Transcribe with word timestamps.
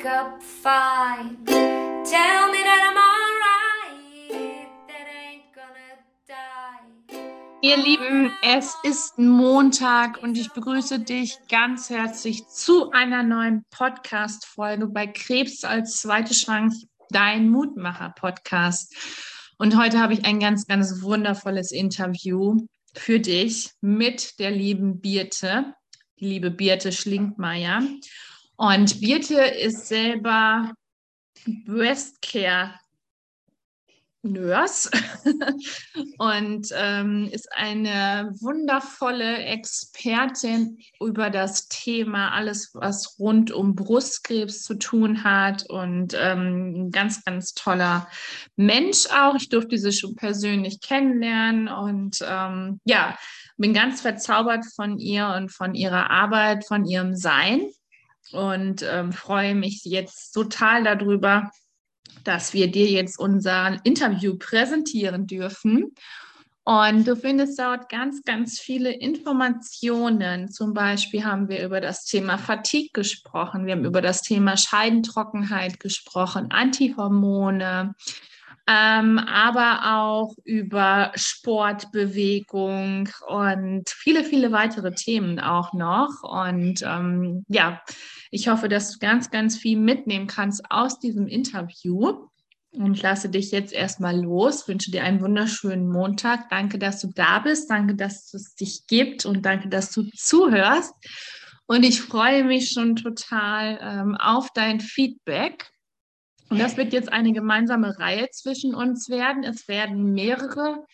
wake 0.00 0.06
up 0.06 0.42
fine. 0.42 1.36
Tell 1.44 2.50
me 2.50 2.58
that 2.62 2.82
I'm 2.88 2.96
alright. 2.96 4.68
That 4.88 5.06
ain't 5.06 5.52
gonna 5.54 5.98
die. 6.26 7.16
Ihr 7.62 7.76
Lieben, 7.76 8.32
es 8.42 8.74
ist 8.82 9.18
Montag 9.18 10.22
und 10.22 10.38
ich 10.38 10.50
begrüße 10.52 11.00
dich 11.00 11.36
ganz 11.50 11.90
herzlich 11.90 12.46
zu 12.48 12.90
einer 12.92 13.22
neuen 13.22 13.64
Podcast-Folge 13.70 14.86
bei 14.86 15.06
Krebs 15.06 15.64
als 15.64 16.00
zweite 16.00 16.32
Chance, 16.32 16.86
dein 17.10 17.50
Mutmacher-Podcast. 17.50 18.94
Und 19.58 19.76
heute 19.76 20.00
habe 20.00 20.14
ich 20.14 20.24
ein 20.24 20.40
ganz, 20.40 20.66
ganz 20.66 21.02
wundervolles 21.02 21.72
Interview 21.72 22.56
für 22.94 23.20
dich 23.20 23.70
mit 23.82 24.38
der 24.38 24.50
lieben 24.50 25.00
Birte, 25.00 25.74
die 26.18 26.26
liebe 26.26 26.50
Birte 26.50 26.90
Schlinkmeier. 26.90 27.82
Und 28.60 29.00
Birte 29.00 29.40
ist 29.40 29.88
selber 29.88 30.74
Breastcare 31.64 32.74
Nurse 34.20 34.90
und 36.18 36.68
ähm, 36.74 37.30
ist 37.32 37.50
eine 37.56 38.34
wundervolle 38.38 39.38
Expertin 39.38 40.76
über 41.00 41.30
das 41.30 41.68
Thema, 41.68 42.32
alles, 42.34 42.72
was 42.74 43.18
rund 43.18 43.50
um 43.50 43.74
Brustkrebs 43.74 44.62
zu 44.62 44.74
tun 44.74 45.24
hat 45.24 45.64
und 45.70 46.14
ähm, 46.20 46.74
ein 46.74 46.90
ganz, 46.90 47.24
ganz 47.24 47.54
toller 47.54 48.08
Mensch 48.56 49.06
auch. 49.06 49.36
Ich 49.36 49.48
durfte 49.48 49.78
sie 49.78 49.92
schon 49.92 50.16
persönlich 50.16 50.82
kennenlernen 50.82 51.68
und 51.68 52.18
ähm, 52.28 52.78
ja, 52.84 53.16
bin 53.56 53.72
ganz 53.72 54.02
verzaubert 54.02 54.66
von 54.76 54.98
ihr 54.98 55.28
und 55.28 55.50
von 55.50 55.74
ihrer 55.74 56.10
Arbeit, 56.10 56.66
von 56.66 56.84
ihrem 56.84 57.16
Sein 57.16 57.70
und 58.32 58.84
ähm, 58.88 59.12
freue 59.12 59.54
mich 59.54 59.84
jetzt 59.84 60.32
total 60.32 60.84
darüber, 60.84 61.50
dass 62.24 62.54
wir 62.54 62.70
dir 62.70 62.86
jetzt 62.86 63.18
unser 63.18 63.78
Interview 63.84 64.36
präsentieren 64.36 65.26
dürfen. 65.26 65.94
Und 66.64 67.08
du 67.08 67.16
findest 67.16 67.58
dort 67.58 67.88
ganz, 67.88 68.22
ganz 68.22 68.60
viele 68.60 68.92
Informationen. 68.92 70.50
Zum 70.50 70.74
Beispiel 70.74 71.24
haben 71.24 71.48
wir 71.48 71.64
über 71.64 71.80
das 71.80 72.04
Thema 72.04 72.38
Fatigue 72.38 72.90
gesprochen, 72.92 73.66
wir 73.66 73.72
haben 73.72 73.84
über 73.84 74.02
das 74.02 74.22
Thema 74.22 74.56
Scheidentrockenheit 74.56 75.80
gesprochen, 75.80 76.50
Antihormone, 76.50 77.94
ähm, 78.70 79.18
aber 79.18 79.96
auch 79.96 80.36
über 80.44 81.10
Sport, 81.16 81.90
Bewegung 81.90 83.08
und 83.26 83.90
viele, 83.90 84.22
viele 84.22 84.52
weitere 84.52 84.92
Themen 84.92 85.40
auch 85.40 85.72
noch. 85.72 86.22
Und 86.22 86.80
ähm, 86.86 87.44
ja, 87.48 87.82
ich 88.30 88.46
hoffe, 88.46 88.68
dass 88.68 88.92
du 88.92 88.98
ganz, 89.00 89.30
ganz 89.30 89.58
viel 89.58 89.76
mitnehmen 89.76 90.28
kannst 90.28 90.70
aus 90.70 91.00
diesem 91.00 91.26
Interview. 91.26 92.28
Und 92.72 93.02
lasse 93.02 93.28
dich 93.28 93.50
jetzt 93.50 93.72
erstmal 93.72 94.16
los. 94.16 94.68
Wünsche 94.68 94.92
dir 94.92 95.02
einen 95.02 95.20
wunderschönen 95.20 95.88
Montag. 95.88 96.48
Danke, 96.50 96.78
dass 96.78 97.00
du 97.00 97.08
da 97.08 97.40
bist. 97.40 97.68
Danke, 97.68 97.96
dass 97.96 98.32
es 98.32 98.54
dich 98.54 98.86
gibt 98.86 99.26
und 99.26 99.44
danke, 99.44 99.68
dass 99.68 99.90
du 99.90 100.04
zuhörst. 100.14 100.94
Und 101.66 101.82
ich 101.82 102.00
freue 102.00 102.44
mich 102.44 102.70
schon 102.70 102.94
total 102.94 103.80
ähm, 103.82 104.16
auf 104.16 104.50
dein 104.54 104.78
Feedback. 104.78 105.72
Und 106.50 106.58
das 106.58 106.76
wird 106.76 106.92
jetzt 106.92 107.12
eine 107.12 107.32
gemeinsame 107.32 107.98
Reihe 107.98 108.28
zwischen 108.30 108.74
uns 108.74 109.08
werden. 109.08 109.44
Es 109.44 109.68
werden 109.68 110.12
mehrere 110.12 110.84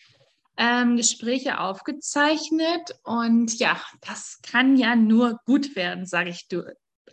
ähm, 0.55 0.97
Gespräche 0.97 1.59
aufgezeichnet. 1.59 2.95
Und 3.03 3.57
ja, 3.57 3.81
das 4.01 4.39
kann 4.43 4.77
ja 4.77 4.95
nur 4.95 5.39
gut 5.45 5.75
werden, 5.75 6.05
sage 6.05 6.29
ich 6.29 6.47
du. 6.47 6.63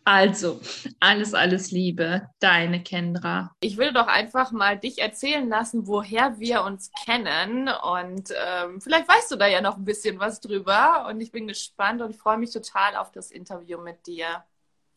Also, 0.06 0.60
alles, 1.00 1.32
alles 1.32 1.70
Liebe, 1.70 2.28
deine 2.38 2.82
Kendra. 2.82 3.56
Ich 3.60 3.78
will 3.78 3.94
doch 3.94 4.06
einfach 4.06 4.52
mal 4.52 4.78
dich 4.78 4.98
erzählen 4.98 5.48
lassen, 5.48 5.86
woher 5.86 6.38
wir 6.38 6.62
uns 6.64 6.90
kennen. 7.06 7.68
Und 7.68 8.30
ähm, 8.46 8.82
vielleicht 8.82 9.08
weißt 9.08 9.30
du 9.30 9.36
da 9.36 9.46
ja 9.46 9.62
noch 9.62 9.78
ein 9.78 9.86
bisschen 9.86 10.18
was 10.18 10.40
drüber. 10.40 11.06
Und 11.08 11.22
ich 11.22 11.32
bin 11.32 11.48
gespannt 11.48 12.02
und 12.02 12.14
freue 12.14 12.36
mich 12.36 12.52
total 12.52 12.96
auf 12.96 13.12
das 13.12 13.30
Interview 13.30 13.78
mit 13.78 14.06
dir. 14.06 14.44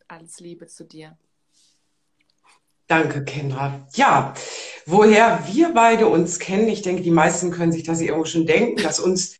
Alles 0.09 0.41
Liebe 0.41 0.67
zu 0.67 0.83
dir. 0.83 1.17
Danke, 2.87 3.25
Kendra. 3.25 3.85
Ja, 3.95 4.33
woher 4.85 5.43
wir 5.51 5.73
beide 5.73 6.07
uns 6.07 6.39
kennen, 6.39 6.69
ich 6.69 6.81
denke, 6.81 7.01
die 7.01 7.11
meisten 7.11 7.51
können 7.51 7.73
sich 7.73 7.83
das 7.83 7.99
irgendwo 7.99 8.25
schon 8.25 8.45
denken, 8.45 8.81
dass 8.81 8.99
uns 8.99 9.37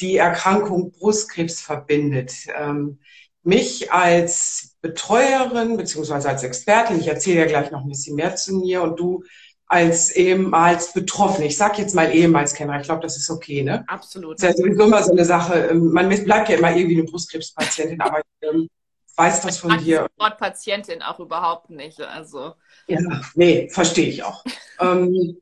die 0.00 0.16
Erkrankung 0.16 0.90
Brustkrebs 0.92 1.60
verbindet. 1.60 2.32
Ähm, 2.56 2.98
mich 3.44 3.92
als 3.92 4.76
Betreuerin 4.80 5.76
beziehungsweise 5.76 6.28
als 6.28 6.42
Expertin, 6.42 7.00
ich 7.00 7.06
erzähle 7.06 7.40
ja 7.40 7.46
gleich 7.46 7.70
noch 7.70 7.82
ein 7.82 7.88
bisschen 7.88 8.16
mehr 8.16 8.34
zu 8.36 8.56
mir 8.56 8.82
und 8.82 8.98
du 8.98 9.22
als 9.66 10.10
ehemals 10.10 10.92
Betroffene. 10.92 11.46
Ich 11.46 11.56
sage 11.56 11.80
jetzt 11.82 11.94
mal 11.94 12.14
ehemals 12.14 12.54
Kendra, 12.54 12.80
ich 12.80 12.86
glaube, 12.86 13.02
das 13.02 13.16
ist 13.16 13.30
okay, 13.30 13.62
ne? 13.62 13.84
Absolut. 13.86 14.42
Das 14.42 14.50
ist 14.50 14.58
ja 14.58 14.64
sowieso 14.64 14.84
immer 14.84 15.02
so 15.02 15.12
eine 15.12 15.24
Sache. 15.24 15.68
Ähm, 15.70 15.92
man 15.92 16.08
bleibt 16.08 16.48
ja 16.48 16.56
immer 16.56 16.74
irgendwie 16.74 16.98
eine 16.98 17.04
Brustkrebspatientin, 17.04 18.00
aber 18.00 18.22
ähm, 18.42 18.68
weiß 19.18 19.40
das 19.42 19.58
von 19.58 19.78
dir. 19.78 20.06
Wort 20.16 20.38
Patientin 20.38 21.02
auch 21.02 21.18
überhaupt 21.18 21.70
nicht. 21.70 22.00
Also. 22.00 22.54
Ja, 22.86 23.00
nee, 23.34 23.68
verstehe 23.68 24.08
ich 24.08 24.22
auch. 24.22 24.44
ähm, 24.80 25.38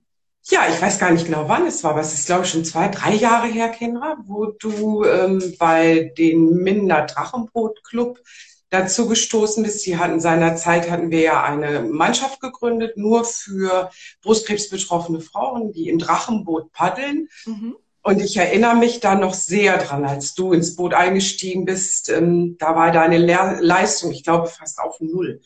ja, 0.49 0.61
ich 0.73 0.81
weiß 0.81 0.99
gar 0.99 1.11
nicht 1.11 1.27
genau, 1.27 1.49
wann 1.49 1.67
es 1.67 1.83
war, 1.83 1.91
aber 1.93 2.01
es 2.01 2.15
ist, 2.15 2.27
glaube 2.27 2.45
ich, 2.45 2.51
schon 2.51 2.65
zwei, 2.65 2.89
drei 2.89 3.15
Jahre 3.15 3.49
her, 3.49 3.69
Kendra, 3.69 4.17
wo 4.25 4.47
du 4.47 5.05
ähm, 5.05 5.55
bei 5.59 6.13
den 6.17 6.63
Minder 6.63 7.03
Drachenbrot 7.03 7.83
Club 7.85 8.21
dazu 8.71 9.09
gestoßen 9.09 9.63
bist. 9.63 9.81
Sie 9.81 9.99
hatten 9.99 10.21
seinerzeit 10.21 10.91
hatten 10.91 11.11
wir 11.11 11.21
ja 11.21 11.43
eine 11.43 11.81
Mannschaft 11.81 12.41
gegründet, 12.41 12.97
nur 12.97 13.25
für 13.25 13.91
Brustkrebsbetroffene 14.23 15.21
Frauen, 15.21 15.73
die 15.73 15.89
im 15.89 15.99
Drachenboot 15.99 16.73
paddeln. 16.73 17.29
Mhm. 17.45 17.77
Und 18.07 18.21
ich 18.21 18.37
erinnere 18.37 18.77
mich 18.77 19.01
da 19.01 19.17
noch 19.17 19.35
sehr 19.35 19.79
dran, 19.79 20.05
als 20.05 20.35
du 20.35 20.53
ins 20.53 20.77
Boot 20.77 20.95
eingestiegen 20.95 21.65
bist. 21.65 22.09
Ähm, 22.09 22.55
da 22.57 22.77
war 22.77 22.93
deine 22.93 23.19
Le 23.19 23.59
Leistung, 23.61 24.13
ich 24.13 24.23
glaube, 24.23 24.47
fast 24.47 24.79
auf 24.79 25.01
Null. 25.01 25.41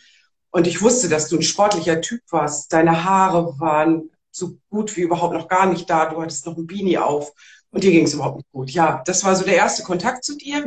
Und 0.50 0.66
ich 0.66 0.82
wusste, 0.82 1.08
dass 1.08 1.30
du 1.30 1.36
ein 1.36 1.42
sportlicher 1.42 2.02
Typ 2.02 2.20
warst. 2.28 2.70
Deine 2.70 3.02
Haare 3.02 3.58
waren 3.58 4.10
so 4.30 4.58
gut 4.68 4.94
wie 4.98 5.00
überhaupt 5.00 5.32
noch 5.32 5.48
gar 5.48 5.64
nicht 5.72 5.88
da. 5.88 6.04
Du 6.04 6.20
hattest 6.20 6.44
noch 6.44 6.58
ein 6.58 6.66
Beanie 6.66 6.98
auf 6.98 7.32
und 7.70 7.82
dir 7.82 7.92
ging 7.92 8.04
es 8.04 8.12
überhaupt 8.12 8.36
nicht 8.36 8.52
gut. 8.52 8.70
Ja, 8.72 9.02
das 9.06 9.24
war 9.24 9.34
so 9.36 9.46
der 9.46 9.56
erste 9.56 9.82
Kontakt 9.82 10.22
zu 10.22 10.36
dir. 10.36 10.66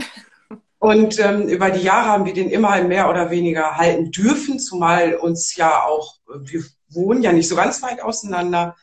Und 0.79 1.19
ähm, 1.19 1.47
über 1.47 1.69
die 1.69 1.83
Jahre 1.83 2.07
haben 2.07 2.25
wir 2.25 2.33
den 2.33 2.49
immer 2.49 2.81
mehr 2.81 3.07
oder 3.07 3.29
weniger 3.29 3.77
halten 3.77 4.09
dürfen, 4.09 4.57
zumal 4.57 5.13
uns 5.13 5.55
ja 5.57 5.83
auch, 5.83 6.15
wir 6.39 6.63
wohnen 6.89 7.21
ja 7.21 7.31
nicht 7.33 7.47
so 7.47 7.55
ganz 7.55 7.83
weit 7.83 8.01
auseinander. 8.01 8.75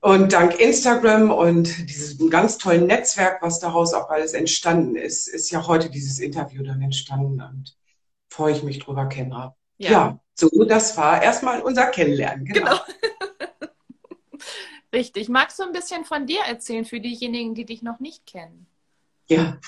Und 0.00 0.32
dank 0.32 0.58
Instagram 0.58 1.30
und 1.30 1.90
diesem 1.90 2.30
ganz 2.30 2.56
tollen 2.56 2.86
Netzwerk, 2.86 3.42
was 3.42 3.60
daraus 3.60 3.92
auch 3.92 4.08
alles 4.08 4.32
entstanden 4.32 4.96
ist, 4.96 5.28
ist 5.28 5.50
ja 5.50 5.66
heute 5.66 5.90
dieses 5.90 6.18
Interview 6.18 6.62
dann 6.62 6.80
entstanden 6.80 7.42
und 7.42 7.76
freue 8.30 8.54
ich 8.54 8.62
mich 8.62 8.78
drüber, 8.78 9.06
Kendra. 9.06 9.54
Ja. 9.76 9.90
ja, 9.90 10.20
so, 10.34 10.48
das 10.64 10.96
war 10.96 11.22
erstmal 11.22 11.60
unser 11.60 11.86
Kennenlernen. 11.86 12.46
Genau. 12.46 12.70
genau. 12.70 12.80
Richtig. 14.92 15.28
Magst 15.28 15.58
du 15.58 15.64
ein 15.64 15.72
bisschen 15.72 16.04
von 16.04 16.26
dir 16.26 16.40
erzählen 16.48 16.84
für 16.84 17.00
diejenigen, 17.00 17.54
die 17.54 17.66
dich 17.66 17.82
noch 17.82 18.00
nicht 18.00 18.26
kennen? 18.26 18.66
Ja, 19.28 19.58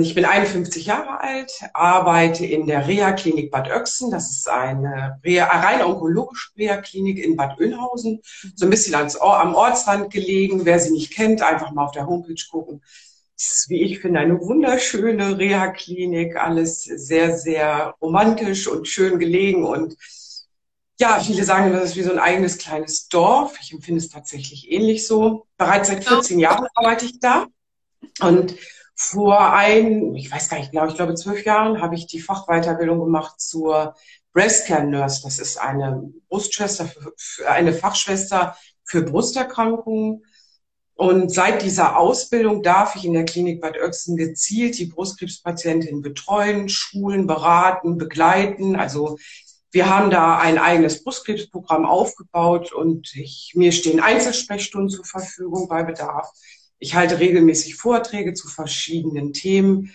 ich 0.00 0.14
bin 0.14 0.26
51 0.26 0.84
Jahre 0.84 1.20
alt, 1.20 1.50
arbeite 1.72 2.44
in 2.44 2.66
der 2.66 2.86
Reha-Klinik 2.86 3.50
Bad 3.50 3.70
Oechsen. 3.70 4.10
Das 4.10 4.30
ist 4.30 4.46
eine 4.46 5.18
Reha, 5.24 5.46
rein 5.46 5.80
onkologische 5.80 6.50
Reha-Klinik 6.58 7.18
in 7.18 7.34
Bad 7.34 7.58
Oeynhausen. 7.58 8.20
So 8.54 8.66
ein 8.66 8.70
bisschen 8.70 8.94
ans, 8.94 9.16
am 9.16 9.54
Ortsrand 9.54 10.12
gelegen. 10.12 10.66
Wer 10.66 10.80
sie 10.80 10.90
nicht 10.90 11.14
kennt, 11.14 11.40
einfach 11.40 11.72
mal 11.72 11.86
auf 11.86 11.92
der 11.92 12.06
Homepage 12.06 12.34
gucken. 12.50 12.82
Das 13.38 13.46
ist, 13.46 13.70
wie 13.70 13.80
ich 13.80 14.00
finde, 14.00 14.20
eine 14.20 14.38
wunderschöne 14.38 15.38
Reha-Klinik. 15.38 16.36
Alles 16.36 16.82
sehr, 16.84 17.34
sehr 17.34 17.94
romantisch 18.02 18.68
und 18.68 18.86
schön 18.86 19.18
gelegen. 19.18 19.64
Und 19.64 19.96
ja, 21.00 21.18
viele 21.20 21.42
sagen, 21.42 21.72
das 21.72 21.84
ist 21.84 21.96
wie 21.96 22.02
so 22.02 22.12
ein 22.12 22.18
eigenes 22.18 22.58
kleines 22.58 23.08
Dorf. 23.08 23.56
Ich 23.62 23.72
empfinde 23.72 24.00
es 24.00 24.10
tatsächlich 24.10 24.70
ähnlich 24.70 25.06
so. 25.06 25.46
Bereits 25.56 25.88
seit 25.88 26.04
14 26.04 26.38
Jahren 26.38 26.66
arbeite 26.74 27.06
ich 27.06 27.18
da. 27.18 27.46
Und 28.20 28.56
vor 28.94 29.52
ein, 29.52 30.14
ich 30.14 30.30
weiß 30.30 30.48
gar 30.48 30.58
nicht 30.58 30.70
genau, 30.70 30.86
ich 30.86 30.94
glaube 30.94 31.14
zwölf 31.14 31.44
Jahren 31.44 31.80
habe 31.80 31.96
ich 31.96 32.06
die 32.06 32.20
Fachweiterbildung 32.20 33.00
gemacht 33.00 33.40
zur 33.40 33.94
Breastcare 34.32 34.84
Nurse. 34.84 35.22
Das 35.22 35.38
ist 35.38 35.56
eine 35.58 36.12
Brustschwester, 36.28 36.90
für, 37.16 37.50
eine 37.50 37.72
Fachschwester 37.72 38.56
für 38.84 39.02
Brusterkrankungen. 39.02 40.24
Und 40.96 41.32
seit 41.32 41.62
dieser 41.62 41.98
Ausbildung 41.98 42.62
darf 42.62 42.94
ich 42.94 43.04
in 43.04 43.14
der 43.14 43.24
Klinik 43.24 43.60
Bad 43.60 43.76
Oechsen 43.78 44.16
gezielt 44.16 44.78
die 44.78 44.86
Brustkrebspatientin 44.86 46.02
betreuen, 46.02 46.68
schulen, 46.68 47.26
beraten, 47.26 47.98
begleiten. 47.98 48.76
Also 48.76 49.18
wir 49.72 49.90
haben 49.90 50.10
da 50.10 50.38
ein 50.38 50.56
eigenes 50.56 51.02
Brustkrebsprogramm 51.02 51.84
aufgebaut 51.84 52.72
und 52.72 53.12
ich, 53.16 53.54
mir 53.56 53.72
stehen 53.72 53.98
Einzelsprechstunden 53.98 54.88
zur 54.88 55.04
Verfügung 55.04 55.66
bei 55.66 55.82
Bedarf. 55.82 56.30
Ich 56.84 56.94
halte 56.94 57.18
regelmäßig 57.18 57.76
Vorträge 57.76 58.34
zu 58.34 58.46
verschiedenen 58.46 59.32
Themen. 59.32 59.94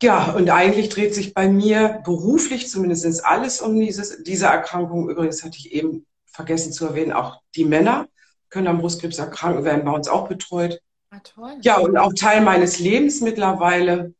Ja, 0.00 0.30
und 0.30 0.48
eigentlich 0.50 0.88
dreht 0.88 1.12
sich 1.12 1.34
bei 1.34 1.48
mir 1.48 2.00
beruflich 2.04 2.68
zumindest 2.68 3.24
alles 3.24 3.60
um 3.60 3.74
dieses, 3.74 4.22
diese 4.22 4.46
Erkrankung. 4.46 5.10
Übrigens 5.10 5.42
hatte 5.42 5.58
ich 5.58 5.72
eben 5.72 6.06
vergessen 6.26 6.72
zu 6.72 6.86
erwähnen, 6.86 7.12
auch 7.12 7.40
die 7.56 7.64
Männer 7.64 8.06
können 8.50 8.68
am 8.68 8.78
Brustkrebs 8.78 9.18
erkranken, 9.18 9.64
werden 9.64 9.84
bei 9.84 9.90
uns 9.90 10.06
auch 10.06 10.28
betreut. 10.28 10.80
Ah, 11.10 11.18
toll. 11.24 11.56
Ja, 11.62 11.78
und 11.78 11.96
auch 11.96 12.12
Teil 12.14 12.40
meines 12.40 12.78
Lebens 12.78 13.20
mittlerweile. 13.20 14.14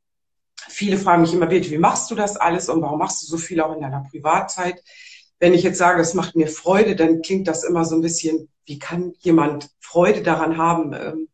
Viele 0.68 0.98
fragen 0.98 1.22
mich 1.22 1.34
immer, 1.34 1.48
wie 1.48 1.78
machst 1.78 2.10
du 2.10 2.16
das 2.16 2.36
alles 2.36 2.68
und 2.68 2.82
warum 2.82 2.98
machst 2.98 3.22
du 3.22 3.26
so 3.26 3.36
viel 3.36 3.60
auch 3.60 3.72
in 3.76 3.82
deiner 3.82 4.04
Privatzeit? 4.10 4.82
Wenn 5.38 5.54
ich 5.54 5.62
jetzt 5.62 5.78
sage, 5.78 6.00
es 6.00 6.14
macht 6.14 6.34
mir 6.34 6.48
Freude, 6.48 6.96
dann 6.96 7.22
klingt 7.22 7.46
das 7.46 7.62
immer 7.62 7.84
so 7.84 7.94
ein 7.94 8.02
bisschen, 8.02 8.48
wie 8.64 8.80
kann 8.80 9.12
jemand 9.20 9.70
Freude 9.78 10.22
daran 10.22 10.56
haben, 10.56 10.92
ähm, 10.92 11.28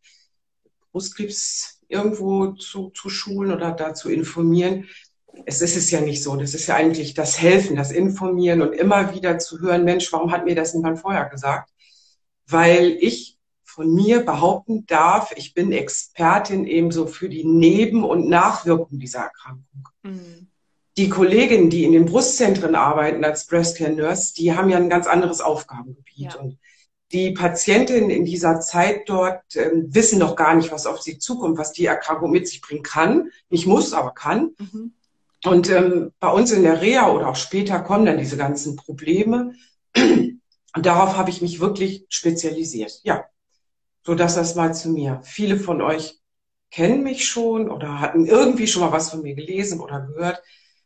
Brustkrebs 0.92 1.80
irgendwo 1.88 2.52
zu, 2.52 2.90
zu 2.90 3.08
schulen 3.08 3.52
oder 3.52 3.72
da 3.72 3.94
zu 3.94 4.10
informieren? 4.10 4.88
Es 5.46 5.62
ist 5.62 5.76
es 5.76 5.90
ja 5.90 6.00
nicht 6.00 6.22
so. 6.22 6.36
Das 6.36 6.54
ist 6.54 6.66
ja 6.66 6.76
eigentlich 6.76 7.14
das 7.14 7.40
Helfen, 7.40 7.76
das 7.76 7.90
Informieren 7.90 8.62
und 8.62 8.72
immer 8.72 9.14
wieder 9.14 9.38
zu 9.38 9.60
hören, 9.60 9.84
Mensch, 9.84 10.12
warum 10.12 10.30
hat 10.30 10.44
mir 10.44 10.54
das 10.54 10.74
niemand 10.74 10.98
vorher 10.98 11.28
gesagt? 11.28 11.70
Weil 12.46 12.96
ich 13.00 13.38
von 13.64 13.92
mir 13.94 14.24
behaupten 14.24 14.84
darf, 14.86 15.32
ich 15.34 15.54
bin 15.54 15.72
Expertin 15.72 16.66
ebenso 16.66 17.06
für 17.06 17.30
die 17.30 17.44
Neben- 17.44 18.04
und 18.04 18.28
Nachwirkungen 18.28 19.00
dieser 19.00 19.20
Erkrankung. 19.20 19.88
Mhm. 20.02 20.48
Die 20.98 21.08
Kolleginnen, 21.08 21.70
die 21.70 21.84
in 21.84 21.92
den 21.92 22.04
Brustzentren 22.04 22.74
arbeiten 22.74 23.24
als 23.24 23.46
Breast 23.46 23.78
Care 23.78 23.92
Nurse, 23.92 24.34
die 24.34 24.54
haben 24.54 24.68
ja 24.68 24.76
ein 24.76 24.90
ganz 24.90 25.06
anderes 25.06 25.40
Aufgabengebiet. 25.40 26.34
Ja. 26.34 26.40
Und 26.40 26.58
die 27.12 27.32
Patientinnen 27.32 28.10
in 28.10 28.24
dieser 28.24 28.60
Zeit 28.60 29.08
dort 29.08 29.54
äh, 29.54 29.70
wissen 29.74 30.18
noch 30.18 30.34
gar 30.34 30.54
nicht, 30.54 30.72
was 30.72 30.86
auf 30.86 31.02
sie 31.02 31.18
zukommt, 31.18 31.58
was 31.58 31.72
die 31.72 31.86
Erkrankung 31.86 32.30
mit 32.30 32.48
sich 32.48 32.60
bringen 32.60 32.82
kann. 32.82 33.30
Nicht 33.50 33.66
muss, 33.66 33.92
aber 33.92 34.12
kann. 34.12 34.54
Mhm. 34.58 34.94
Und 35.44 35.70
ähm, 35.70 36.12
bei 36.20 36.30
uns 36.30 36.52
in 36.52 36.62
der 36.62 36.80
Reha 36.80 37.10
oder 37.10 37.28
auch 37.28 37.36
später 37.36 37.80
kommen 37.80 38.06
dann 38.06 38.18
diese 38.18 38.36
ganzen 38.36 38.76
Probleme. 38.76 39.54
Und 40.74 40.86
darauf 40.86 41.16
habe 41.16 41.28
ich 41.28 41.42
mich 41.42 41.60
wirklich 41.60 42.06
spezialisiert. 42.08 43.00
Ja, 43.02 43.26
so 44.04 44.14
dass 44.14 44.36
das 44.36 44.54
mal 44.54 44.74
zu 44.74 44.88
mir. 44.88 45.20
Viele 45.22 45.58
von 45.58 45.82
euch 45.82 46.18
kennen 46.70 47.02
mich 47.02 47.26
schon 47.26 47.70
oder 47.70 48.00
hatten 48.00 48.24
irgendwie 48.24 48.66
schon 48.66 48.82
mal 48.82 48.92
was 48.92 49.10
von 49.10 49.22
mir 49.22 49.34
gelesen 49.34 49.80
oder 49.80 50.00
gehört. 50.00 50.42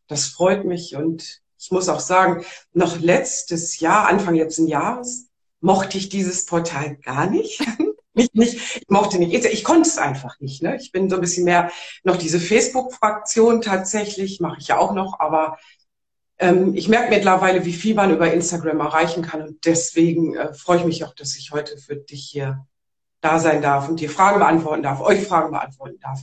Das 0.09 0.27
freut 0.27 0.65
mich 0.65 0.97
und 0.97 1.41
ich 1.59 1.71
muss 1.71 1.89
auch 1.89 2.01
sagen, 2.01 2.45
noch 2.73 2.99
letztes 3.01 3.79
Jahr, 3.81 4.09
Anfang 4.09 4.35
letzten 4.35 4.67
Jahres, 4.67 5.26
mochte 5.61 5.99
ich 5.99 6.09
dieses 6.09 6.47
Portal 6.47 6.97
gar 6.97 7.27
nicht. 7.27 7.61
nicht, 8.15 8.35
nicht, 8.35 8.55
ich 8.77 8.89
mochte 8.89 9.19
nicht, 9.19 9.45
ich 9.45 9.65
konnte 9.65 9.89
es 9.89 9.99
einfach 9.99 10.41
nicht. 10.41 10.63
Ne? 10.63 10.77
Ich 10.77 10.91
bin 10.91 11.11
so 11.11 11.17
ein 11.17 11.21
bisschen 11.21 11.45
mehr 11.45 11.71
noch 12.03 12.17
diese 12.17 12.41
Facebook-Fraktion 12.41 13.61
tatsächlich, 13.61 14.41
mache 14.41 14.59
ich 14.59 14.69
ja 14.69 14.79
auch 14.79 14.95
noch, 14.95 15.21
aber 15.21 15.59
ähm, 16.39 16.75
ich 16.75 16.89
merke 16.89 17.11
mittlerweile, 17.11 17.65
wie 17.65 17.73
viel 17.73 17.95
man 17.95 18.13
über 18.13 18.33
Instagram 18.33 18.81
erreichen 18.81 19.23
kann 19.23 19.43
und 19.43 19.65
deswegen 19.65 20.35
äh, 20.35 20.55
freue 20.55 20.79
ich 20.79 20.85
mich 20.85 21.05
auch, 21.05 21.15
dass 21.15 21.37
ich 21.37 21.53
heute 21.53 21.79
für 21.79 21.97
dich 21.97 22.29
hier 22.31 22.67
da 23.21 23.39
sein 23.39 23.63
darf 23.63 23.89
und 23.89 24.01
dir 24.01 24.11
Fragen 24.11 24.39
beantworten 24.39 24.83
darf, 24.83 25.01
euch 25.01 25.27
Fragen 25.27 25.51
beantworten 25.51 25.99
darf, 26.01 26.23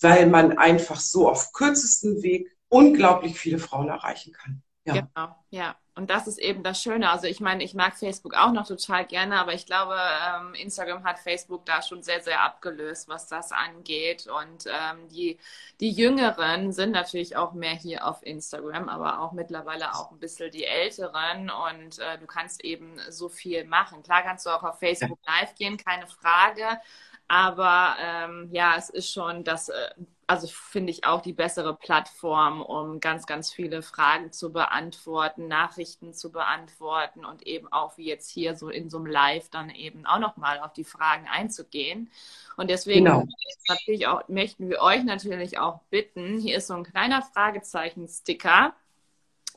weil 0.00 0.26
man 0.26 0.58
einfach 0.58 1.00
so 1.00 1.28
auf 1.28 1.52
kürzestem 1.52 2.22
Weg 2.22 2.56
unglaublich 2.68 3.38
viele 3.38 3.58
Frauen 3.58 3.88
erreichen 3.88 4.32
kann. 4.32 4.62
Ja. 4.84 4.94
Genau, 4.94 5.36
ja. 5.50 5.76
Und 5.94 6.08
das 6.08 6.26
ist 6.26 6.38
eben 6.38 6.62
das 6.62 6.82
Schöne. 6.82 7.10
Also 7.10 7.26
ich 7.26 7.40
meine, 7.40 7.62
ich 7.62 7.74
mag 7.74 7.98
Facebook 7.98 8.34
auch 8.34 8.52
noch 8.52 8.66
total 8.66 9.04
gerne, 9.04 9.38
aber 9.38 9.52
ich 9.52 9.66
glaube, 9.66 9.94
ähm, 9.94 10.54
Instagram 10.54 11.04
hat 11.04 11.18
Facebook 11.18 11.66
da 11.66 11.82
schon 11.82 12.02
sehr, 12.02 12.22
sehr 12.22 12.40
abgelöst, 12.42 13.08
was 13.08 13.26
das 13.28 13.52
angeht. 13.52 14.26
Und 14.26 14.64
ähm, 14.66 15.08
die, 15.10 15.38
die 15.80 15.90
Jüngeren 15.90 16.72
sind 16.72 16.92
natürlich 16.92 17.36
auch 17.36 17.52
mehr 17.52 17.74
hier 17.74 18.06
auf 18.06 18.24
Instagram, 18.24 18.88
aber 18.88 19.20
auch 19.20 19.32
mittlerweile 19.32 19.94
auch 19.94 20.10
ein 20.12 20.18
bisschen 20.18 20.50
die 20.50 20.64
Älteren. 20.64 21.50
Und 21.50 21.98
äh, 21.98 22.18
du 22.18 22.26
kannst 22.26 22.64
eben 22.64 22.98
so 23.10 23.28
viel 23.28 23.66
machen. 23.66 24.02
Klar 24.02 24.22
kannst 24.22 24.46
du 24.46 24.50
auch 24.50 24.62
auf 24.62 24.78
Facebook 24.78 25.18
live 25.26 25.54
gehen, 25.56 25.76
keine 25.76 26.06
Frage. 26.06 26.80
Aber 27.28 27.96
ähm, 28.00 28.48
ja, 28.50 28.76
es 28.76 28.88
ist 28.88 29.12
schon 29.12 29.44
das, 29.44 29.68
äh, 29.68 29.90
also 30.32 30.46
finde 30.46 30.90
ich 30.90 31.04
auch 31.04 31.20
die 31.20 31.34
bessere 31.34 31.76
Plattform, 31.76 32.62
um 32.62 33.00
ganz, 33.00 33.26
ganz 33.26 33.52
viele 33.52 33.82
Fragen 33.82 34.32
zu 34.32 34.50
beantworten, 34.50 35.46
Nachrichten 35.46 36.14
zu 36.14 36.32
beantworten 36.32 37.26
und 37.26 37.46
eben 37.46 37.70
auch 37.70 37.98
wie 37.98 38.06
jetzt 38.06 38.30
hier 38.30 38.56
so 38.56 38.70
in 38.70 38.88
so 38.88 38.96
einem 38.96 39.06
Live 39.06 39.50
dann 39.50 39.68
eben 39.68 40.06
auch 40.06 40.18
nochmal 40.18 40.60
auf 40.60 40.72
die 40.72 40.84
Fragen 40.84 41.28
einzugehen. 41.28 42.10
Und 42.56 42.70
deswegen 42.70 43.04
genau. 43.04 43.26
natürlich 43.68 44.06
auch, 44.06 44.26
möchten 44.28 44.70
wir 44.70 44.80
euch 44.80 45.04
natürlich 45.04 45.58
auch 45.58 45.80
bitten, 45.90 46.38
hier 46.38 46.56
ist 46.56 46.68
so 46.68 46.74
ein 46.74 46.84
kleiner 46.84 47.20
Fragezeichen-Sticker 47.20 48.72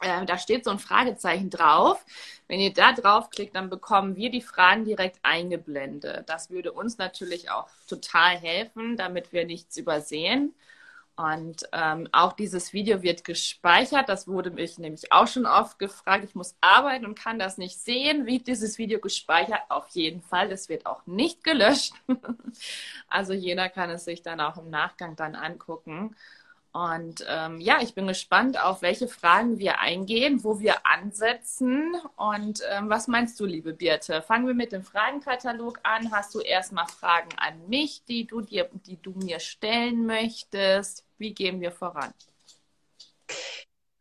äh, 0.01 0.25
da 0.25 0.37
steht 0.37 0.65
so 0.65 0.71
ein 0.71 0.79
Fragezeichen 0.79 1.49
drauf. 1.49 2.03
Wenn 2.47 2.59
ihr 2.59 2.73
da 2.73 2.91
draufklickt, 2.91 3.55
dann 3.55 3.69
bekommen 3.69 4.15
wir 4.15 4.29
die 4.29 4.41
Fragen 4.41 4.83
direkt 4.83 5.19
eingeblendet. 5.23 6.27
Das 6.27 6.49
würde 6.49 6.73
uns 6.73 6.97
natürlich 6.97 7.49
auch 7.49 7.69
total 7.87 8.37
helfen, 8.37 8.97
damit 8.97 9.31
wir 9.31 9.45
nichts 9.45 9.77
übersehen. 9.77 10.53
Und 11.17 11.63
ähm, 11.71 12.09
auch 12.11 12.33
dieses 12.33 12.73
Video 12.73 13.01
wird 13.01 13.23
gespeichert. 13.23 14.09
Das 14.09 14.27
wurde 14.27 14.51
mich 14.51 14.77
nämlich 14.77 15.11
auch 15.13 15.27
schon 15.27 15.45
oft 15.45 15.79
gefragt. 15.79 16.25
Ich 16.25 16.35
muss 16.35 16.55
arbeiten 16.59 17.05
und 17.05 17.17
kann 17.17 17.39
das 17.39 17.57
nicht 17.57 17.79
sehen. 17.79 18.25
Wie 18.25 18.39
dieses 18.39 18.77
Video 18.77 18.99
gespeichert? 18.99 19.61
Auf 19.69 19.87
jeden 19.89 20.21
Fall. 20.21 20.51
Es 20.51 20.67
wird 20.67 20.85
auch 20.85 21.05
nicht 21.05 21.43
gelöscht. 21.43 21.93
also 23.07 23.31
jeder 23.31 23.69
kann 23.69 23.89
es 23.89 24.03
sich 24.03 24.23
dann 24.23 24.41
auch 24.41 24.57
im 24.57 24.69
Nachgang 24.69 25.15
dann 25.15 25.35
angucken. 25.35 26.15
Und 26.75 27.25
ähm, 27.29 27.61
ja, 27.61 27.77
ich 27.81 27.93
bin 27.93 28.05
gespannt, 28.05 28.61
auf 28.61 28.81
welche 28.81 29.07
Fragen 29.07 29.59
wir 29.59 29.79
eingehen, 29.79 30.43
wo 30.43 30.59
wir 30.59 30.85
ansetzen. 30.85 31.95
Und 32.17 32.63
ähm, 32.69 32.89
was 32.89 33.07
meinst 33.07 33.39
du, 33.39 33.45
liebe 33.45 33.71
Birte? 33.71 34.21
Fangen 34.21 34.45
wir 34.45 34.53
mit 34.53 34.73
dem 34.73 34.83
Fragenkatalog 34.83 35.79
an. 35.83 36.11
Hast 36.11 36.35
du 36.35 36.41
erstmal 36.41 36.85
Fragen 36.87 37.29
an 37.37 37.53
mich, 37.69 38.03
die 38.09 38.27
du 38.27 38.41
dir, 38.41 38.69
die 38.87 39.01
du 39.01 39.11
mir 39.11 39.39
stellen 39.39 40.05
möchtest? 40.05 41.05
Wie 41.17 41.33
gehen 41.33 41.61
wir 41.61 41.71
voran? 41.71 42.11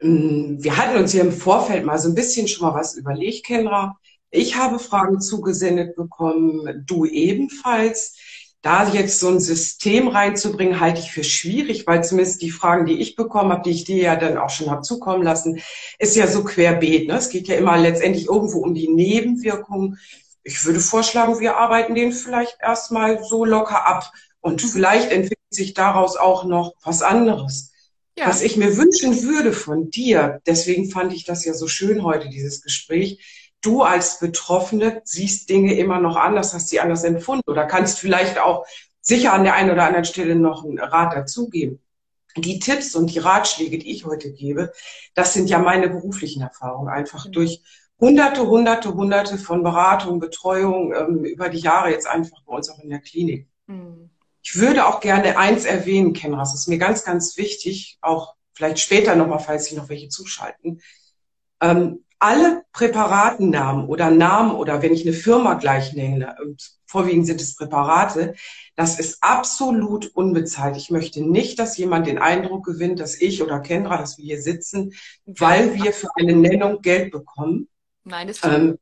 Mm, 0.00 0.56
wir 0.58 0.76
hatten 0.76 0.96
uns 0.96 1.12
hier 1.12 1.22
im 1.22 1.30
Vorfeld 1.30 1.84
mal 1.84 1.98
so 1.98 2.08
ein 2.08 2.16
bisschen 2.16 2.48
schon 2.48 2.66
mal 2.66 2.74
was 2.74 2.96
überlegt, 2.96 3.46
Kendra. 3.46 3.96
Ich 4.32 4.56
habe 4.56 4.80
Fragen 4.80 5.20
zugesendet 5.20 5.94
bekommen, 5.94 6.82
du 6.84 7.04
ebenfalls 7.04 8.18
da 8.64 8.88
jetzt 8.88 9.20
so 9.20 9.28
ein 9.28 9.40
System 9.40 10.08
reinzubringen, 10.08 10.80
halte 10.80 10.98
ich 10.98 11.12
für 11.12 11.22
schwierig, 11.22 11.86
weil 11.86 12.02
zumindest 12.02 12.40
die 12.40 12.50
Fragen, 12.50 12.86
die 12.86 12.98
ich 12.98 13.14
bekommen 13.14 13.52
habe, 13.52 13.62
die 13.62 13.70
ich 13.70 13.84
dir 13.84 13.98
ja 13.98 14.16
dann 14.16 14.38
auch 14.38 14.48
schon 14.48 14.70
habe 14.70 14.80
zukommen 14.80 15.22
lassen, 15.22 15.60
ist 15.98 16.16
ja 16.16 16.26
so 16.26 16.42
querbeet. 16.44 17.06
Ne? 17.06 17.16
Es 17.18 17.28
geht 17.28 17.46
ja 17.46 17.56
immer 17.56 17.76
letztendlich 17.76 18.26
irgendwo 18.26 18.60
um 18.60 18.74
die 18.74 18.88
Nebenwirkungen. 18.88 19.98
Ich 20.44 20.64
würde 20.64 20.80
vorschlagen, 20.80 21.40
wir 21.40 21.58
arbeiten 21.58 21.94
den 21.94 22.12
vielleicht 22.12 22.56
erstmal 22.62 23.22
so 23.22 23.44
locker 23.44 23.86
ab 23.86 24.10
und 24.40 24.64
mhm. 24.64 24.68
vielleicht 24.68 25.12
entwickelt 25.12 25.38
sich 25.50 25.74
daraus 25.74 26.16
auch 26.16 26.44
noch 26.44 26.72
was 26.82 27.02
anderes. 27.02 27.70
Ja. 28.16 28.28
Was 28.28 28.40
ich 28.40 28.56
mir 28.56 28.78
wünschen 28.78 29.24
würde 29.24 29.52
von 29.52 29.90
dir, 29.90 30.40
deswegen 30.46 30.90
fand 30.90 31.12
ich 31.12 31.24
das 31.24 31.44
ja 31.44 31.52
so 31.52 31.68
schön 31.68 32.02
heute, 32.02 32.30
dieses 32.30 32.62
Gespräch, 32.62 33.43
du 33.64 33.82
als 33.82 34.18
Betroffene 34.18 35.02
siehst 35.04 35.48
Dinge 35.48 35.74
immer 35.74 36.00
noch 36.00 36.16
anders, 36.16 36.54
hast 36.54 36.68
sie 36.68 36.80
anders 36.80 37.04
empfunden 37.04 37.50
oder 37.50 37.66
kannst 37.66 37.98
vielleicht 37.98 38.38
auch 38.38 38.66
sicher 39.00 39.32
an 39.32 39.44
der 39.44 39.54
einen 39.54 39.70
oder 39.70 39.84
anderen 39.84 40.04
Stelle 40.04 40.36
noch 40.36 40.64
einen 40.64 40.78
Rat 40.78 41.14
dazugeben. 41.14 41.80
Die 42.36 42.58
Tipps 42.58 42.94
und 42.94 43.14
die 43.14 43.20
Ratschläge, 43.20 43.78
die 43.78 43.92
ich 43.92 44.04
heute 44.04 44.32
gebe, 44.32 44.72
das 45.14 45.34
sind 45.34 45.48
ja 45.48 45.58
meine 45.58 45.88
beruflichen 45.88 46.42
Erfahrungen, 46.42 46.88
einfach 46.88 47.26
mhm. 47.26 47.32
durch 47.32 47.62
hunderte, 48.00 48.46
hunderte, 48.46 48.94
hunderte 48.94 49.38
von 49.38 49.62
Beratungen, 49.62 50.18
Betreuung 50.18 50.92
ähm, 50.92 51.24
über 51.24 51.48
die 51.48 51.60
Jahre 51.60 51.90
jetzt 51.90 52.06
einfach 52.06 52.42
bei 52.44 52.56
uns 52.56 52.68
auch 52.70 52.80
in 52.80 52.90
der 52.90 53.00
Klinik. 53.00 53.48
Mhm. 53.66 54.10
Ich 54.42 54.56
würde 54.56 54.86
auch 54.86 55.00
gerne 55.00 55.38
eins 55.38 55.64
erwähnen, 55.64 56.12
Kenras, 56.12 56.52
das 56.52 56.62
ist 56.62 56.68
mir 56.68 56.78
ganz, 56.78 57.04
ganz 57.04 57.36
wichtig, 57.38 57.98
auch 58.02 58.34
vielleicht 58.52 58.78
später 58.78 59.16
nochmal, 59.16 59.38
falls 59.38 59.66
Sie 59.66 59.76
noch 59.76 59.88
welche 59.88 60.08
zuschalten. 60.08 60.80
Ähm, 61.60 62.03
alle 62.18 62.64
Präparatennamen 62.72 63.86
oder 63.86 64.10
Namen 64.10 64.52
oder 64.52 64.82
wenn 64.82 64.92
ich 64.92 65.06
eine 65.06 65.14
Firma 65.14 65.54
gleich 65.54 65.92
nenne, 65.92 66.36
vorwiegend 66.86 67.26
sind 67.26 67.40
es 67.40 67.56
Präparate, 67.56 68.34
das 68.76 68.98
ist 68.98 69.18
absolut 69.22 70.06
unbezahlt. 70.14 70.76
Ich 70.76 70.90
möchte 70.90 71.22
nicht, 71.22 71.58
dass 71.58 71.76
jemand 71.76 72.06
den 72.06 72.18
Eindruck 72.18 72.64
gewinnt, 72.64 73.00
dass 73.00 73.20
ich 73.20 73.42
oder 73.42 73.60
Kendra, 73.60 73.96
dass 73.98 74.18
wir 74.18 74.24
hier 74.24 74.40
sitzen, 74.40 74.92
weil 75.26 75.74
wir 75.74 75.92
für 75.92 76.08
eine 76.16 76.34
Nennung 76.34 76.82
Geld 76.82 77.12
bekommen. 77.12 77.68
Nein, 78.04 78.28
das 78.28 78.40
ähm, 78.44 78.78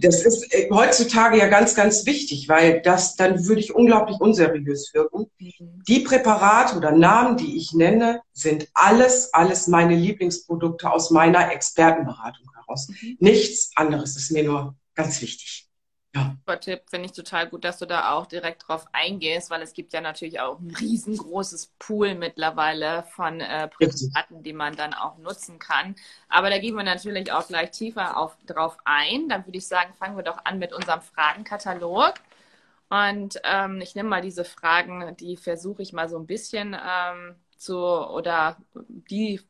das 0.00 0.24
ist 0.24 0.52
äh, 0.54 0.68
heutzutage 0.70 1.38
ja 1.38 1.48
ganz, 1.48 1.74
ganz 1.74 2.06
wichtig, 2.06 2.48
weil 2.48 2.80
das, 2.82 3.16
dann 3.16 3.46
würde 3.46 3.60
ich 3.60 3.74
unglaublich 3.74 4.20
unseriös 4.20 4.92
wirken. 4.94 5.30
Mhm. 5.38 5.82
Die 5.88 6.00
Präparate 6.00 6.76
oder 6.76 6.92
Namen, 6.92 7.36
die 7.36 7.56
ich 7.56 7.72
nenne, 7.72 8.22
sind 8.32 8.68
alles, 8.74 9.32
alles 9.32 9.66
meine 9.66 9.94
Lieblingsprodukte 9.94 10.90
aus 10.90 11.10
meiner 11.10 11.52
Expertenberatung 11.52 12.46
heraus. 12.54 12.88
Mhm. 12.88 13.16
Nichts 13.20 13.70
anderes 13.76 14.16
ist 14.16 14.30
mir 14.30 14.44
nur 14.44 14.76
ganz 14.94 15.20
wichtig. 15.22 15.69
Ja. 16.14 16.36
Super 16.40 16.58
Tipp, 16.60 16.82
finde 16.90 17.06
ich 17.06 17.12
total 17.12 17.48
gut, 17.48 17.64
dass 17.64 17.78
du 17.78 17.86
da 17.86 18.10
auch 18.12 18.26
direkt 18.26 18.66
drauf 18.66 18.84
eingehst, 18.92 19.48
weil 19.50 19.62
es 19.62 19.72
gibt 19.74 19.92
ja 19.92 20.00
natürlich 20.00 20.40
auch 20.40 20.58
ein 20.58 20.74
riesengroßes 20.74 21.68
Pool 21.78 22.16
mittlerweile 22.16 23.04
von 23.04 23.40
äh, 23.40 23.68
Präparaten, 23.68 24.42
die 24.42 24.52
man 24.52 24.74
dann 24.74 24.92
auch 24.92 25.18
nutzen 25.18 25.60
kann. 25.60 25.94
Aber 26.28 26.50
da 26.50 26.58
gehen 26.58 26.74
wir 26.74 26.82
natürlich 26.82 27.30
auch 27.30 27.46
gleich 27.46 27.70
tiefer 27.70 28.16
auf, 28.16 28.36
drauf 28.46 28.76
ein. 28.84 29.28
Dann 29.28 29.46
würde 29.46 29.58
ich 29.58 29.68
sagen, 29.68 29.94
fangen 29.94 30.16
wir 30.16 30.24
doch 30.24 30.44
an 30.44 30.58
mit 30.58 30.72
unserem 30.72 31.00
Fragenkatalog. 31.00 32.14
Und 32.88 33.40
ähm, 33.44 33.80
ich 33.80 33.94
nehme 33.94 34.08
mal 34.08 34.22
diese 34.22 34.44
Fragen, 34.44 35.16
die 35.16 35.36
versuche 35.36 35.82
ich 35.82 35.92
mal 35.92 36.08
so 36.08 36.18
ein 36.18 36.26
bisschen 36.26 36.74
ähm, 36.74 37.36
zu, 37.56 37.76
oder 37.78 38.56
die, 38.74 39.40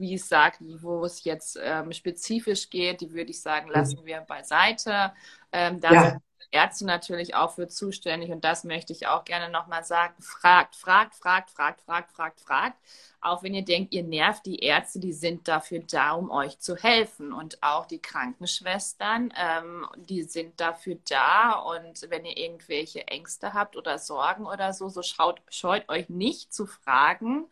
wie 0.00 0.14
ich 0.14 0.24
sage, 0.24 0.56
wo 0.80 1.04
es 1.04 1.24
jetzt 1.24 1.58
ähm, 1.62 1.92
spezifisch 1.92 2.70
geht, 2.70 3.00
die 3.00 3.12
würde 3.12 3.30
ich 3.30 3.40
sagen, 3.40 3.68
lassen 3.70 4.04
wir 4.04 4.20
beiseite. 4.22 5.12
Ähm, 5.52 5.80
da 5.80 5.92
ja. 5.92 6.10
sind 6.10 6.22
Ärzte 6.52 6.84
natürlich 6.84 7.34
auch 7.34 7.52
für 7.52 7.68
zuständig 7.68 8.30
und 8.30 8.44
das 8.44 8.64
möchte 8.64 8.92
ich 8.92 9.06
auch 9.06 9.24
gerne 9.24 9.50
nochmal 9.52 9.84
sagen. 9.84 10.14
Fragt, 10.20 10.74
fragt, 10.74 11.14
fragt, 11.14 11.50
fragt, 11.50 11.80
fragt, 11.82 12.12
fragt, 12.12 12.40
fragt. 12.40 12.76
Auch 13.20 13.42
wenn 13.42 13.54
ihr 13.54 13.64
denkt, 13.64 13.92
ihr 13.92 14.02
nervt 14.02 14.46
die 14.46 14.58
Ärzte, 14.60 14.98
die 14.98 15.12
sind 15.12 15.46
dafür 15.46 15.80
da, 15.80 16.12
um 16.12 16.30
euch 16.30 16.58
zu 16.58 16.74
helfen. 16.74 17.32
Und 17.32 17.62
auch 17.62 17.86
die 17.86 18.00
Krankenschwestern, 18.00 19.32
ähm, 19.36 19.86
die 19.96 20.22
sind 20.22 20.58
dafür 20.60 20.96
da. 21.08 21.52
Und 21.52 22.10
wenn 22.10 22.24
ihr 22.24 22.36
irgendwelche 22.36 23.06
Ängste 23.06 23.52
habt 23.52 23.76
oder 23.76 23.98
Sorgen 23.98 24.46
oder 24.46 24.72
so, 24.72 24.88
so 24.88 25.02
schaut, 25.02 25.42
scheut 25.50 25.88
euch 25.88 26.08
nicht 26.08 26.52
zu 26.52 26.66
fragen. 26.66 27.46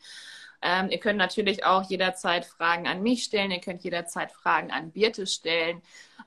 Ähm, 0.61 0.91
ihr 0.91 0.99
könnt 0.99 1.19
natürlich 1.19 1.65
auch 1.65 1.89
jederzeit 1.89 2.45
Fragen 2.45 2.89
an 2.89 3.03
mich 3.03 3.25
stellen. 3.25 3.51
Ihr 3.51 3.61
könnt 3.61 3.85
jederzeit 3.85 4.33
Fragen 4.33 4.71
an 4.71 4.91
Birte 4.91 5.27
stellen. 5.27 5.83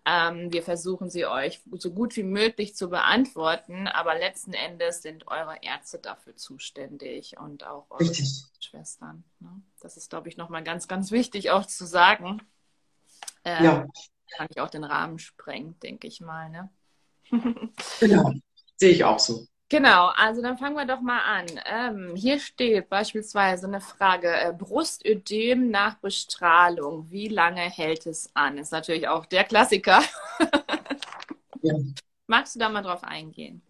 Ähm, 0.06 0.52
wir 0.54 0.64
versuchen 0.64 1.10
sie 1.10 1.26
euch 1.26 1.62
so 1.74 1.92
gut 1.92 2.16
wie 2.16 2.24
möglich 2.24 2.76
zu 2.76 2.90
beantworten. 2.90 3.88
Aber 3.88 4.16
letzten 4.16 4.54
Endes 4.54 5.02
sind 5.02 5.28
eure 5.28 5.58
Ärzte 5.62 6.00
dafür 6.00 6.36
zuständig 6.36 7.38
und 7.38 7.66
auch 7.66 7.86
eure 7.90 8.02
Richtig. 8.02 8.46
Schwestern. 8.60 9.24
Ne? 9.40 9.62
Das 9.82 9.98
ist, 9.98 10.10
glaube 10.10 10.30
ich, 10.30 10.38
nochmal 10.38 10.64
ganz, 10.64 10.88
ganz 10.88 11.12
wichtig 11.12 11.52
auch 11.52 11.66
zu 11.66 11.86
sagen. 11.86 12.42
Ähm, 13.44 13.64
ja. 13.64 13.88
Kann 14.38 14.48
ich 14.50 14.62
auch 14.62 14.70
den 14.70 14.86
Rahmen 14.86 15.20
sprengen, 15.20 15.78
denke 15.82 16.08
ich 16.08 16.22
mal. 16.22 16.50
Ne? 16.50 16.70
genau, 18.00 18.32
sehe 18.78 18.92
ich 18.92 19.04
auch 19.04 19.20
so. 19.20 19.46
Genau, 19.72 20.12
also 20.18 20.42
dann 20.42 20.58
fangen 20.58 20.75
wir 20.75 20.86
doch 20.86 21.00
mal 21.00 21.22
an. 21.22 21.46
Ähm, 21.66 22.13
hier 22.13 22.40
steht 22.40 22.90
beispielsweise 22.90 23.68
eine 23.68 23.80
Frage, 23.80 24.28
äh, 24.28 24.51
Brustödem 24.51 25.72
nach 25.72 25.96
Bestrahlung, 26.00 27.10
wie 27.10 27.30
lange 27.30 27.62
hält 27.62 28.06
es 28.06 28.30
an? 28.34 28.58
Ist 28.58 28.74
natürlich 28.74 29.08
auch 29.08 29.25
der 29.25 29.46
Klassiker. 29.46 30.01
ja. 31.62 31.74
Magst 32.28 32.56
du 32.56 32.60
da 32.60 32.68
mal 32.68 32.82
drauf 32.82 33.06
eingehen? 33.06 33.62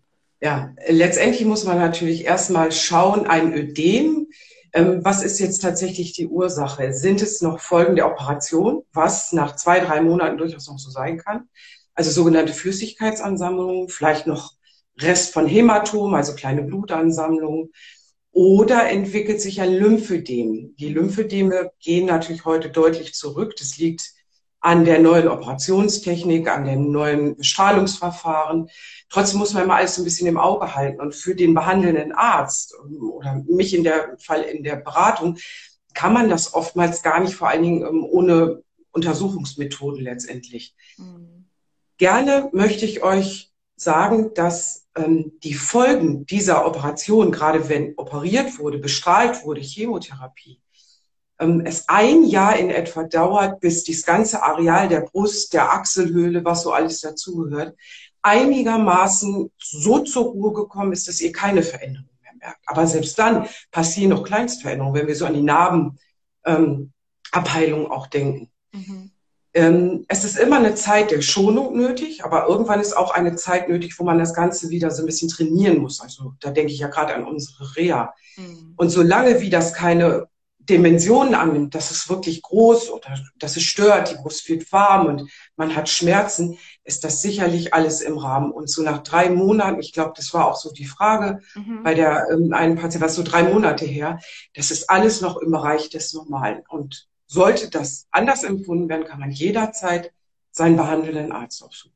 Ja, 0.41 0.73
letztendlich 0.87 1.45
muss 1.45 1.65
man 1.65 1.77
natürlich 1.77 2.25
erstmal 2.25 2.71
schauen, 2.71 3.27
ein 3.27 3.53
Ödem, 3.53 4.25
ähm, 4.73 5.05
was 5.05 5.21
ist 5.21 5.37
jetzt 5.37 5.61
tatsächlich 5.61 6.13
die 6.13 6.25
Ursache? 6.25 6.93
Sind 6.93 7.21
es 7.21 7.43
noch 7.43 7.59
Folgen 7.59 7.95
der 7.95 8.07
Operation, 8.07 8.81
was 8.91 9.33
nach 9.33 9.55
zwei, 9.55 9.79
drei 9.79 10.01
Monaten 10.01 10.39
durchaus 10.39 10.67
noch 10.67 10.79
so 10.79 10.89
sein 10.89 11.19
kann? 11.19 11.47
Also 11.93 12.09
sogenannte 12.09 12.53
Flüssigkeitsansammlungen, 12.53 13.87
vielleicht 13.87 14.25
noch 14.25 14.55
Rest 15.01 15.33
von 15.33 15.47
Hämatom, 15.47 16.13
also 16.13 16.35
kleine 16.35 16.63
Blutansammlungen. 16.63 17.71
Oder 18.33 18.89
entwickelt 18.89 19.41
sich 19.41 19.59
ein 19.59 19.73
Lymphödem. 19.73 20.75
Die 20.77 20.87
Lymphödeme 20.87 21.71
gehen 21.81 22.05
natürlich 22.05 22.45
heute 22.45 22.69
deutlich 22.69 23.13
zurück. 23.13 23.55
Das 23.57 23.77
liegt 23.77 24.13
an 24.61 24.85
der 24.85 24.99
neuen 24.99 25.27
Operationstechnik, 25.27 26.47
an 26.47 26.65
den 26.65 26.91
neuen 26.91 27.35
Bestrahlungsverfahren. 27.35 28.69
Trotzdem 29.09 29.39
muss 29.39 29.53
man 29.53 29.63
immer 29.63 29.75
alles 29.75 29.97
ein 29.97 30.05
bisschen 30.05 30.27
im 30.27 30.37
Auge 30.37 30.75
halten. 30.75 31.01
Und 31.01 31.15
für 31.15 31.35
den 31.35 31.53
behandelnden 31.53 32.13
Arzt 32.13 32.75
oder 33.01 33.43
mich 33.47 33.73
in 33.73 33.83
der 33.83 34.15
Fall 34.19 34.43
in 34.43 34.63
der 34.63 34.77
Beratung 34.77 35.37
kann 35.93 36.13
man 36.13 36.29
das 36.29 36.53
oftmals 36.53 37.01
gar 37.01 37.19
nicht, 37.19 37.35
vor 37.35 37.49
allen 37.49 37.63
Dingen 37.63 37.81
ähm, 37.81 38.05
ohne 38.05 38.63
Untersuchungsmethoden 38.91 40.01
letztendlich. 40.01 40.75
Mhm. 40.97 41.45
Gerne 41.97 42.49
möchte 42.53 42.85
ich 42.85 43.03
euch 43.03 43.51
sagen, 43.75 44.33
dass 44.35 44.80
ähm, 44.80 44.80
die 44.97 45.53
Folgen 45.53 46.25
dieser 46.25 46.65
Operation, 46.65 47.31
gerade 47.31 47.69
wenn 47.69 47.93
operiert 47.97 48.59
wurde, 48.59 48.77
bestrahlt 48.77 49.45
wurde, 49.45 49.61
Chemotherapie, 49.61 50.59
ähm, 51.39 51.63
es 51.65 51.89
ein 51.89 52.23
Jahr 52.23 52.57
in 52.57 52.69
etwa 52.69 53.03
dauert, 53.03 53.59
bis 53.59 53.83
das 53.83 54.05
ganze 54.05 54.43
Areal 54.43 54.87
der 54.87 55.01
Brust, 55.01 55.53
der 55.53 55.73
Achselhöhle, 55.73 56.45
was 56.45 56.63
so 56.63 56.71
alles 56.71 57.01
dazugehört, 57.01 57.75
einigermaßen 58.21 59.51
so 59.57 59.99
zur 59.99 60.25
Ruhe 60.25 60.53
gekommen 60.53 60.93
ist, 60.93 61.07
dass 61.07 61.21
ihr 61.21 61.31
keine 61.31 61.63
Veränderung 61.63 62.09
mehr 62.21 62.33
merkt. 62.39 62.61
Aber 62.67 62.85
selbst 62.85 63.17
dann 63.17 63.47
passieren 63.71 64.11
noch 64.11 64.23
Kleinstveränderungen, 64.23 64.93
wenn 64.93 65.07
wir 65.07 65.15
so 65.15 65.25
an 65.25 65.33
die 65.33 65.41
Narbenabheilung 65.41 67.85
ähm, 67.85 67.91
auch 67.91 68.05
denken. 68.07 68.51
Mhm. 68.71 69.10
Ähm, 69.53 70.05
es 70.07 70.23
ist 70.23 70.37
immer 70.37 70.57
eine 70.57 70.75
Zeit 70.75 71.11
der 71.11 71.21
Schonung 71.21 71.75
nötig, 71.75 72.23
aber 72.23 72.47
irgendwann 72.47 72.79
ist 72.79 72.95
auch 72.95 73.11
eine 73.11 73.35
Zeit 73.35 73.67
nötig, 73.67 73.99
wo 73.99 74.05
man 74.05 74.17
das 74.17 74.33
Ganze 74.33 74.69
wieder 74.69 74.91
so 74.91 75.03
ein 75.03 75.05
bisschen 75.05 75.29
trainieren 75.29 75.79
muss. 75.79 75.99
Also 75.99 76.33
da 76.39 76.51
denke 76.51 76.71
ich 76.71 76.79
ja 76.79 76.87
gerade 76.87 77.13
an 77.13 77.25
unsere 77.25 77.75
Reha. 77.75 78.13
Mhm. 78.37 78.73
Und 78.77 78.89
solange 78.89 79.41
wie 79.41 79.49
das 79.49 79.73
keine 79.73 80.27
Dimensionen 80.59 81.35
annimmt, 81.35 81.75
dass 81.75 81.91
es 81.91 82.07
wirklich 82.07 82.41
groß 82.41 82.91
oder 82.91 83.19
dass 83.37 83.57
es 83.57 83.63
stört, 83.63 84.11
die 84.11 84.15
Brust 84.15 84.47
wird 84.47 84.71
warm 84.71 85.07
und 85.07 85.29
man 85.55 85.75
hat 85.75 85.89
Schmerzen, 85.89 86.57
ist 86.83 87.03
das 87.03 87.21
sicherlich 87.21 87.73
alles 87.73 87.99
im 88.01 88.17
Rahmen. 88.17 88.51
Und 88.51 88.69
so 88.69 88.81
nach 88.81 89.03
drei 89.03 89.29
Monaten, 89.29 89.79
ich 89.79 89.91
glaube, 89.91 90.13
das 90.15 90.33
war 90.33 90.47
auch 90.47 90.55
so 90.55 90.71
die 90.71 90.85
Frage 90.85 91.39
mhm. 91.55 91.83
bei 91.83 91.93
der 91.93 92.27
ähm, 92.31 92.53
einen 92.53 92.75
Patienten, 92.75 93.05
was 93.05 93.15
so 93.15 93.23
drei 93.23 93.43
Monate 93.43 93.85
her, 93.85 94.19
das 94.53 94.71
ist 94.71 94.89
alles 94.89 95.19
noch 95.19 95.37
im 95.37 95.51
Bereich 95.51 95.89
des 95.89 96.13
Normalen. 96.13 96.61
Und 96.69 97.09
sollte 97.31 97.69
das 97.69 98.07
anders 98.11 98.43
empfunden 98.43 98.89
werden, 98.89 99.05
kann 99.05 99.19
man 99.19 99.31
jederzeit 99.31 100.11
seinen 100.51 100.75
behandelnden 100.75 101.31
Arzt 101.31 101.63
aufsuchen. 101.63 101.95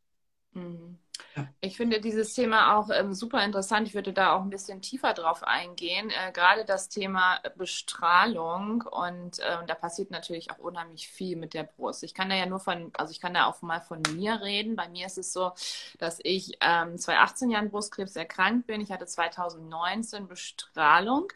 Mhm. 0.54 0.98
Ja. 1.36 1.48
Ich 1.60 1.76
finde 1.76 2.00
dieses 2.00 2.34
Thema 2.34 2.78
auch 2.78 2.90
ähm, 2.90 3.14
super 3.14 3.44
interessant. 3.44 3.86
Ich 3.88 3.94
würde 3.94 4.14
da 4.14 4.34
auch 4.34 4.42
ein 4.42 4.50
bisschen 4.50 4.82
tiefer 4.82 5.14
drauf 5.14 5.44
eingehen. 5.44 6.10
Äh, 6.10 6.32
gerade 6.32 6.64
das 6.64 6.88
Thema 6.88 7.40
Bestrahlung 7.58 8.84
und 8.84 9.40
äh, 9.40 9.66
da 9.68 9.76
passiert 9.76 10.10
natürlich 10.12 10.52
auch 10.52 10.60
unheimlich 10.60 11.10
viel 11.10 11.36
mit 11.36 11.54
der 11.54 11.64
Brust. 11.64 12.04
Ich 12.04 12.14
kann 12.14 12.30
da 12.30 12.36
ja 12.36 12.46
nur 12.46 12.60
von, 12.62 12.92
also 12.94 13.12
ich 13.12 13.20
kann 13.20 13.34
da 13.34 13.48
auch 13.48 13.62
mal 13.62 13.82
von 13.82 14.02
mir 14.14 14.42
reden. 14.42 14.78
Bei 14.78 14.88
mir 14.88 15.06
ist 15.06 15.18
es 15.18 15.34
so, 15.34 15.52
dass 16.00 16.20
ich 16.24 16.58
ähm, 16.62 16.98
2018 16.98 17.50
Jahren 17.50 17.70
Brustkrebs 17.70 18.16
erkrankt 18.16 18.68
bin. 18.68 18.80
Ich 18.80 18.92
hatte 18.92 19.06
2019 19.06 20.30
Bestrahlung 20.30 21.28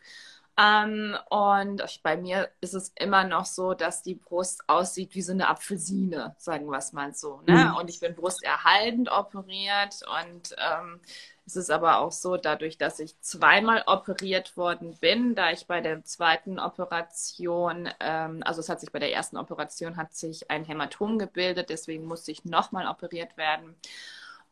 ähm, 0.60 1.16
und 1.30 1.82
bei 2.04 2.18
mir 2.18 2.50
ist 2.60 2.74
es 2.74 2.92
immer 3.00 3.24
noch 3.24 3.46
so, 3.46 3.74
dass 3.74 4.04
die 4.04 4.16
Brust 4.16 4.64
aussieht 4.68 5.16
wie 5.16 5.22
so 5.22 5.32
eine 5.32 5.48
Apfelsine, 5.48 6.36
sagen 6.38 6.70
wir 6.70 6.80
es 6.80 6.92
mal 6.92 7.14
so. 7.14 7.42
Ne? 7.48 7.66
Mhm. 7.66 7.76
Und 7.78 7.90
ich 7.90 8.02
bin 8.02 8.14
brusterhaltend 8.14 9.10
operiert 9.10 10.02
und 10.22 10.56
ähm, 10.58 11.00
es 11.46 11.56
ist 11.56 11.72
aber 11.72 12.00
auch 12.00 12.12
so, 12.12 12.36
dadurch, 12.38 12.78
dass 12.78 13.00
ich 13.00 13.20
zweimal 13.22 13.84
operiert 13.88 14.58
worden 14.58 14.98
bin, 15.00 15.34
da 15.34 15.52
ich 15.52 15.66
bei 15.66 15.82
der 15.82 16.04
zweiten 16.04 16.60
Operation, 16.60 17.90
ähm, 18.02 18.44
also 18.44 18.60
es 18.60 18.70
hat 18.70 18.82
sich 18.82 18.92
bei 18.92 19.00
der 19.00 19.14
ersten 19.14 19.38
Operation 19.38 19.98
hat 19.98 20.14
sich 20.14 20.52
ein 20.52 20.66
Hämatom 20.66 21.18
gebildet, 21.18 21.70
deswegen 21.70 22.06
musste 22.06 22.32
ich 22.32 22.44
nochmal 22.44 22.86
operiert 22.88 23.38
werden. 23.38 23.76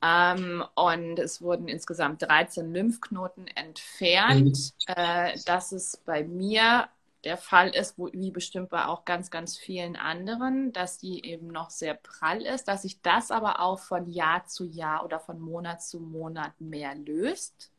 Ähm, 0.02 0.64
und 0.76 1.18
es 1.20 1.42
wurden 1.42 1.68
insgesamt 1.68 2.22
13 2.22 2.72
Lymphknoten 2.72 3.48
entfernt. 3.48 4.74
Mhm. 4.88 4.94
Äh, 4.96 5.40
das 5.46 5.72
ist 5.72 6.06
bei 6.06 6.24
mir 6.24 6.88
der 7.24 7.38
Fall 7.38 7.70
ist, 7.70 7.98
wo, 7.98 8.10
wie 8.14 8.32
bestimmt 8.32 8.70
bei 8.70 8.86
auch 8.86 9.04
ganz, 9.04 9.30
ganz 9.30 9.58
vielen 9.58 9.96
anderen, 9.96 10.72
dass 10.72 10.98
die 10.98 11.26
eben 11.26 11.48
noch 11.48 11.70
sehr 11.70 11.96
prall 11.96 12.42
ist, 12.42 12.70
dass 12.70 12.84
sich 12.84 13.02
das 13.02 13.32
aber 13.32 13.60
auch 13.60 13.80
von 13.80 14.08
Jahr 14.08 14.46
zu 14.46 14.66
Jahr 14.66 15.04
oder 15.04 15.20
von 15.20 15.40
Monat 15.40 15.84
zu 15.84 16.00
Monat 16.00 16.54
mehr 16.62 16.96
löst, 16.96 17.72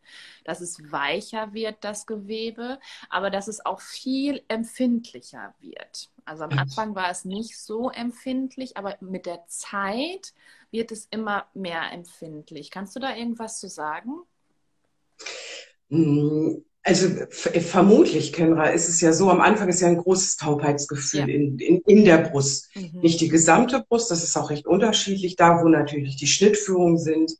dass 0.45 0.61
es 0.61 0.91
weicher 0.91 1.55
wird, 1.55 1.77
das 1.83 2.07
Gewebe, 2.07 2.79
aber 3.09 3.31
dass 3.31 3.49
es 3.49 3.65
auch 3.65 3.81
viel 3.81 4.43
empfindlicher 4.49 5.55
wird. 5.61 6.11
Also 6.25 6.45
am 6.45 6.59
Anfang 6.59 6.95
war 6.95 7.11
es 7.11 7.25
nicht 7.25 7.59
so 7.59 7.91
empfindlich, 7.91 8.77
aber 8.77 8.97
mit 9.01 9.25
der 9.25 9.47
Zeit 9.47 10.35
wird 10.71 10.93
es 10.93 11.07
immer 11.11 11.47
mehr 11.55 11.93
empfindlich. 11.93 12.71
Kannst 12.71 12.97
du 12.97 13.01
da 13.01 13.15
irgendwas 13.15 13.59
zu 13.59 13.69
sagen? 13.69 14.13
Hm, 15.91 16.65
also 16.83 17.09
vermutlich, 17.31 18.33
Kenra, 18.33 18.69
ist 18.69 18.89
es 18.89 19.01
ja 19.01 19.13
so, 19.13 19.31
am 19.31 19.41
Anfang 19.41 19.69
ist 19.69 19.81
ja 19.81 19.89
ein 19.89 19.99
großes 19.99 20.37
Taubheitsgefühl 20.37 21.21
ja. 21.21 21.27
in, 21.27 21.59
in, 21.59 21.81
in 21.87 22.05
der 22.05 22.19
Brust. 22.19 22.75
Mhm. 22.75 23.01
Nicht 23.01 23.21
die 23.21 23.29
gesamte 23.29 23.85
Brust, 23.87 24.11
das 24.11 24.25
ist 24.25 24.37
auch 24.37 24.51
recht 24.51 24.67
unterschiedlich, 24.67 25.37
da 25.37 25.63
wo 25.63 25.69
natürlich 25.69 26.17
die 26.17 26.27
Schnittführungen 26.27 26.99
sind. 26.99 27.33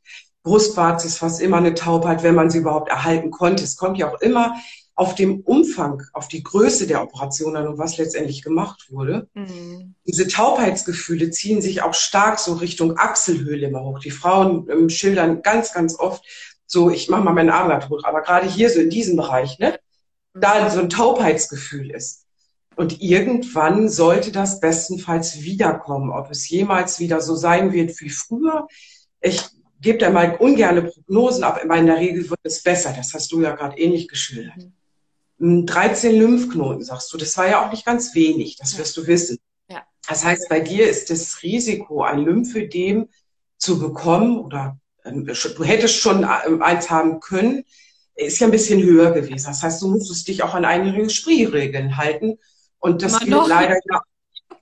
Brustwarze 0.43 1.07
ist 1.07 1.17
fast 1.17 1.41
immer 1.41 1.57
eine 1.57 1.73
Taubheit, 1.73 2.23
wenn 2.23 2.35
man 2.35 2.49
sie 2.49 2.59
überhaupt 2.59 2.89
erhalten 2.89 3.31
konnte. 3.31 3.63
Es 3.63 3.75
kommt 3.75 3.97
ja 3.97 4.11
auch 4.11 4.21
immer 4.21 4.55
auf 4.99 5.15
dem 5.15 5.39
Umfang, 5.39 6.03
auf 6.11 6.27
die 6.27 6.43
Größe 6.43 6.85
der 6.85 7.01
Operation 7.01 7.55
an 7.55 7.69
und 7.69 7.77
was 7.77 7.97
letztendlich 7.97 8.41
gemacht 8.41 8.87
wurde. 8.91 9.29
Mhm. 9.33 9.95
Diese 10.05 10.27
Taubheitsgefühle 10.27 11.29
ziehen 11.29 11.61
sich 11.61 11.81
auch 11.81 11.93
stark 11.93 12.37
so 12.37 12.55
Richtung 12.55 12.97
Achselhöhle 12.97 13.67
immer 13.67 13.81
hoch. 13.81 13.99
Die 13.99 14.11
Frauen 14.11 14.67
ähm, 14.69 14.89
schildern 14.89 15.41
ganz, 15.41 15.71
ganz 15.71 15.97
oft 15.97 16.25
so, 16.65 16.89
ich 16.89 17.07
mache 17.07 17.23
mal 17.23 17.31
meinen 17.31 17.49
Arm 17.49 17.69
da 17.69 17.79
tot, 17.79 18.03
aber 18.03 18.21
gerade 18.21 18.45
hier 18.45 18.69
so 18.69 18.81
in 18.81 18.89
diesem 18.89 19.15
Bereich, 19.15 19.57
ne, 19.57 19.79
da 20.33 20.69
so 20.69 20.81
ein 20.81 20.89
Taubheitsgefühl 20.89 21.91
ist. 21.91 22.25
Und 22.75 23.01
irgendwann 23.01 23.87
sollte 23.87 24.33
das 24.33 24.59
bestenfalls 24.59 25.43
wiederkommen. 25.43 26.11
Ob 26.11 26.29
es 26.29 26.49
jemals 26.49 26.99
wieder 26.99 27.21
so 27.21 27.35
sein 27.35 27.71
wird 27.71 27.97
wie 28.01 28.09
früher, 28.09 28.67
ich 29.21 29.45
gebe 29.79 29.97
da 29.97 30.09
mal 30.09 30.35
ungerne 30.35 30.81
Prognosen, 30.81 31.45
aber 31.45 31.61
in 31.77 31.85
der 31.85 31.99
Regel 31.99 32.29
wird 32.29 32.41
es 32.43 32.61
besser. 32.61 32.93
Das 32.93 33.13
hast 33.13 33.31
du 33.31 33.41
ja 33.41 33.55
gerade 33.55 33.79
ähnlich 33.79 34.09
geschildert. 34.09 34.57
Mhm. 34.57 34.73
13 35.39 36.15
Lymphknoten, 36.15 36.83
sagst 36.83 37.11
du. 37.13 37.17
Das 37.17 37.37
war 37.37 37.47
ja 37.47 37.65
auch 37.65 37.71
nicht 37.71 37.85
ganz 37.85 38.13
wenig, 38.13 38.57
das 38.57 38.77
wirst 38.77 38.97
du 38.97 39.07
wissen. 39.07 39.37
Ja. 39.69 39.83
Das 40.07 40.23
heißt, 40.23 40.49
bei 40.49 40.59
dir 40.59 40.89
ist 40.89 41.09
das 41.09 41.41
Risiko, 41.43 42.03
ein 42.03 42.19
Lymphödem 42.19 43.09
zu 43.57 43.79
bekommen 43.79 44.39
oder 44.39 44.79
ähm, 45.05 45.25
du 45.25 45.63
hättest 45.63 45.95
schon 45.95 46.27
ähm, 46.45 46.61
eins 46.61 46.89
haben 46.89 47.19
können, 47.19 47.63
ist 48.15 48.39
ja 48.39 48.47
ein 48.47 48.51
bisschen 48.51 48.83
höher 48.83 49.11
gewesen. 49.11 49.45
Das 49.45 49.63
heißt, 49.63 49.81
du 49.81 49.87
musstest 49.87 50.27
dich 50.27 50.43
auch 50.43 50.53
an 50.53 50.65
einige 50.65 51.09
Spielregeln 51.09 51.95
halten. 51.97 52.37
Und 52.79 53.01
das 53.01 53.19
gilt 53.19 53.47
leider 53.47 53.79
ja, 53.89 54.01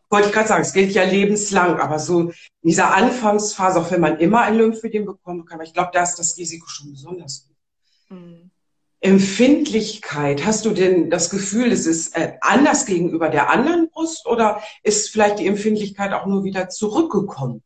wollte 0.10 0.27
ich 0.27 0.34
gerade 0.34 0.48
sagen, 0.48 0.62
es 0.62 0.74
gilt 0.74 0.93
ja 0.93 1.03
lebenslang, 1.03 1.79
aber 1.79 2.00
so 2.00 2.29
in 2.29 2.34
dieser 2.63 2.93
Anfangsphase, 2.93 3.79
auch 3.79 3.91
wenn 3.91 4.01
man 4.01 4.19
immer 4.19 4.41
ein 4.41 4.57
Lymphödem 4.57 5.05
bekommen 5.05 5.46
kann, 5.46 5.62
ich 5.62 5.74
glaube, 5.74 5.91
da 5.93 6.03
ist 6.03 6.15
das 6.15 6.38
Risiko 6.38 6.67
schon 6.67 6.91
besonders 6.91 7.48
hoch. 7.50 8.15
Mhm. 8.15 8.51
Empfindlichkeit, 9.00 10.46
hast 10.46 10.66
du 10.66 10.72
denn 10.72 11.10
das 11.10 11.30
Gefühl, 11.30 11.72
es 11.72 11.86
ist 11.86 12.16
äh, 12.16 12.34
anders 12.42 12.86
gegenüber 12.86 13.30
der 13.30 13.50
anderen 13.51 13.89
Brust 13.89 14.25
oder 14.25 14.62
ist 14.84 15.10
vielleicht 15.10 15.39
die 15.39 15.48
Empfindlichkeit 15.48 16.13
auch 16.13 16.25
nur 16.25 16.44
wieder 16.44 16.70
zurückgekommen? 16.70 17.63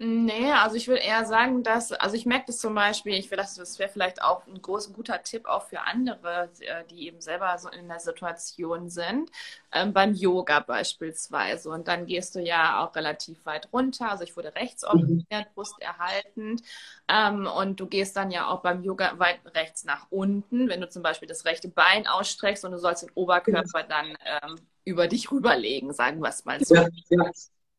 Nee, 0.00 0.52
also 0.52 0.76
ich 0.76 0.86
würde 0.86 1.02
eher 1.02 1.24
sagen, 1.24 1.64
dass, 1.64 1.90
also 1.90 2.14
ich 2.14 2.24
merke 2.24 2.44
das 2.46 2.58
zum 2.58 2.72
Beispiel, 2.72 3.14
ich 3.14 3.28
will, 3.32 3.36
das 3.36 3.78
wäre 3.80 3.90
vielleicht 3.90 4.22
auch 4.22 4.46
ein 4.46 4.62
groß, 4.62 4.92
guter 4.92 5.24
Tipp 5.24 5.46
auch 5.46 5.64
für 5.66 5.80
andere, 5.80 6.50
äh, 6.60 6.84
die 6.88 7.08
eben 7.08 7.20
selber 7.20 7.58
so 7.58 7.68
in 7.68 7.88
der 7.88 7.98
Situation 7.98 8.90
sind, 8.90 9.28
ähm, 9.72 9.92
beim 9.92 10.14
Yoga 10.14 10.60
beispielsweise. 10.60 11.70
Und 11.70 11.88
dann 11.88 12.06
gehst 12.06 12.36
du 12.36 12.40
ja 12.40 12.84
auch 12.84 12.94
relativ 12.94 13.44
weit 13.44 13.72
runter. 13.72 14.08
Also 14.08 14.22
ich 14.22 14.36
wurde 14.36 14.54
rechts 14.54 14.84
operiert, 14.84 15.26
mhm. 15.32 15.54
Brust 15.56 15.74
erhaltend. 15.82 16.62
Ähm, 17.08 17.48
und 17.48 17.80
du 17.80 17.88
gehst 17.88 18.16
dann 18.16 18.30
ja 18.30 18.46
auch 18.46 18.60
beim 18.62 18.84
Yoga 18.84 19.18
weit 19.18 19.40
rechts 19.46 19.82
nach 19.84 20.06
unten, 20.10 20.68
wenn 20.68 20.80
du 20.80 20.88
zum 20.88 21.02
Beispiel 21.02 21.26
das 21.26 21.44
rechte 21.44 21.66
Bein 21.68 22.06
ausstreckst 22.06 22.64
und 22.64 22.70
du 22.70 22.78
sollst 22.78 23.02
den 23.02 23.10
Oberkörper 23.14 23.82
dann 23.82 24.16
ähm, 24.24 24.60
über 24.84 25.08
dich 25.08 25.32
rüberlegen, 25.32 25.92
sagen 25.92 26.20
wir 26.20 26.28
es 26.28 26.44
mal 26.44 26.62
so. 26.62 26.76
Ja, 26.76 26.88
ja. 27.08 27.30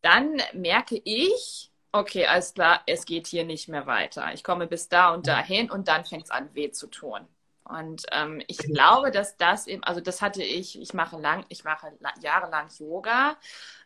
Dann 0.02 0.42
merke 0.54 1.00
ich, 1.02 1.69
okay, 1.92 2.26
alles 2.26 2.54
klar, 2.54 2.82
es 2.86 3.06
geht 3.06 3.28
hier 3.28 3.46
nicht 3.46 3.68
mehr 3.70 3.86
weiter. 3.88 4.34
Ich 4.34 4.44
komme 4.44 4.68
bis 4.68 4.90
da 4.90 5.14
und 5.14 5.28
dahin 5.28 5.72
und 5.72 5.88
dann 5.88 6.06
fängt 6.06 6.26
es 6.26 6.32
an, 6.32 6.50
weh 6.54 6.72
zu 6.72 6.88
tun. 6.88 7.28
Und 7.64 8.06
ähm, 8.12 8.42
ich 8.48 8.58
glaube, 8.58 9.12
dass 9.12 9.38
das 9.38 9.68
eben, 9.68 9.84
also 9.84 10.02
das 10.02 10.22
hatte 10.24 10.44
ich, 10.44 10.82
ich 10.82 10.94
mache 10.96 11.18
lang, 11.20 11.46
ich 11.50 11.64
mache 11.64 11.92
jahrelang 12.20 12.68
Yoga, 12.80 13.38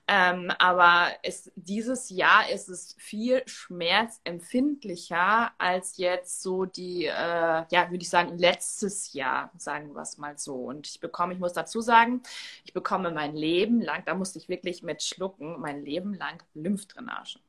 ähm, 0.08 0.52
aber 0.58 1.08
es, 1.22 1.52
dieses 1.56 2.10
Jahr 2.10 2.50
ist 2.50 2.70
es 2.70 2.96
viel 2.98 3.44
schmerzempfindlicher 3.46 5.52
als 5.58 5.98
jetzt 5.98 6.42
so 6.42 6.64
die, 6.66 7.06
äh, 7.06 7.10
ja, 7.12 7.90
würde 7.90 8.04
ich 8.04 8.10
sagen, 8.10 8.38
letztes 8.38 9.12
Jahr, 9.14 9.52
sagen 9.58 9.94
wir 9.96 10.02
es 10.02 10.18
mal 10.18 10.38
so. 10.38 10.56
Und 10.56 10.88
ich 10.88 11.00
bekomme, 11.02 11.34
ich 11.34 11.40
muss 11.40 11.54
dazu 11.54 11.82
sagen, 11.82 12.22
ich 12.64 12.74
bekomme 12.74 13.12
mein 13.12 13.36
Leben 13.36 13.82
lang, 13.82 14.04
da 14.06 14.14
musste 14.16 14.40
ich 14.40 14.48
wirklich 14.50 14.82
mit 14.84 15.04
schlucken, 15.04 15.60
mein 15.60 15.84
Leben 15.84 16.14
lang 16.14 16.42
Lymphdrainage. 16.54 17.40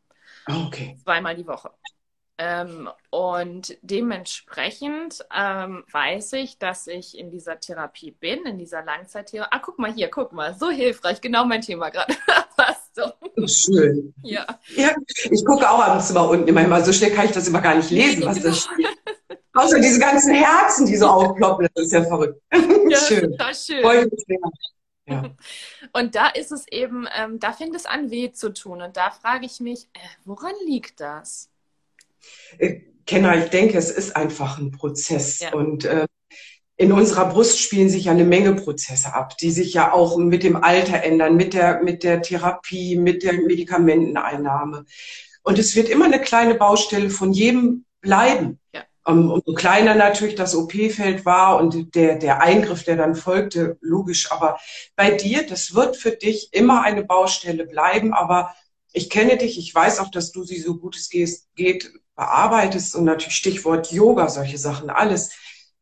Ah, 0.46 0.66
okay. 0.66 0.98
Zweimal 1.02 1.34
die 1.36 1.46
Woche. 1.46 1.70
Ähm, 2.36 2.88
und 3.10 3.76
dementsprechend 3.82 5.24
ähm, 5.34 5.84
weiß 5.92 6.32
ich, 6.32 6.58
dass 6.58 6.88
ich 6.88 7.16
in 7.16 7.30
dieser 7.30 7.60
Therapie 7.60 8.10
bin, 8.10 8.44
in 8.44 8.58
dieser 8.58 8.82
Langzeittherapie. 8.82 9.54
Ah, 9.54 9.60
guck 9.60 9.78
mal 9.78 9.92
hier, 9.92 10.08
guck 10.08 10.32
mal, 10.32 10.54
so 10.58 10.68
hilfreich, 10.68 11.20
genau 11.20 11.44
mein 11.44 11.60
Thema 11.60 11.90
gerade. 11.90 12.12
Passt 12.56 12.96
so. 12.96 13.12
Schön. 13.46 14.14
Ja. 14.22 14.46
ja. 14.74 14.90
Ich 15.30 15.44
gucke 15.44 15.68
auch 15.68 15.78
abends 15.78 16.12
mal 16.12 16.22
unten 16.22 16.48
immer, 16.48 16.64
immer 16.64 16.84
so 16.84 16.92
schnell 16.92 17.12
kann 17.12 17.26
ich 17.26 17.32
das 17.32 17.46
immer 17.46 17.60
gar 17.60 17.76
nicht 17.76 17.90
lesen, 17.90 18.24
was 18.24 18.40
da 18.42 18.52
steht. 18.52 18.88
Außer 19.54 19.78
diese 19.78 20.00
ganzen 20.00 20.34
Herzen, 20.34 20.86
die 20.86 20.96
so 20.96 21.06
aufploppen, 21.06 21.68
das 21.74 21.86
ist 21.86 21.92
ja 21.92 22.02
verrückt. 22.02 22.40
Ja, 22.88 22.98
schön. 23.08 23.30
total 23.30 23.54
schön. 23.54 23.82
Voll 23.82 24.10
ja. 25.06 25.30
Und 25.92 26.14
da 26.14 26.28
ist 26.28 26.52
es 26.52 26.66
eben, 26.68 27.06
ähm, 27.16 27.38
da 27.38 27.52
fängt 27.52 27.74
es 27.74 27.86
an, 27.86 28.10
weh 28.10 28.32
zu 28.32 28.52
tun. 28.52 28.82
Und 28.82 28.96
da 28.96 29.10
frage 29.10 29.46
ich 29.46 29.60
mich, 29.60 29.88
äh, 29.94 29.98
woran 30.24 30.54
liegt 30.66 31.00
das? 31.00 31.50
Äh, 32.58 32.80
Kenner, 33.06 33.36
ich 33.36 33.50
denke, 33.50 33.76
es 33.76 33.90
ist 33.90 34.16
einfach 34.16 34.58
ein 34.58 34.70
Prozess. 34.70 35.40
Ja. 35.40 35.52
Und 35.52 35.84
äh, 35.84 36.06
in 36.76 36.90
unserer 36.92 37.28
Brust 37.28 37.60
spielen 37.60 37.88
sich 37.88 38.04
ja 38.04 38.12
eine 38.12 38.24
Menge 38.24 38.54
Prozesse 38.54 39.14
ab, 39.14 39.36
die 39.38 39.50
sich 39.50 39.74
ja 39.74 39.92
auch 39.92 40.16
mit 40.16 40.42
dem 40.42 40.56
Alter 40.56 41.02
ändern, 41.02 41.36
mit 41.36 41.54
der, 41.54 41.82
mit 41.82 42.02
der 42.02 42.22
Therapie, 42.22 42.96
mit 42.96 43.22
der 43.22 43.34
Medikamenteneinnahme. 43.34 44.84
Und 45.42 45.58
es 45.58 45.76
wird 45.76 45.88
immer 45.88 46.06
eine 46.06 46.20
kleine 46.20 46.54
Baustelle 46.54 47.10
von 47.10 47.32
jedem 47.32 47.84
bleiben. 48.00 48.58
Ja. 48.72 48.84
Um, 49.06 49.30
umso 49.30 49.52
kleiner 49.52 49.94
natürlich 49.94 50.34
das 50.34 50.54
OP-Feld 50.54 51.26
war 51.26 51.58
und 51.58 51.94
der, 51.94 52.16
der 52.16 52.40
Eingriff, 52.40 52.84
der 52.84 52.96
dann 52.96 53.14
folgte, 53.14 53.76
logisch. 53.82 54.32
Aber 54.32 54.58
bei 54.96 55.10
dir, 55.10 55.46
das 55.46 55.74
wird 55.74 55.96
für 55.98 56.12
dich 56.12 56.48
immer 56.52 56.82
eine 56.82 57.04
Baustelle 57.04 57.66
bleiben. 57.66 58.14
Aber 58.14 58.54
ich 58.94 59.10
kenne 59.10 59.36
dich, 59.36 59.58
ich 59.58 59.74
weiß 59.74 59.98
auch, 59.98 60.10
dass 60.10 60.32
du 60.32 60.42
sie 60.42 60.58
so 60.58 60.78
gut 60.78 60.96
es 60.96 61.10
geht, 61.10 61.92
bearbeitest 62.16 62.94
und 62.94 63.04
natürlich 63.04 63.34
Stichwort 63.34 63.92
Yoga, 63.92 64.28
solche 64.28 64.56
Sachen, 64.56 64.88
alles. 64.88 65.32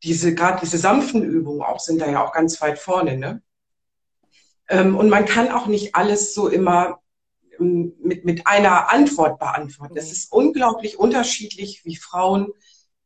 Diese, 0.02 0.34
gerade 0.34 0.58
diese 0.60 0.78
sanften 0.78 1.22
Übungen 1.22 1.62
auch 1.62 1.78
sind 1.78 2.00
da 2.00 2.10
ja 2.10 2.24
auch 2.24 2.32
ganz 2.32 2.60
weit 2.60 2.78
vorne, 2.78 3.16
ne? 3.16 3.42
Ähm, 4.68 4.96
und 4.96 5.10
man 5.10 5.26
kann 5.26 5.52
auch 5.52 5.66
nicht 5.66 5.94
alles 5.94 6.34
so 6.34 6.48
immer 6.48 7.00
ähm, 7.60 7.92
mit, 8.02 8.24
mit 8.24 8.46
einer 8.46 8.90
Antwort 8.92 9.38
beantworten. 9.38 9.96
Es 9.96 10.10
ist 10.10 10.32
unglaublich 10.32 10.98
unterschiedlich, 10.98 11.82
wie 11.84 11.96
Frauen 11.96 12.48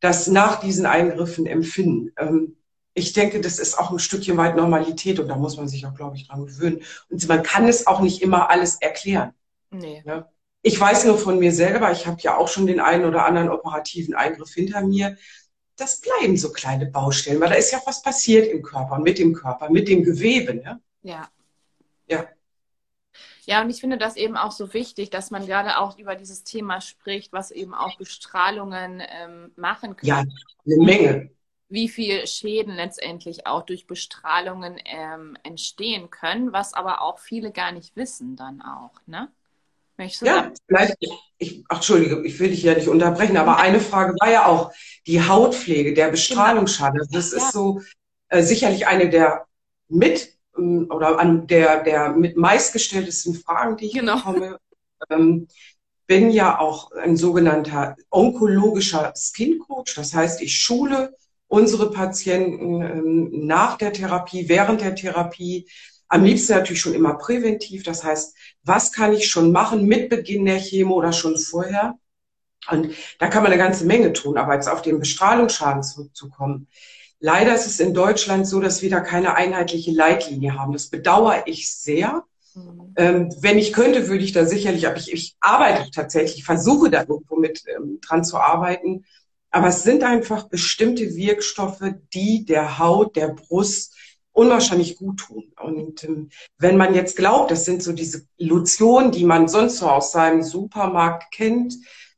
das 0.00 0.26
nach 0.26 0.60
diesen 0.60 0.86
Eingriffen 0.86 1.46
empfinden. 1.46 2.12
Ähm, 2.18 2.56
ich 2.94 3.12
denke, 3.12 3.40
das 3.40 3.58
ist 3.58 3.78
auch 3.78 3.90
ein 3.90 3.98
Stückchen 3.98 4.36
weit 4.38 4.56
Normalität 4.56 5.20
und 5.20 5.28
da 5.28 5.36
muss 5.36 5.56
man 5.58 5.68
sich 5.68 5.84
auch, 5.86 5.94
glaube 5.94 6.16
ich, 6.16 6.28
dran 6.28 6.46
gewöhnen. 6.46 6.82
Und 7.10 7.28
man 7.28 7.42
kann 7.42 7.68
es 7.68 7.86
auch 7.86 8.00
nicht 8.00 8.22
immer 8.22 8.48
alles 8.48 8.80
erklären. 8.80 9.32
Nee. 9.70 10.02
Ja? 10.06 10.30
Ich 10.62 10.80
weiß 10.80 11.04
nur 11.04 11.18
von 11.18 11.38
mir 11.38 11.52
selber, 11.52 11.92
ich 11.92 12.06
habe 12.06 12.20
ja 12.22 12.36
auch 12.36 12.48
schon 12.48 12.66
den 12.66 12.80
einen 12.80 13.04
oder 13.04 13.26
anderen 13.26 13.50
operativen 13.50 14.14
Eingriff 14.14 14.52
hinter 14.52 14.80
mir. 14.80 15.16
Das 15.76 16.00
bleiben 16.00 16.38
so 16.38 16.52
kleine 16.52 16.86
Baustellen, 16.86 17.40
weil 17.40 17.50
da 17.50 17.56
ist 17.56 17.70
ja 17.70 17.80
was 17.84 18.00
passiert 18.00 18.48
im 18.48 18.62
Körper, 18.62 18.98
mit 18.98 19.18
dem 19.18 19.34
Körper, 19.34 19.70
mit 19.70 19.88
dem 19.88 20.02
Gewebe. 20.02 20.54
Ne? 20.54 20.80
Ja. 21.02 21.28
Ja. 22.08 22.26
Ja, 23.46 23.62
und 23.62 23.70
ich 23.70 23.80
finde 23.80 23.96
das 23.96 24.16
eben 24.16 24.36
auch 24.36 24.50
so 24.50 24.74
wichtig, 24.74 25.10
dass 25.10 25.30
man 25.30 25.46
gerade 25.46 25.78
auch 25.78 25.98
über 25.98 26.16
dieses 26.16 26.42
Thema 26.42 26.80
spricht, 26.80 27.32
was 27.32 27.52
eben 27.52 27.74
auch 27.74 27.96
Bestrahlungen 27.96 29.00
ähm, 29.00 29.52
machen 29.56 29.96
können. 29.96 30.08
Ja, 30.08 30.18
eine 30.18 30.84
Menge. 30.84 31.30
Wie 31.68 31.88
viel 31.88 32.26
Schäden 32.26 32.74
letztendlich 32.74 33.46
auch 33.46 33.62
durch 33.62 33.86
Bestrahlungen 33.86 34.78
ähm, 34.84 35.36
entstehen 35.44 36.10
können, 36.10 36.52
was 36.52 36.74
aber 36.74 37.02
auch 37.02 37.18
viele 37.20 37.52
gar 37.52 37.72
nicht 37.72 37.94
wissen 37.96 38.36
dann 38.36 38.62
auch, 38.62 38.92
ne? 39.06 39.28
Möchtest 39.96 40.22
du 40.22 40.26
ja, 40.26 40.52
vielleicht, 40.66 40.96
ich, 41.38 41.64
ach, 41.68 41.76
Entschuldige, 41.76 42.22
ich 42.26 42.38
will 42.38 42.50
dich 42.50 42.62
ja 42.62 42.74
nicht 42.74 42.88
unterbrechen, 42.88 43.36
aber 43.36 43.58
eine 43.58 43.80
Frage 43.80 44.14
war 44.20 44.30
ja 44.30 44.44
auch 44.46 44.72
die 45.06 45.22
Hautpflege, 45.22 45.94
der 45.94 46.10
Bestrahlungsschaden. 46.10 46.98
Genau. 46.98 47.10
Das 47.12 47.32
ist 47.32 47.52
so 47.52 47.80
äh, 48.28 48.42
sicherlich 48.42 48.86
eine 48.86 49.08
der 49.08 49.46
mit 49.88 50.35
oder 50.56 51.18
an 51.18 51.46
der, 51.46 51.82
der 51.82 52.10
mit 52.10 52.36
meistgestelltesten 52.36 53.34
Fragen, 53.34 53.76
die 53.76 53.86
ich 53.86 53.94
genau. 53.94 54.16
bekomme. 54.16 54.58
Ähm, 55.10 55.48
bin 56.06 56.30
ja 56.30 56.58
auch 56.58 56.92
ein 56.92 57.16
sogenannter 57.16 57.96
onkologischer 58.10 59.12
Skin 59.16 59.58
Coach. 59.58 59.94
Das 59.94 60.14
heißt, 60.14 60.40
ich 60.40 60.54
schule 60.54 61.14
unsere 61.48 61.90
Patienten 61.90 62.82
ähm, 62.82 63.46
nach 63.46 63.76
der 63.76 63.92
Therapie, 63.92 64.48
während 64.48 64.80
der 64.80 64.94
Therapie. 64.94 65.68
Am 66.08 66.24
liebsten 66.24 66.52
natürlich 66.52 66.80
schon 66.80 66.94
immer 66.94 67.14
präventiv. 67.14 67.82
Das 67.82 68.04
heißt, 68.04 68.36
was 68.62 68.92
kann 68.92 69.12
ich 69.12 69.28
schon 69.28 69.50
machen 69.50 69.86
mit 69.86 70.08
Beginn 70.08 70.44
der 70.44 70.58
Chemo 70.58 70.94
oder 70.94 71.12
schon 71.12 71.36
vorher? 71.36 71.94
Und 72.70 72.94
da 73.18 73.28
kann 73.28 73.42
man 73.42 73.52
eine 73.52 73.60
ganze 73.60 73.84
Menge 73.84 74.12
tun. 74.12 74.38
Aber 74.38 74.54
jetzt 74.54 74.68
auf 74.68 74.82
den 74.82 75.00
Bestrahlungsschaden 75.00 75.82
zurückzukommen. 75.82 76.68
Leider 77.20 77.54
ist 77.54 77.66
es 77.66 77.80
in 77.80 77.94
Deutschland 77.94 78.46
so, 78.46 78.60
dass 78.60 78.82
wir 78.82 78.90
da 78.90 79.00
keine 79.00 79.34
einheitliche 79.34 79.90
Leitlinie 79.90 80.58
haben. 80.58 80.72
Das 80.72 80.88
bedauere 80.88 81.44
ich 81.46 81.72
sehr. 81.72 82.24
Mhm. 82.54 82.92
Ähm, 82.96 83.34
wenn 83.40 83.58
ich 83.58 83.72
könnte, 83.72 84.08
würde 84.08 84.24
ich 84.24 84.32
da 84.32 84.44
sicherlich, 84.44 84.86
aber 84.86 84.96
ich, 84.96 85.12
ich 85.12 85.36
arbeite 85.40 85.90
tatsächlich, 85.90 86.44
versuche 86.44 86.90
da 86.90 87.00
irgendwo 87.08 87.36
mit 87.36 87.62
ähm, 87.74 87.98
dran 88.00 88.24
zu 88.24 88.38
arbeiten, 88.38 89.04
Aber 89.50 89.68
es 89.68 89.82
sind 89.84 90.02
einfach 90.04 90.48
bestimmte 90.48 91.16
Wirkstoffe, 91.16 91.82
die 92.12 92.44
der 92.44 92.78
Haut, 92.78 93.16
der 93.16 93.28
Brust 93.28 93.94
unwahrscheinlich 94.32 94.96
gut 94.96 95.20
tun. 95.20 95.44
Und 95.58 96.04
ähm, 96.04 96.28
wenn 96.58 96.76
man 96.76 96.94
jetzt 96.94 97.16
glaubt, 97.16 97.50
das 97.50 97.64
sind 97.64 97.82
so 97.82 97.92
diese 97.92 98.26
Lotionen, 98.38 99.12
die 99.12 99.24
man 99.24 99.48
sonst 99.48 99.78
so 99.78 99.88
aus 99.88 100.12
seinem 100.12 100.42
Supermarkt 100.42 101.32
kennt, 101.32 101.74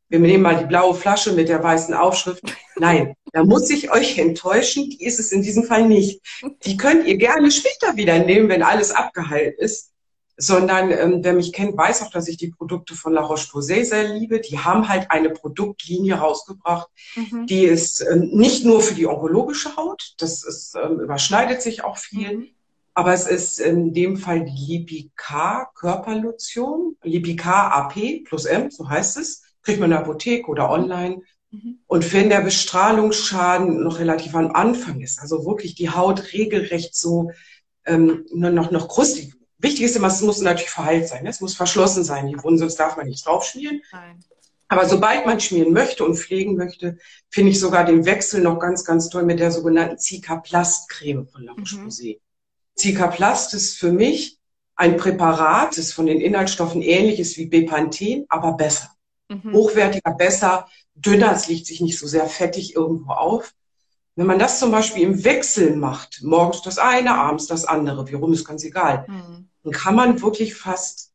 wir 0.08 0.18
nehmen 0.18 0.42
mal 0.42 0.58
die 0.58 0.66
blaue 0.66 0.94
Flasche 0.94 1.32
mit 1.32 1.48
der 1.48 1.62
weißen 1.62 1.94
Aufschrift. 1.94 2.42
Nein, 2.76 3.14
da 3.32 3.44
muss 3.44 3.68
ich 3.70 3.90
euch 3.92 4.18
enttäuschen, 4.18 4.88
die 4.90 5.04
ist 5.04 5.20
es 5.20 5.32
in 5.32 5.42
diesem 5.42 5.64
Fall 5.64 5.86
nicht. 5.86 6.20
Die 6.64 6.76
könnt 6.76 7.06
ihr 7.06 7.16
gerne 7.16 7.50
später 7.50 7.96
wieder 7.96 8.18
nehmen, 8.18 8.48
wenn 8.48 8.62
alles 8.62 8.90
abgeheilt 8.90 9.58
ist 9.58 9.92
sondern 10.38 10.92
ähm, 10.92 11.18
wer 11.22 11.32
mich 11.32 11.52
kennt, 11.52 11.76
weiß 11.76 12.02
auch, 12.02 12.10
dass 12.10 12.28
ich 12.28 12.36
die 12.36 12.50
Produkte 12.50 12.94
von 12.94 13.12
La 13.12 13.22
Roche-Posay 13.22 13.84
sehr 13.84 14.08
liebe. 14.14 14.40
Die 14.40 14.58
haben 14.58 14.88
halt 14.88 15.10
eine 15.10 15.30
Produktlinie 15.30 16.14
rausgebracht, 16.14 16.88
mhm. 17.16 17.46
die 17.46 17.64
ist 17.64 18.00
ähm, 18.00 18.30
nicht 18.32 18.64
nur 18.64 18.80
für 18.80 18.94
die 18.94 19.06
onkologische 19.06 19.76
Haut, 19.76 20.14
das 20.18 20.44
ist, 20.44 20.76
ähm, 20.82 21.00
überschneidet 21.00 21.60
sich 21.60 21.82
auch 21.82 21.98
viel, 21.98 22.38
mhm. 22.38 22.46
aber 22.94 23.12
es 23.12 23.26
ist 23.26 23.58
in 23.58 23.92
dem 23.92 24.16
Fall 24.16 24.44
die 24.44 24.78
Lipicar 24.78 25.72
Körperlotion, 25.74 26.96
Lipicar 27.02 27.72
AP 27.72 28.24
plus 28.24 28.44
M, 28.44 28.70
so 28.70 28.88
heißt 28.88 29.18
es, 29.18 29.42
kriegt 29.68 29.80
man 29.80 29.90
in 29.90 29.96
der 29.96 30.00
Apotheke 30.00 30.48
oder 30.48 30.70
online. 30.70 31.20
Mhm. 31.50 31.80
Und 31.86 32.12
wenn 32.14 32.30
der 32.30 32.40
Bestrahlungsschaden 32.40 33.82
noch 33.84 33.98
relativ 33.98 34.34
am 34.34 34.52
Anfang 34.52 35.00
ist, 35.02 35.20
also 35.20 35.44
wirklich 35.44 35.74
die 35.74 35.90
Haut 35.90 36.32
regelrecht 36.32 36.96
so 36.96 37.30
ähm, 37.84 38.24
noch, 38.32 38.70
noch 38.70 38.88
krustig 38.88 39.34
Wichtig 39.60 39.86
ist 39.86 39.96
immer, 39.96 40.06
es 40.06 40.20
muss 40.20 40.40
natürlich 40.40 40.70
verheilt 40.70 41.08
sein. 41.08 41.24
Ne? 41.24 41.30
Es 41.30 41.40
muss 41.40 41.56
verschlossen 41.56 42.04
sein, 42.04 42.28
die 42.28 42.40
Wunden, 42.44 42.60
sonst 42.60 42.76
darf 42.76 42.96
man 42.96 43.08
nicht 43.08 43.26
draufschmieren. 43.26 43.82
Nein. 43.90 44.20
Aber 44.68 44.88
sobald 44.88 45.26
man 45.26 45.40
schmieren 45.40 45.72
möchte 45.72 46.04
und 46.04 46.14
pflegen 46.16 46.54
möchte, 46.54 46.98
finde 47.28 47.50
ich 47.50 47.58
sogar 47.58 47.84
den 47.84 48.04
Wechsel 48.04 48.40
noch 48.40 48.60
ganz, 48.60 48.84
ganz 48.84 49.08
toll 49.08 49.24
mit 49.24 49.40
der 49.40 49.50
sogenannten 49.50 49.98
Cicaplast-Creme 49.98 51.26
von 51.26 51.42
La 51.42 51.52
Roche-Posay. 51.54 52.20
Mhm. 52.20 52.78
Cicaplast 52.78 53.54
ist 53.54 53.76
für 53.76 53.90
mich 53.90 54.38
ein 54.76 54.96
Präparat, 54.96 55.76
das 55.76 55.92
von 55.92 56.06
den 56.06 56.20
Inhaltsstoffen 56.20 56.80
ähnlich 56.80 57.18
ist 57.18 57.36
wie 57.36 57.46
Bepanthen, 57.46 58.26
aber 58.28 58.52
besser. 58.52 58.94
Mhm. 59.28 59.52
Hochwertiger, 59.52 60.12
besser, 60.12 60.68
dünner, 60.94 61.32
es 61.32 61.48
liegt 61.48 61.66
sich 61.66 61.80
nicht 61.80 61.98
so 61.98 62.06
sehr 62.06 62.26
fettig 62.26 62.74
irgendwo 62.74 63.12
auf. 63.12 63.54
Wenn 64.16 64.26
man 64.26 64.38
das 64.38 64.58
zum 64.58 64.72
Beispiel 64.72 65.04
im 65.04 65.24
Wechsel 65.24 65.76
macht, 65.76 66.22
morgens 66.22 66.62
das 66.62 66.78
eine, 66.78 67.14
abends 67.14 67.46
das 67.46 67.64
andere, 67.64 68.08
wie 68.08 68.14
rum 68.14 68.32
ist 68.32 68.44
ganz 68.44 68.64
egal, 68.64 69.06
mhm. 69.08 69.48
dann 69.62 69.72
kann 69.72 69.94
man 69.94 70.20
wirklich 70.20 70.56
fast, 70.56 71.12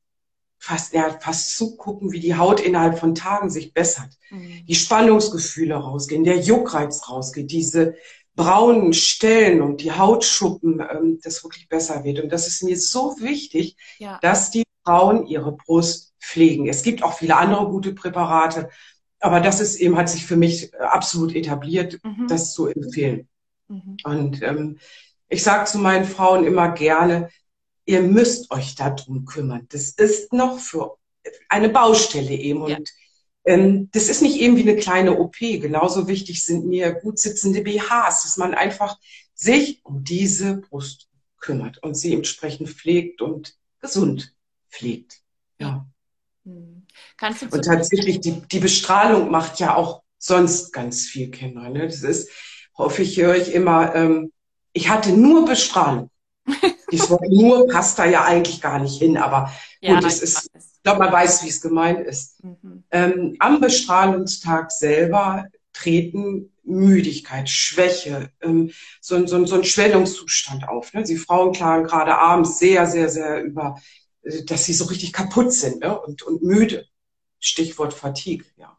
fast, 0.58 0.94
ja, 0.94 1.10
fast 1.20 1.58
zugucken, 1.58 2.14
wie 2.14 2.22
die 2.22 2.36
Haut 2.36 2.62
innerhalb 2.62 2.98
von 2.98 3.14
Tagen 3.14 3.50
sich 3.50 3.74
bessert. 3.74 4.18
Mhm. 4.30 4.66
Die 4.68 4.76
Spannungsgefühle 4.76 5.76
rausgehen, 5.76 6.24
der 6.24 6.40
Juckreiz 6.40 7.10
rausgeht, 7.10 7.52
diese 7.52 7.96
braunen 8.36 8.94
Stellen 8.94 9.62
und 9.62 9.82
die 9.82 9.92
Hautschuppen, 9.92 10.80
ähm, 10.80 11.20
das 11.22 11.44
wirklich 11.44 11.68
besser 11.68 12.04
wird. 12.04 12.20
Und 12.22 12.30
das 12.30 12.48
ist 12.48 12.64
mir 12.64 12.80
so 12.80 13.16
wichtig, 13.20 13.76
ja. 14.00 14.18
dass 14.22 14.50
die 14.50 14.64
Frauen 14.86 15.28
ihre 15.28 15.52
Brust 15.52 16.13
pflegen. 16.24 16.68
Es 16.68 16.84
gibt 16.84 17.04
auch 17.04 17.18
viele 17.18 17.36
andere 17.36 17.68
gute 17.68 17.94
Präparate, 17.94 18.70
aber 19.20 19.40
das 19.40 19.60
ist 19.60 19.76
eben, 19.76 19.98
hat 19.98 20.10
sich 20.10 20.26
für 20.26 20.38
mich 20.38 20.74
äh, 20.74 20.78
absolut 20.78 21.36
etabliert, 21.36 22.00
mhm. 22.04 22.28
das 22.28 22.54
zu 22.54 22.68
empfehlen. 22.68 23.28
Mhm. 23.68 23.98
Und 24.04 24.42
ähm, 24.42 24.80
ich 25.28 25.44
sage 25.44 25.66
zu 25.66 25.80
meinen 25.80 26.06
Frauen 26.06 26.46
immer 26.46 26.70
gerne, 26.72 27.30
ihr 27.86 28.02
müsst 28.02 28.52
euch 28.52 28.76
darum 28.76 29.26
kümmern. 29.26 29.68
Das 29.70 29.90
ist 29.90 30.32
noch 30.32 30.60
für 30.60 30.98
eine 31.50 31.70
Baustelle 31.70 32.34
eben. 32.34 32.68
Ja. 32.68 32.78
Und 32.78 32.90
ähm, 33.46 33.90
das 33.92 34.10
ist 34.10 34.22
nicht 34.22 34.40
eben 34.40 34.56
wie 34.56 34.62
eine 34.62 34.78
kleine 34.78 35.20
OP. 35.20 35.38
Genauso 35.40 36.08
wichtig 36.08 36.44
sind 36.44 36.66
mir 36.66 36.94
gut 36.94 37.20
sitzende 37.20 37.62
BHs, 37.62 38.24
dass 38.24 38.38
man 38.38 38.54
einfach 38.54 38.98
sich 39.34 39.82
um 39.84 40.04
diese 40.04 40.58
Brust 40.58 41.10
kümmert 41.40 41.82
und 41.84 41.96
sie 41.96 42.14
entsprechend 42.14 42.70
pflegt 42.70 43.22
und 43.22 43.58
gesund 43.80 44.34
pflegt. 44.70 45.22
Ja. 45.60 45.88
Mhm. 46.46 46.86
und 47.52 47.66
tatsächlich, 47.66 48.20
die, 48.20 48.42
die 48.42 48.60
Bestrahlung 48.60 49.32
macht 49.32 49.60
ja 49.60 49.76
auch 49.76 50.04
sonst 50.18 50.72
ganz 50.74 51.06
viel 51.06 51.32
Kinder. 51.32 51.70
Ne? 51.70 51.88
Das 51.88 52.04
ist, 52.04 52.30
hoffe 52.78 53.02
ich, 53.02 53.18
höre 53.18 53.36
ich 53.36 53.54
immer, 53.54 53.96
ähm, 53.96 54.32
ich 54.74 54.90
hatte 54.90 55.12
nur 55.12 55.46
Bestrahlung. 55.46 56.10
Dieses 56.92 57.10
Wort 57.10 57.28
nur 57.30 57.68
passt 57.68 57.98
da 58.00 58.06
ja 58.06 58.26
eigentlich 58.26 58.62
gar 58.62 58.80
nicht 58.80 59.00
hin, 59.00 59.18
aber 59.18 59.52
ja, 59.82 59.96
gut, 59.96 60.06
es 60.06 60.22
ist, 60.22 60.50
ich 60.54 60.84
glaube, 60.84 61.00
man 61.00 61.14
weiß, 61.14 61.44
wie 61.44 61.50
es 61.50 61.62
gemeint 61.62 62.06
ist. 62.06 62.44
Mhm. 62.44 62.84
Ähm, 62.92 63.36
am 63.40 63.62
Bestrahlungstag 63.62 64.72
selber 64.72 65.48
treten 65.72 66.54
Müdigkeit, 66.64 67.50
Schwäche, 67.50 68.30
ähm, 68.42 68.72
so, 69.02 69.26
so, 69.28 69.46
so 69.46 69.56
ein 69.56 69.64
Schwellungszustand 69.64 70.68
auf. 70.68 70.94
Ne? 70.94 71.06
Sie 71.06 71.18
Frauen 71.18 71.54
klagen 71.54 71.86
gerade 71.86 72.18
abends 72.18 72.60
sehr, 72.60 72.86
sehr, 72.86 73.10
sehr 73.10 73.44
über 73.44 73.80
dass 74.46 74.66
sie 74.66 74.74
so 74.74 74.86
richtig 74.86 75.14
kaputt 75.14 75.54
sind 75.54 75.82
ne? 75.82 76.00
und, 76.00 76.24
und 76.24 76.44
müde. 76.44 76.88
Stichwort 77.40 77.94
Fatigue, 77.94 78.46
ja. 78.56 78.78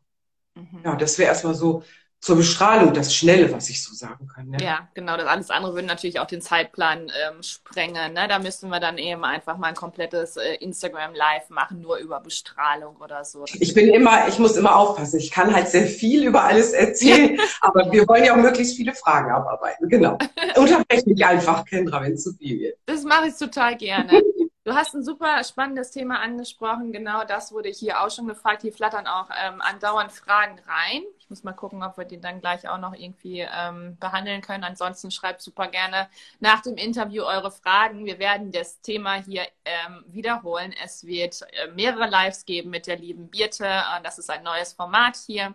Mhm. 0.54 0.80
Ja, 0.85 0.96
das 0.96 1.18
wäre 1.18 1.28
erstmal 1.28 1.54
so 1.54 1.83
zur 2.24 2.37
Bestrahlung 2.37 2.94
das 2.94 3.14
Schnelle, 3.14 3.52
was 3.52 3.68
ich 3.68 3.85
so 3.85 3.94
sagen 3.94 4.26
kann. 4.26 4.48
Ne? 4.48 4.57
Ja, 4.59 4.88
genau. 4.94 5.14
Das 5.18 5.26
alles 5.26 5.50
andere 5.50 5.74
würde 5.74 5.87
natürlich 5.87 6.20
auch 6.20 6.26
den 6.26 6.40
Zeitplan 6.40 7.12
ähm, 7.22 7.42
sprengen. 7.42 8.14
Ne? 8.14 8.26
Da 8.28 8.38
müssten 8.38 8.70
wir 8.70 8.80
dann 8.80 8.96
eben 8.96 9.24
einfach 9.24 9.59
mal 9.59 9.66
ein 9.66 9.74
komplettes 9.74 10.38
äh, 10.38 10.54
Instagram 10.54 11.14
Live 11.14 11.50
machen, 11.50 11.83
nur 11.83 11.98
über 11.98 12.20
Bestrahlung 12.20 12.96
oder 12.96 13.26
so. 13.26 13.44
Ich 13.52 13.74
bin 13.74 13.90
immer, 13.90 14.26
ich 14.26 14.38
muss 14.38 14.57
immer 14.57 14.74
aufpassen. 14.74 15.18
Ich 15.18 15.30
kann 15.30 15.54
halt 15.54 15.68
sehr 15.68 15.87
viel 15.87 16.24
über 16.24 16.44
alles 16.44 16.72
erzählen, 16.72 17.38
aber 17.61 17.92
wir 17.92 18.09
wollen 18.09 18.24
ja 18.24 18.33
auch 18.33 18.40
möglichst 18.40 18.76
viele 18.76 18.94
Fragen 18.94 19.30
abarbeiten. 19.30 19.87
Genau. 19.90 20.16
Unterbreche 20.57 21.07
mich 21.07 21.26
einfach, 21.26 21.66
Kendra, 21.66 22.00
wenn 22.00 22.14
es 22.14 22.22
zu 22.22 22.33
viel 22.33 22.59
wird. 22.59 22.78
Das 22.87 23.04
mache 23.04 23.28
ich 23.28 23.35
total 23.37 23.76
gerne. 23.76 24.22
Du 24.64 24.72
hast 24.72 24.94
ein 24.94 25.05
super 25.05 25.44
spannendes 25.44 25.90
Thema 25.90 26.20
angesprochen. 26.20 26.90
Genau 26.90 27.24
das 27.24 27.53
wurde 27.53 27.68
hier 27.68 28.00
auch 28.00 28.11
schon 28.11 28.27
gefragt. 28.27 28.62
Hier 28.62 28.72
flattern 28.72 29.07
auch 29.07 29.29
ähm, 29.38 29.61
andauernd 29.61 30.11
Fragen 30.11 30.59
rein. 30.66 31.03
Ich 31.18 31.29
muss 31.29 31.44
mal 31.44 31.53
gucken, 31.53 31.83
ob 31.83 31.98
wir 31.98 32.07
die 32.07 32.18
dann 32.18 32.40
gleich 32.40 32.66
auch 32.66 32.79
noch 32.79 32.94
irgendwie 32.94 33.40
ähm, 33.40 33.98
behandeln 34.00 34.40
können. 34.40 34.64
Ansonsten 34.64 35.11
schreibt 35.11 35.42
super 35.42 35.68
gerne 35.68 36.09
nach 36.40 36.62
dem 36.62 36.79
Interview 36.79 37.24
eure 37.24 37.50
Fragen. 37.50 38.07
Wir 38.07 38.18
werden 38.18 38.53
das 38.53 38.81
Thema 38.81 39.16
hier 39.22 39.42
ähm, 39.66 40.03
wiederholen. 40.07 40.74
Es 40.83 41.05
wird 41.05 41.42
äh, 41.53 41.70
mehrere 41.72 42.09
Lives 42.09 42.46
geben 42.46 42.70
mit 42.70 42.87
der 42.87 42.96
lieben 42.96 43.29
Birte. 43.29 43.66
Äh, 43.66 44.03
das 44.03 44.18
ist 44.18 44.31
ein 44.31 44.44
neues 44.44 44.72
Format 44.72 45.18
hier. 45.27 45.53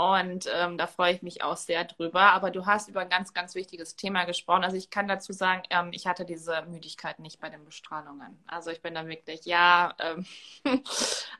Und 0.00 0.48
ähm, 0.54 0.78
da 0.78 0.86
freue 0.86 1.12
ich 1.12 1.20
mich 1.20 1.44
auch 1.44 1.58
sehr 1.58 1.84
drüber. 1.84 2.32
Aber 2.32 2.50
du 2.50 2.64
hast 2.64 2.88
über 2.88 3.02
ein 3.02 3.10
ganz, 3.10 3.34
ganz 3.34 3.54
wichtiges 3.54 3.96
Thema 3.96 4.24
gesprochen. 4.24 4.64
Also 4.64 4.78
ich 4.78 4.88
kann 4.88 5.06
dazu 5.08 5.34
sagen, 5.34 5.62
ähm, 5.68 5.90
ich 5.92 6.06
hatte 6.06 6.24
diese 6.24 6.62
Müdigkeit 6.70 7.18
nicht 7.18 7.38
bei 7.38 7.50
den 7.50 7.66
Bestrahlungen. 7.66 8.42
Also 8.46 8.70
ich 8.70 8.80
bin 8.80 8.94
da 8.94 9.06
wirklich, 9.06 9.44
ja, 9.44 9.94
ähm, 9.98 10.24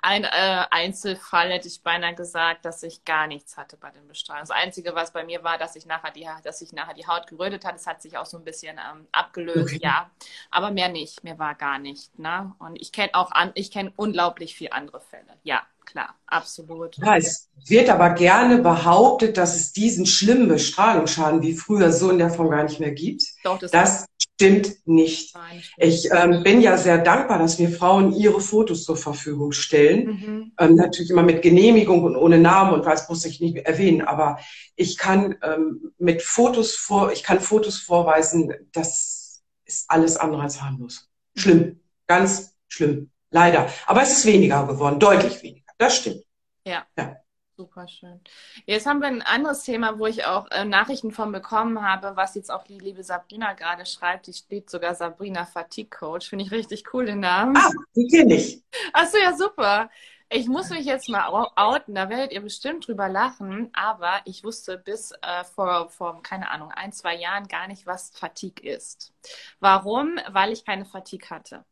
ein 0.03 0.25
äh, 0.25 0.65
Einzelfall 0.71 1.51
hätte 1.51 1.69
ich 1.69 1.83
beinahe 1.83 2.15
gesagt, 2.15 2.67
dass 2.67 2.83
ich 2.83 3.07
gar 3.07 3.27
nichts 3.27 3.57
hatte 3.57 3.79
bei 3.79 3.89
den 3.93 4.07
Bestrahlungen. 4.07 4.47
Das 4.47 4.55
Einzige, 4.55 4.95
was 4.95 5.15
bei 5.15 5.25
mir 5.25 5.43
war, 5.43 5.57
dass 5.57 5.75
ich 5.75 5.87
nachher 5.87 6.11
die, 6.11 6.29
dass 6.45 6.59
sich 6.59 6.75
nachher 6.75 6.93
die 6.93 7.07
Haut 7.07 7.29
gerötet 7.29 7.65
hat. 7.65 7.77
Es 7.77 7.87
hat 7.87 8.03
sich 8.03 8.19
auch 8.19 8.27
so 8.27 8.37
ein 8.37 8.45
bisschen 8.45 8.77
ähm, 8.77 9.09
abgelöst, 9.11 9.77
okay. 9.77 9.81
ja. 9.83 10.11
Aber 10.51 10.71
mehr 10.71 10.91
nicht. 10.91 11.25
Mir 11.25 11.39
war 11.39 11.55
gar 11.55 11.79
nicht. 11.79 12.19
Ne? 12.19 12.55
Und 12.59 12.79
ich 12.79 12.93
kenne 12.93 13.15
auch 13.15 13.33
an, 13.33 13.53
ich 13.55 13.71
kenne 13.71 13.91
unglaublich 13.97 14.55
viele 14.55 14.73
andere 14.73 15.01
Fälle. 15.01 15.39
Ja, 15.45 15.63
klar, 15.91 16.15
absolut. 16.27 16.97
Ja, 16.99 17.17
es 17.17 17.49
wird 17.67 17.89
aber 17.89 18.11
gerne 18.11 18.59
behauptet, 18.59 19.37
dass 19.37 19.57
es 19.57 19.73
diesen 19.73 20.07
schlimmen 20.07 20.49
Bestrahlungsschaden 20.49 21.43
wie 21.43 21.55
früher 21.55 21.93
so 21.93 22.11
in 22.11 22.19
der 22.19 22.31
Form 22.31 22.51
gar 22.51 22.65
nicht 22.65 22.81
mehr 22.81 22.93
gibt. 22.93 23.23
Doch, 23.45 23.59
das, 23.59 23.71
das 23.71 24.07
stimmt 24.41 24.87
nicht. 24.87 25.35
Nein, 25.35 25.63
stimmt. 25.63 25.93
Ich 25.93 26.11
ähm, 26.13 26.43
bin 26.43 26.61
ja 26.61 26.77
sehr 26.79 26.99
dankbar, 26.99 27.39
dass 27.39 27.59
mir 27.59 27.71
Frauen 27.71 28.13
ihre 28.13 28.41
Fotos 28.41 28.85
zur 28.85 28.97
Verfügung 28.97 29.53
stellen. 29.53 30.07
Mhm. 30.07 30.53
Ähm, 30.59 30.75
natürlich 30.77 31.11
immer 31.11 31.23
mit 31.23 31.43
Genehmigung 31.43 32.05
und 32.05 32.17
ohne 32.17 32.39
Namen 32.39 32.73
und 32.73 32.87
was 32.87 33.09
muss 33.09 33.25
ich 33.25 33.41
nicht 33.41 33.57
erwähnen. 33.59 34.03
Aber 34.03 34.39
ich 34.77 34.97
kann 34.97 35.37
ähm, 35.43 35.93
mit 35.99 36.23
Fotos 36.23 36.75
vor, 36.75 37.13
ich 37.13 37.23
kann 37.23 37.41
Fotos 37.41 37.79
vorweisen, 37.79 38.55
das 38.73 39.43
ist 39.65 39.91
alles 39.91 40.17
andere 40.17 40.43
als 40.43 40.63
harmlos. 40.63 41.09
Schlimm. 41.37 41.81
Ganz 42.07 42.55
schlimm. 42.69 43.11
Leider. 43.31 43.69
Aber 43.87 44.03
es 44.03 44.11
ist 44.11 44.27
weniger 44.27 44.67
geworden, 44.67 44.99
deutlich 44.99 45.43
weniger. 45.43 45.60
Das 45.81 45.97
stimmt. 45.97 46.25
Ja. 46.67 46.87
ja. 46.99 47.17
Super 47.57 47.89
schön. 47.89 48.21
Jetzt 48.67 48.87
haben 48.87 49.01
wir 49.01 49.09
ein 49.09 49.23
anderes 49.23 49.63
Thema, 49.63 49.99
wo 49.99 50.07
ich 50.07 50.27
auch 50.27 50.51
äh, 50.51 50.67
Nachrichten 50.67 51.11
von 51.11 51.33
bekommen 51.33 51.83
habe, 51.83 52.17
was 52.17 52.35
jetzt 52.35 52.51
auch 52.51 52.65
die 52.65 52.79
liebe 52.79 53.03
Sabrina 53.03 53.55
gerade 53.55 53.87
schreibt. 53.87 54.27
Die 54.27 54.35
steht 54.35 54.69
sogar 54.69 54.95
Sabrina 54.95 55.47
Fatigue 55.47 55.89
Coach. 55.89 56.29
Finde 56.29 56.45
ich 56.45 56.51
richtig 56.51 56.93
cool, 56.93 57.07
den 57.07 57.21
Namen. 57.21 57.57
Ah, 57.57 57.71
die 57.97 58.07
kenne 58.09 58.35
ich. 58.35 58.63
Achso, 58.93 59.17
ja, 59.17 59.35
super. 59.35 59.91
Ich 60.29 60.49
muss 60.49 60.69
mich 60.69 60.85
jetzt 60.85 61.09
mal 61.09 61.29
outen, 61.57 61.95
da 61.95 62.11
werdet 62.11 62.33
ihr 62.33 62.43
bestimmt 62.43 62.87
drüber 62.87 63.09
lachen, 63.09 63.71
aber 63.73 64.21
ich 64.27 64.45
wusste 64.45 64.77
bis 64.77 65.13
äh, 65.23 65.45
vor, 65.45 65.89
vor, 65.89 66.23
keine 66.23 66.51
Ahnung, 66.51 66.71
ein, 66.73 66.93
zwei 66.93 67.17
Jahren 67.17 67.49
gar 67.49 67.69
nicht, 67.69 67.87
was 67.87 68.11
Fatigue 68.11 68.71
ist. 68.71 69.13
Warum? 69.61 70.19
Weil 70.29 70.53
ich 70.53 70.65
keine 70.67 70.85
Fatigue 70.85 71.31
hatte. 71.31 71.65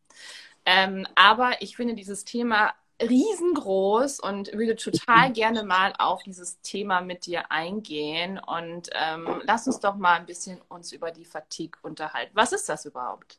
Ähm, 0.64 1.06
aber 1.14 1.62
ich 1.62 1.76
finde 1.76 1.94
dieses 1.94 2.24
Thema 2.24 2.74
riesengroß 3.00 4.20
und 4.20 4.52
würde 4.52 4.76
total 4.76 5.32
gerne 5.32 5.62
mal 5.62 5.92
auf 5.98 6.22
dieses 6.22 6.60
Thema 6.60 7.00
mit 7.00 7.26
dir 7.26 7.50
eingehen. 7.50 8.38
Und 8.38 8.90
ähm, 8.92 9.40
lass 9.44 9.66
uns 9.66 9.80
doch 9.80 9.96
mal 9.96 10.18
ein 10.18 10.26
bisschen 10.26 10.60
uns 10.68 10.92
über 10.92 11.10
die 11.10 11.24
Fatigue 11.24 11.78
unterhalten. 11.82 12.32
Was 12.34 12.52
ist 12.52 12.68
das 12.68 12.84
überhaupt? 12.84 13.38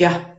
Ja, 0.00 0.36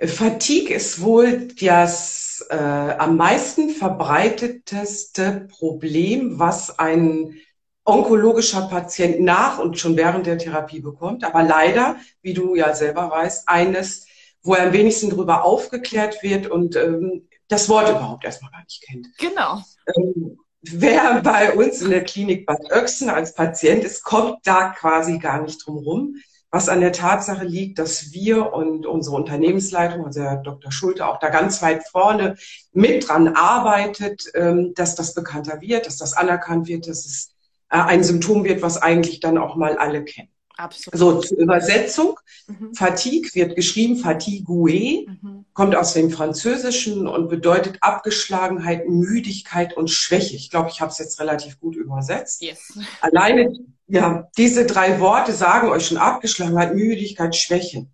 Fatigue 0.00 0.74
ist 0.74 1.00
wohl 1.00 1.48
das 1.60 2.44
äh, 2.50 2.56
am 2.56 3.16
meisten 3.16 3.70
verbreiteteste 3.70 5.46
Problem, 5.48 6.38
was 6.38 6.78
ein 6.78 7.36
onkologischer 7.84 8.62
Patient 8.62 9.20
nach 9.20 9.58
und 9.58 9.78
schon 9.78 9.96
während 9.96 10.26
der 10.26 10.38
Therapie 10.38 10.80
bekommt. 10.80 11.24
Aber 11.24 11.42
leider, 11.42 11.96
wie 12.22 12.34
du 12.34 12.54
ja 12.54 12.74
selber 12.74 13.10
weißt, 13.10 13.48
eines, 13.48 14.06
wo 14.42 14.54
er 14.54 14.66
am 14.66 14.72
wenigsten 14.72 15.10
darüber 15.10 15.44
aufgeklärt 15.44 16.22
wird 16.22 16.48
und 16.48 16.76
ähm, 16.76 17.28
das 17.50 17.68
Wort 17.68 17.90
überhaupt 17.90 18.24
erstmal 18.24 18.50
gar 18.52 18.62
nicht 18.62 18.82
kennt. 18.82 19.08
Genau. 19.18 19.62
Ähm, 19.96 20.38
wer 20.62 21.20
bei 21.20 21.52
uns 21.52 21.82
in 21.82 21.90
der 21.90 22.04
Klinik 22.04 22.46
Bad 22.46 22.60
Oechsen 22.72 23.10
als 23.10 23.34
Patient 23.34 23.84
ist, 23.84 24.04
kommt 24.04 24.38
da 24.44 24.70
quasi 24.70 25.18
gar 25.18 25.42
nicht 25.42 25.66
drum 25.66 25.78
rum. 25.78 26.16
Was 26.52 26.68
an 26.68 26.80
der 26.80 26.92
Tatsache 26.92 27.44
liegt, 27.44 27.78
dass 27.78 28.12
wir 28.12 28.52
und 28.52 28.84
unsere 28.84 29.14
Unternehmensleitung, 29.14 30.04
also 30.04 30.20
Herr 30.20 30.38
Dr. 30.38 30.72
Schulte, 30.72 31.06
auch 31.06 31.18
da 31.18 31.28
ganz 31.28 31.62
weit 31.62 31.86
vorne 31.86 32.36
mit 32.72 33.08
dran 33.08 33.36
arbeitet, 33.36 34.24
ähm, 34.34 34.72
dass 34.74 34.96
das 34.96 35.14
bekannter 35.14 35.60
wird, 35.60 35.86
dass 35.86 35.96
das 35.96 36.12
anerkannt 36.12 36.66
wird, 36.66 36.88
dass 36.88 37.06
es 37.06 37.34
äh, 37.68 37.78
ein 37.78 38.02
Symptom 38.02 38.42
wird, 38.44 38.62
was 38.62 38.82
eigentlich 38.82 39.20
dann 39.20 39.38
auch 39.38 39.54
mal 39.54 39.76
alle 39.76 40.04
kennen. 40.04 40.30
Absolut. 40.56 40.98
So, 40.98 41.20
zur 41.20 41.38
Übersetzung. 41.38 42.18
Mhm. 42.46 42.74
Fatigue 42.74 43.30
wird 43.34 43.56
geschrieben, 43.56 43.96
fatigue, 43.96 45.06
mhm. 45.06 45.44
kommt 45.52 45.74
aus 45.74 45.94
dem 45.94 46.10
Französischen 46.10 47.06
und 47.06 47.28
bedeutet 47.28 47.78
Abgeschlagenheit, 47.80 48.88
Müdigkeit 48.88 49.76
und 49.76 49.88
Schwäche. 49.88 50.36
Ich 50.36 50.50
glaube, 50.50 50.70
ich 50.70 50.80
habe 50.80 50.90
es 50.90 50.98
jetzt 50.98 51.20
relativ 51.20 51.58
gut 51.60 51.76
übersetzt. 51.76 52.42
Yes. 52.42 52.78
Alleine, 53.00 53.52
ja, 53.86 54.28
diese 54.36 54.66
drei 54.66 55.00
Worte 55.00 55.32
sagen 55.32 55.68
euch 55.68 55.86
schon 55.86 55.98
Abgeschlagenheit, 55.98 56.74
Müdigkeit, 56.74 57.34
Schwäche. 57.34 57.86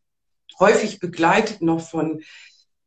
Häufig 0.58 0.98
begleitet 0.98 1.62
noch 1.62 1.80
von, 1.80 2.22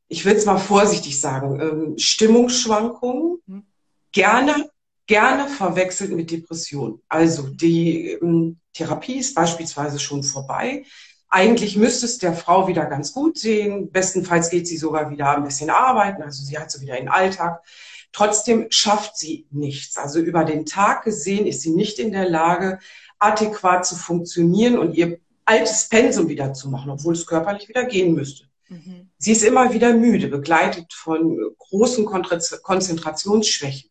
ich 0.08 0.25
will 0.25 0.36
es 0.36 0.45
mal 0.45 0.58
vorsichtig 0.58 1.21
sagen, 1.21 1.60
ähm, 1.62 1.97
Stimmungsschwankungen, 1.97 3.39
mhm. 3.45 3.63
gerne 4.12 4.69
gerne 5.10 5.48
verwechselt 5.48 6.12
mit 6.12 6.30
Depression. 6.30 7.02
Also 7.10 7.48
die 7.48 8.12
ähm, 8.12 8.60
Therapie 8.74 9.17
ist 9.17 9.34
beispielsweise 9.34 9.98
schon 9.98 10.22
vorbei. 10.22 10.86
Eigentlich 11.30 11.76
müsste 11.76 12.06
es 12.06 12.19
der 12.19 12.34
Frau 12.34 12.67
wieder 12.67 12.86
ganz 12.86 13.12
gut 13.12 13.39
sehen. 13.39 13.91
Bestenfalls 13.91 14.52
geht 14.52 14.67
sie 14.67 14.78
sogar 14.78 15.10
wieder 15.10 15.36
ein 15.36 15.43
bisschen 15.43 15.72
arbeiten. 15.72 16.22
Also 16.22 16.43
sie 16.43 16.60
hat 16.60 16.69
so 16.69 16.80
wieder 16.80 16.95
den 16.95 17.10
Alltag. 17.10 17.63
Trotzdem 18.12 18.67
schafft 18.69 19.17
sie 19.17 19.48
nichts. 19.50 19.98
Also 19.98 20.19
über 20.19 20.43
den 20.43 20.67
Tag 20.67 21.06
gesehen 21.06 21.48
ist 21.48 21.62
sie 21.62 21.72
nicht 21.72 21.98
in 21.98 22.12
der 22.12 22.30
Lage, 22.30 22.78
adäquat 23.17 23.88
zu 23.88 23.95
funktionieren 23.95 24.78
und 24.78 24.93
ihr 24.93 25.17
altes 25.43 25.89
Pensum 25.89 26.30
wieder 26.30 26.54
zu 26.54 26.69
machen, 26.69 26.91
obwohl 26.91 27.13
es 27.13 27.26
körperlich 27.26 27.67
wieder 27.67 27.86
gehen 27.86 28.13
müsste. 28.13 28.45
Mhm. 28.67 29.10
Sie 29.17 29.32
ist 29.32 29.43
immer 29.43 29.74
wieder 29.74 29.91
müde, 29.91 30.28
begleitet 30.28 30.93
von 30.93 31.36
großen 31.58 32.06
Konzentrationsschwächen. 32.06 33.88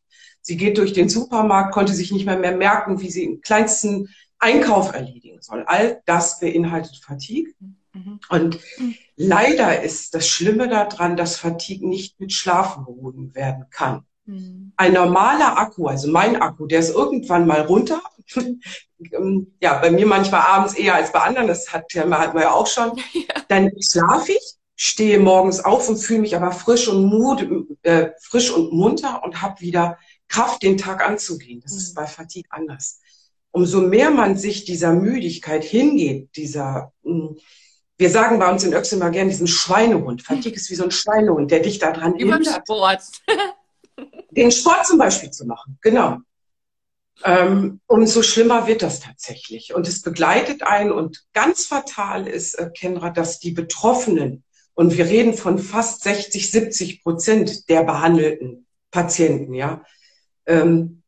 Sie 0.48 0.56
geht 0.56 0.78
durch 0.78 0.94
den 0.94 1.10
Supermarkt, 1.10 1.74
konnte 1.74 1.92
sich 1.92 2.10
nicht 2.10 2.24
mehr, 2.24 2.38
mehr 2.38 2.56
merken, 2.56 3.02
wie 3.02 3.10
sie 3.10 3.26
den 3.26 3.42
kleinsten 3.42 4.08
Einkauf 4.38 4.94
erledigen 4.94 5.42
soll. 5.42 5.62
All 5.66 6.00
das 6.06 6.40
beinhaltet 6.40 6.96
Fatigue. 7.04 7.52
Mhm. 7.92 8.18
Und 8.30 8.58
leider 9.14 9.82
ist 9.82 10.14
das 10.14 10.26
Schlimme 10.26 10.66
daran, 10.66 11.18
dass 11.18 11.36
Fatigue 11.36 11.86
nicht 11.86 12.18
mit 12.18 12.32
Schlafen 12.32 12.86
behoben 12.86 13.34
werden 13.34 13.66
kann. 13.70 14.06
Mhm. 14.24 14.72
Ein 14.78 14.94
normaler 14.94 15.58
Akku, 15.58 15.86
also 15.86 16.10
mein 16.10 16.40
Akku, 16.40 16.64
der 16.64 16.80
ist 16.80 16.94
irgendwann 16.94 17.46
mal 17.46 17.60
runter. 17.60 18.00
ja, 19.60 19.74
bei 19.80 19.90
mir 19.90 20.06
manchmal 20.06 20.46
abends 20.46 20.72
eher 20.72 20.94
als 20.94 21.12
bei 21.12 21.20
anderen, 21.20 21.46
das 21.46 21.74
hat, 21.74 21.92
hatten 21.94 22.34
wir 22.34 22.42
ja 22.42 22.52
auch 22.52 22.68
schon. 22.68 22.98
Ja. 23.12 23.42
Dann 23.48 23.70
schlafe 23.82 24.32
ich, 24.32 24.54
stehe 24.76 25.18
morgens 25.18 25.62
auf 25.62 25.90
und 25.90 25.98
fühle 25.98 26.20
mich 26.20 26.34
aber 26.34 26.52
frisch 26.52 26.88
und, 26.88 27.04
mut, 27.04 27.46
äh, 27.82 28.12
frisch 28.22 28.50
und 28.50 28.72
munter 28.72 29.22
und 29.22 29.42
habe 29.42 29.60
wieder 29.60 29.98
Kraft, 30.28 30.62
den 30.62 30.76
Tag 30.76 31.06
anzugehen. 31.06 31.60
Das 31.60 31.72
mhm. 31.72 31.78
ist 31.78 31.94
bei 31.94 32.06
Fatigue 32.06 32.50
anders. 32.50 33.00
Umso 33.50 33.80
mehr 33.80 34.10
man 34.10 34.36
sich 34.36 34.64
dieser 34.64 34.92
Müdigkeit 34.92 35.64
hingeht, 35.64 36.36
dieser, 36.36 36.92
hm, 37.02 37.38
wir 37.96 38.10
sagen 38.10 38.38
bei 38.38 38.50
uns 38.50 38.62
in 38.62 38.74
Öxel 38.74 38.98
mal 38.98 39.10
gern 39.10 39.28
diesen 39.28 39.48
Schweinehund. 39.48 40.22
Fatigue 40.22 40.56
ist 40.56 40.70
wie 40.70 40.76
so 40.76 40.84
ein 40.84 40.90
Schweinehund, 40.90 41.50
der 41.50 41.60
dich 41.60 41.78
daran 41.78 42.16
Über 42.16 42.34
hindert. 42.34 42.62
Sport. 42.64 43.02
den 44.30 44.52
Sport 44.52 44.86
zum 44.86 44.98
Beispiel 44.98 45.30
zu 45.30 45.46
machen. 45.46 45.78
Genau. 45.80 46.18
Ähm, 47.24 47.80
umso 47.86 48.22
schlimmer 48.22 48.66
wird 48.66 48.82
das 48.82 49.00
tatsächlich. 49.00 49.74
Und 49.74 49.88
es 49.88 50.02
begleitet 50.02 50.62
einen 50.62 50.92
und 50.92 51.24
ganz 51.32 51.66
fatal 51.66 52.28
ist, 52.28 52.54
äh, 52.54 52.70
Kenra, 52.70 53.10
dass 53.10 53.40
die 53.40 53.50
Betroffenen, 53.50 54.44
und 54.74 54.96
wir 54.96 55.06
reden 55.06 55.34
von 55.34 55.58
fast 55.58 56.04
60, 56.04 56.52
70 56.52 57.02
Prozent 57.02 57.68
der 57.68 57.82
behandelten 57.82 58.66
Patienten, 58.92 59.54
ja, 59.54 59.82
ähm, 60.48 61.02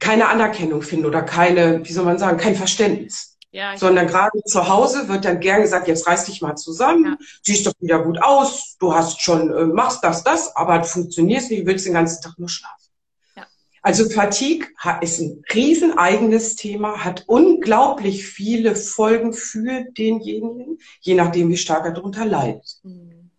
keine 0.00 0.28
Anerkennung 0.28 0.80
finden 0.80 1.06
oder 1.06 1.22
keine, 1.22 1.86
wie 1.86 1.92
soll 1.92 2.04
man 2.04 2.18
sagen, 2.18 2.38
kein 2.38 2.56
Verständnis. 2.56 3.34
Ja, 3.52 3.76
Sondern 3.76 4.06
gerade 4.06 4.42
zu 4.44 4.68
Hause 4.68 5.08
wird 5.08 5.24
dann 5.24 5.40
gern 5.40 5.62
gesagt, 5.62 5.88
jetzt 5.88 6.06
reiß 6.06 6.26
dich 6.26 6.42
mal 6.42 6.56
zusammen, 6.56 7.04
ja. 7.04 7.16
siehst 7.42 7.66
doch 7.66 7.72
wieder 7.80 8.02
gut 8.02 8.22
aus, 8.22 8.76
du 8.78 8.92
hast 8.92 9.22
schon, 9.22 9.50
äh, 9.50 9.64
machst 9.64 10.04
das, 10.04 10.22
das, 10.24 10.54
aber 10.56 10.78
du 10.78 10.84
funktionierst 10.84 11.50
nicht, 11.50 11.62
du 11.62 11.66
willst 11.66 11.86
den 11.86 11.94
ganzen 11.94 12.22
Tag 12.22 12.34
nur 12.38 12.50
schlafen. 12.50 12.90
Ja. 13.34 13.46
Also 13.80 14.10
Fatigue 14.10 14.66
ist 15.00 15.20
ein 15.20 15.42
riesen 15.54 15.96
eigenes 15.96 16.56
Thema, 16.56 17.02
hat 17.02 17.24
unglaublich 17.28 18.26
viele 18.26 18.76
Folgen 18.76 19.32
für 19.32 19.86
denjenigen, 19.96 20.78
je 21.00 21.14
nachdem, 21.14 21.48
wie 21.48 21.56
stark 21.56 21.86
er 21.86 21.92
darunter 21.92 22.26
leidet. 22.26 22.78
Mhm. 22.82 23.30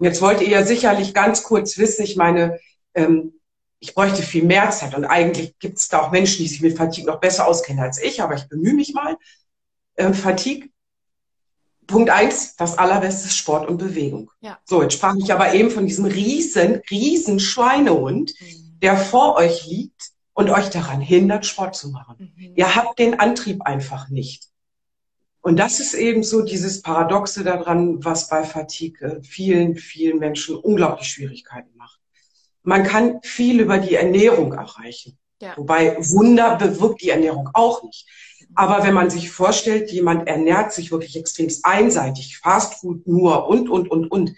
Jetzt 0.00 0.20
wollt 0.20 0.42
ihr 0.42 0.48
ja 0.48 0.64
sicherlich 0.64 1.14
ganz 1.14 1.44
kurz 1.44 1.78
wissen, 1.78 2.02
ich 2.02 2.16
meine, 2.16 2.58
ähm, 2.94 3.40
ich 3.82 3.94
bräuchte 3.94 4.22
viel 4.22 4.44
mehr 4.44 4.70
Zeit. 4.70 4.94
Und 4.94 5.04
eigentlich 5.04 5.58
gibt 5.58 5.78
es 5.78 5.88
da 5.88 6.02
auch 6.02 6.12
Menschen, 6.12 6.38
die 6.38 6.48
sich 6.48 6.62
mit 6.62 6.76
Fatigue 6.76 7.10
noch 7.10 7.18
besser 7.18 7.48
auskennen 7.48 7.82
als 7.82 8.00
ich, 8.00 8.22
aber 8.22 8.36
ich 8.36 8.48
bemühe 8.48 8.74
mich 8.74 8.94
mal. 8.94 9.16
Ähm, 9.96 10.14
Fatigue, 10.14 10.68
Punkt 11.88 12.08
eins, 12.08 12.54
das 12.54 12.78
allerbeste 12.78 13.26
ist 13.26 13.36
Sport 13.36 13.68
und 13.68 13.78
Bewegung. 13.78 14.30
Ja. 14.40 14.60
So, 14.64 14.82
jetzt 14.82 14.94
sprach 14.94 15.16
ich 15.16 15.32
aber 15.32 15.52
eben 15.52 15.68
von 15.68 15.84
diesem 15.84 16.04
riesen, 16.04 16.80
riesen 16.92 17.40
Schweinehund, 17.40 18.32
mhm. 18.40 18.78
der 18.80 18.96
vor 18.96 19.34
euch 19.34 19.66
liegt 19.66 20.12
und 20.32 20.48
euch 20.48 20.70
daran 20.70 21.00
hindert, 21.00 21.44
Sport 21.44 21.74
zu 21.74 21.90
machen. 21.90 22.32
Mhm. 22.36 22.52
Ihr 22.54 22.76
habt 22.76 23.00
den 23.00 23.18
Antrieb 23.18 23.62
einfach 23.62 24.10
nicht. 24.10 24.48
Und 25.40 25.56
das 25.56 25.80
ist 25.80 25.94
eben 25.94 26.22
so 26.22 26.42
dieses 26.42 26.82
Paradoxe 26.82 27.42
daran, 27.42 28.04
was 28.04 28.28
bei 28.28 28.44
Fatigue 28.44 29.20
vielen, 29.24 29.74
vielen 29.74 30.20
Menschen 30.20 30.54
unglaublich 30.54 31.08
Schwierigkeiten 31.08 31.76
macht. 31.76 31.98
Man 32.62 32.84
kann 32.84 33.20
viel 33.22 33.60
über 33.60 33.78
die 33.78 33.94
Ernährung 33.94 34.52
erreichen. 34.52 35.18
Ja. 35.40 35.56
Wobei 35.56 35.96
Wunder 35.98 36.56
bewirkt 36.56 37.02
die 37.02 37.10
Ernährung 37.10 37.50
auch 37.52 37.82
nicht. 37.82 38.06
Aber 38.54 38.84
wenn 38.84 38.94
man 38.94 39.10
sich 39.10 39.30
vorstellt, 39.30 39.90
jemand 39.90 40.28
ernährt 40.28 40.72
sich 40.72 40.92
wirklich 40.92 41.16
extremst 41.16 41.64
einseitig, 41.64 42.38
Fastfood 42.38 43.06
nur 43.06 43.48
und, 43.48 43.68
und, 43.68 43.90
und, 43.90 44.08
und, 44.08 44.36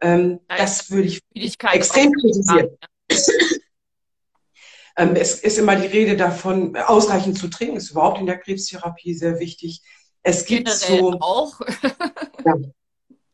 ähm, 0.00 0.40
ja, 0.48 0.56
das 0.56 0.90
würde 0.90 1.08
ich 1.08 1.20
extrem 1.62 2.12
kritisieren. 2.12 2.68
ähm, 4.96 5.16
es 5.16 5.34
ist 5.40 5.58
immer 5.58 5.76
die 5.76 5.88
Rede 5.88 6.16
davon, 6.16 6.76
ausreichend 6.76 7.36
zu 7.36 7.48
trinken, 7.48 7.76
ist 7.76 7.90
überhaupt 7.90 8.20
in 8.20 8.26
der 8.26 8.38
Krebstherapie 8.38 9.14
sehr 9.14 9.40
wichtig. 9.40 9.82
Es 10.22 10.44
gibt 10.44 10.68
Generell 10.68 11.12
so, 11.12 11.20
auch. 11.20 11.60
ja, 12.44 12.54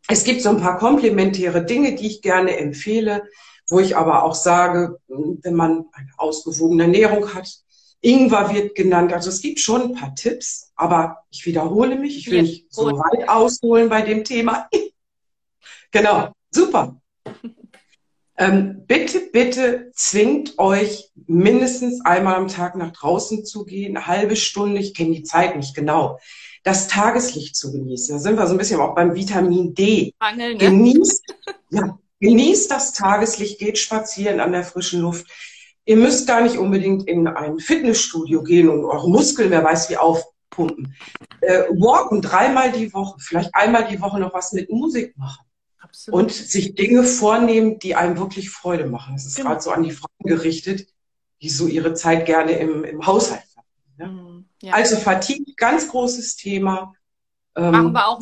es 0.09 0.25
gibt 0.25 0.43
so 0.43 0.51
ein 0.51 0.61
paar 0.61 0.79
komplementäre 0.79 1.65
Dinge, 1.65 1.95
die 1.95 2.07
ich 2.07 2.23
gerne 2.23 2.57
empfehle 2.57 3.29
wo 3.69 3.81
ich 3.81 3.97
aber 3.97 4.25
auch 4.25 4.35
sage, 4.35 4.99
wenn 5.09 5.55
man 5.55 5.87
eine 5.93 6.11
ausgewogene 6.17 6.85
Ernährung 6.85 7.35
hat, 7.35 7.49
Ingwer 8.01 8.53
wird 8.53 8.75
genannt. 8.75 9.13
Also 9.13 9.31
es 9.31 9.41
gibt 9.41 9.61
schon 9.61 9.83
ein 9.83 9.95
paar 9.95 10.15
Tipps, 10.15 10.73
aber 10.77 11.25
ich 11.31 11.47
wiederhole 11.47 11.97
mich. 11.97 12.19
Ich 12.19 12.31
will 12.31 12.43
nicht 12.43 12.73
so 12.73 12.87
weit 12.87 13.29
ausholen 13.29 13.89
bei 13.89 14.03
dem 14.03 14.25
Thema. 14.25 14.69
genau, 15.91 16.33
super. 16.51 17.01
Ähm, 18.37 18.85
bitte, 18.87 19.21
bitte 19.33 19.93
zwingt 19.95 20.59
euch 20.59 21.11
mindestens 21.27 22.05
einmal 22.05 22.35
am 22.35 22.49
Tag 22.49 22.75
nach 22.75 22.93
draußen 22.93 23.45
zu 23.45 23.65
gehen, 23.65 23.97
eine 23.97 24.07
halbe 24.07 24.35
Stunde, 24.35 24.81
ich 24.81 24.93
kenne 24.93 25.15
die 25.15 25.23
Zeit 25.23 25.57
nicht 25.57 25.75
genau, 25.75 26.19
das 26.65 26.89
Tageslicht 26.89 27.55
zu 27.55 27.71
genießen. 27.71 28.17
Da 28.17 28.19
sind 28.19 28.37
wir 28.37 28.47
so 28.47 28.55
ein 28.55 28.59
bisschen 28.59 28.81
auch 28.81 28.95
beim 28.97 29.15
Vitamin 29.15 29.73
D. 29.75 30.13
Angeln, 30.19 30.59
ne? 30.59 30.65
Genießt, 30.65 31.23
ja, 31.71 31.99
Genießt 32.25 32.71
das 32.71 32.93
Tageslicht, 32.95 33.59
geht 33.59 33.77
spazieren 33.79 34.41
an 34.41 34.53
der 34.53 34.65
frischen 34.65 35.03
Luft. 35.03 35.27
Ihr 35.85 35.97
müsst 35.97 36.27
gar 36.27 36.41
nicht 36.41 36.57
unbedingt 36.57 37.07
in 37.07 37.29
ein 37.29 37.59
Fitnessstudio 37.59 38.43
gehen 38.43 38.71
und 38.71 38.85
eure 38.87 39.11
Muskeln, 39.11 39.51
wer 39.51 39.63
weiß 39.63 39.91
wie, 39.91 39.99
aufpumpen. 39.99 40.95
Äh, 41.43 41.65
walken 41.71 42.23
dreimal 42.23 42.73
die 42.73 42.95
Woche, 42.95 43.17
vielleicht 43.21 43.55
einmal 43.55 43.87
die 43.89 44.01
Woche 44.01 44.19
noch 44.19 44.33
was 44.33 44.53
mit 44.53 44.71
Musik 44.71 45.17
machen. 45.19 45.45
Absolut. 45.81 46.19
und 46.23 46.33
sich 46.33 46.75
Dinge 46.75 47.05
vornehmen, 47.05 47.79
die 47.79 47.95
einem 47.95 48.17
wirklich 48.17 48.49
Freude 48.49 48.87
machen. 48.87 49.15
Das 49.15 49.27
ist 49.27 49.37
Genau. 49.37 49.51
gerade 49.51 49.61
so 49.61 49.71
an 49.71 49.83
die 49.83 49.91
Frauen 49.91 50.09
gerichtet, 50.25 50.89
die 51.43 51.51
so 51.51 51.67
ihre 51.67 51.93
Zeit 51.93 52.25
gerne 52.25 52.53
im, 52.53 52.85
im 52.85 53.07
Haushalt 53.07 53.43
verbringen. 53.53 53.97
Ne? 53.99 54.07
Mhm. 54.23 54.45
Ja. 54.63 54.73
Also 54.73 54.97
Fatigue, 54.97 55.55
ganz 55.57 55.87
großes 55.89 56.37
Thema. 56.37 56.95
Machen 57.71 57.93
Ähm, 57.93 57.95
wir 57.95 58.07
auch 58.09 58.21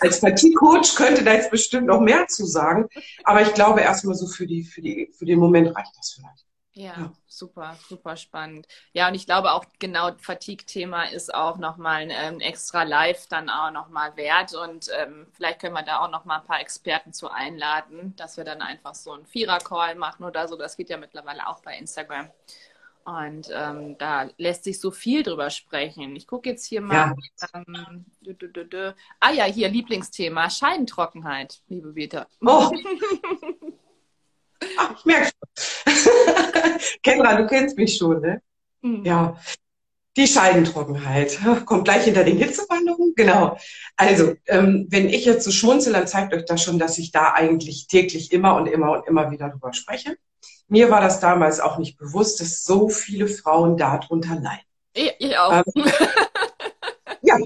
als 0.00 0.18
Fatigue-Coach 0.20 0.94
könnte 0.96 1.24
da 1.24 1.32
jetzt 1.34 1.50
bestimmt 1.50 1.86
noch 1.86 2.00
mehr 2.00 2.26
zu 2.28 2.44
sagen, 2.46 2.88
aber 3.24 3.42
ich 3.42 3.54
glaube 3.54 3.80
erstmal 3.80 4.14
so 4.16 4.26
für 4.26 4.46
die, 4.46 4.64
für 4.64 4.82
die, 4.82 5.12
für 5.16 5.24
den 5.26 5.38
Moment 5.38 5.74
reicht 5.76 5.96
das 5.96 6.12
vielleicht. 6.12 6.44
Ja, 6.76 6.92
Ja. 6.96 7.12
super, 7.28 7.76
super 7.88 8.16
spannend. 8.16 8.66
Ja, 8.92 9.06
und 9.08 9.14
ich 9.14 9.26
glaube 9.26 9.52
auch 9.52 9.64
genau 9.78 10.10
Fatigue-Thema 10.18 11.04
ist 11.04 11.32
auch 11.32 11.56
nochmal 11.58 12.02
ein 12.02 12.10
ähm, 12.10 12.40
extra 12.40 12.82
Live 12.82 13.28
dann 13.28 13.48
auch 13.48 13.70
nochmal 13.70 14.16
wert. 14.16 14.54
Und 14.54 14.88
ähm, 14.98 15.28
vielleicht 15.32 15.60
können 15.60 15.74
wir 15.74 15.84
da 15.84 16.00
auch 16.00 16.10
nochmal 16.10 16.40
ein 16.40 16.46
paar 16.46 16.60
Experten 16.60 17.12
zu 17.12 17.30
einladen, 17.30 18.16
dass 18.16 18.36
wir 18.36 18.44
dann 18.44 18.60
einfach 18.60 18.96
so 18.96 19.12
einen 19.12 19.24
Vierer-Call 19.24 19.94
machen 19.94 20.24
oder 20.24 20.48
so. 20.48 20.56
Das 20.56 20.76
geht 20.76 20.90
ja 20.90 20.96
mittlerweile 20.96 21.46
auch 21.48 21.60
bei 21.62 21.78
Instagram. 21.78 22.28
Und 23.04 23.50
ähm, 23.52 23.98
da 23.98 24.30
lässt 24.38 24.64
sich 24.64 24.80
so 24.80 24.90
viel 24.90 25.22
drüber 25.22 25.50
sprechen. 25.50 26.16
Ich 26.16 26.26
gucke 26.26 26.48
jetzt 26.48 26.64
hier 26.64 26.80
mal. 26.80 27.14
Ähm, 27.52 28.06
dü, 28.22 28.34
dü, 28.34 28.50
dü, 28.50 28.64
dü. 28.64 28.92
Ah 29.20 29.30
ja, 29.30 29.44
hier 29.44 29.68
Lieblingsthema, 29.68 30.48
Scheidentrockenheit, 30.48 31.60
liebe 31.68 31.92
Beta. 31.92 32.26
Oh. 32.40 32.72
Ach, 34.78 34.98
ich 34.98 35.04
merke 35.04 35.30
schon. 35.30 35.92
Kendra, 37.02 37.36
du 37.36 37.46
kennst 37.46 37.76
mich 37.76 37.96
schon, 37.98 38.20
ne? 38.22 38.40
Mhm. 38.80 39.04
Ja. 39.04 39.36
Die 40.16 40.26
Scheidentrockenheit. 40.26 41.38
Kommt 41.66 41.84
gleich 41.84 42.04
hinter 42.04 42.24
den 42.24 42.38
Hitzewanderungen. 42.38 43.14
Genau. 43.16 43.58
Also, 43.96 44.34
ähm, 44.46 44.86
wenn 44.88 45.10
ich 45.10 45.26
jetzt 45.26 45.44
so 45.44 45.50
schmunzel, 45.50 45.92
dann 45.92 46.06
zeigt 46.06 46.32
euch 46.32 46.46
das 46.46 46.62
schon, 46.62 46.78
dass 46.78 46.96
ich 46.96 47.10
da 47.10 47.32
eigentlich 47.34 47.86
täglich 47.88 48.32
immer 48.32 48.56
und 48.56 48.66
immer 48.66 48.92
und 48.92 49.06
immer 49.06 49.30
wieder 49.30 49.50
drüber 49.50 49.74
spreche. 49.74 50.16
Mir 50.68 50.90
war 50.90 51.00
das 51.00 51.20
damals 51.20 51.60
auch 51.60 51.78
nicht 51.78 51.98
bewusst, 51.98 52.40
dass 52.40 52.64
so 52.64 52.88
viele 52.88 53.26
Frauen 53.28 53.76
darunter 53.76 54.34
leiden. 54.36 54.64
Ich, 54.94 55.14
ich 55.18 55.36
auch. 55.38 55.62
Ja, 57.26 57.38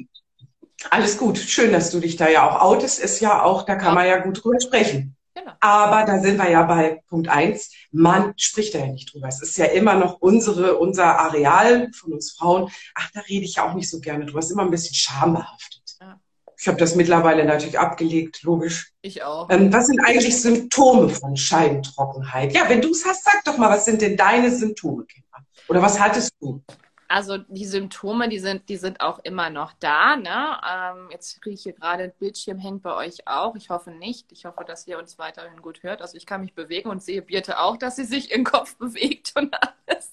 alles 0.90 1.18
gut. 1.18 1.38
Schön, 1.38 1.72
dass 1.72 1.90
du 1.90 2.00
dich 2.00 2.16
da 2.16 2.28
ja 2.28 2.48
auch 2.48 2.60
outest. 2.60 2.98
Ist 2.98 3.20
ja 3.20 3.42
auch, 3.42 3.62
da 3.64 3.76
kann 3.76 3.88
Ja. 3.88 3.94
man 3.94 4.06
ja 4.06 4.18
gut 4.18 4.42
drüber 4.42 4.60
sprechen. 4.60 5.16
Genau. 5.34 5.52
Aber 5.60 6.04
da 6.04 6.18
sind 6.18 6.36
wir 6.36 6.50
ja 6.50 6.64
bei 6.64 7.00
Punkt 7.08 7.28
eins. 7.28 7.70
Man 7.92 8.34
spricht 8.36 8.74
da 8.74 8.80
ja 8.80 8.86
nicht 8.86 9.12
drüber. 9.14 9.28
Es 9.28 9.40
ist 9.40 9.56
ja 9.56 9.66
immer 9.66 9.94
noch 9.94 10.20
unsere, 10.20 10.78
unser 10.78 11.18
Areal 11.20 11.90
von 11.92 12.12
uns 12.12 12.32
Frauen. 12.32 12.70
Ach, 12.96 13.08
da 13.14 13.20
rede 13.20 13.44
ich 13.44 13.54
ja 13.56 13.68
auch 13.68 13.74
nicht 13.74 13.88
so 13.88 14.00
gerne 14.00 14.26
drüber. 14.26 14.40
Es 14.40 14.46
ist 14.46 14.52
immer 14.52 14.64
ein 14.64 14.70
bisschen 14.72 14.94
schambehaftet. 14.96 15.77
Ich 16.60 16.66
habe 16.66 16.76
das 16.76 16.96
mittlerweile 16.96 17.44
natürlich 17.44 17.78
abgelegt, 17.78 18.42
logisch. 18.42 18.92
Ich 19.00 19.22
auch. 19.22 19.48
Ähm, 19.48 19.72
was 19.72 19.86
sind 19.86 20.00
eigentlich 20.00 20.40
Symptome 20.40 21.08
von 21.08 21.36
Scheidentrockenheit? 21.36 22.52
Ja, 22.52 22.68
wenn 22.68 22.80
du 22.80 22.90
es 22.90 23.04
hast, 23.04 23.24
sag 23.24 23.44
doch 23.44 23.56
mal, 23.56 23.70
was 23.70 23.84
sind 23.84 24.02
denn 24.02 24.16
deine 24.16 24.50
Symptome, 24.50 25.04
Kinder? 25.04 25.28
Oder 25.68 25.82
was 25.82 26.00
hattest 26.00 26.32
du? 26.40 26.62
Also 27.06 27.38
die 27.38 27.64
Symptome, 27.64 28.28
die 28.28 28.38
sind, 28.38 28.68
die 28.68 28.76
sind 28.76 29.00
auch 29.00 29.20
immer 29.20 29.50
noch 29.50 29.72
da. 29.80 30.16
Ne? 30.16 30.56
Ähm, 30.68 31.08
jetzt 31.10 31.40
kriege 31.40 31.54
ich 31.54 31.62
hier 31.62 31.72
gerade 31.72 32.04
ein 32.04 32.12
Bildschirm, 32.18 32.58
hängt 32.58 32.82
bei 32.82 32.94
euch 32.94 33.26
auch. 33.26 33.54
Ich 33.54 33.70
hoffe 33.70 33.92
nicht. 33.92 34.30
Ich 34.32 34.44
hoffe, 34.44 34.64
dass 34.66 34.86
ihr 34.86 34.98
uns 34.98 35.18
weiterhin 35.18 35.62
gut 35.62 35.82
hört. 35.82 36.02
Also 36.02 36.16
ich 36.16 36.26
kann 36.26 36.42
mich 36.42 36.54
bewegen 36.54 36.90
und 36.90 37.02
sehe 37.02 37.22
Birte 37.22 37.60
auch, 37.60 37.76
dass 37.76 37.96
sie 37.96 38.04
sich 38.04 38.30
im 38.30 38.44
Kopf 38.44 38.76
bewegt 38.76 39.32
und 39.36 39.54
alles. 39.54 40.12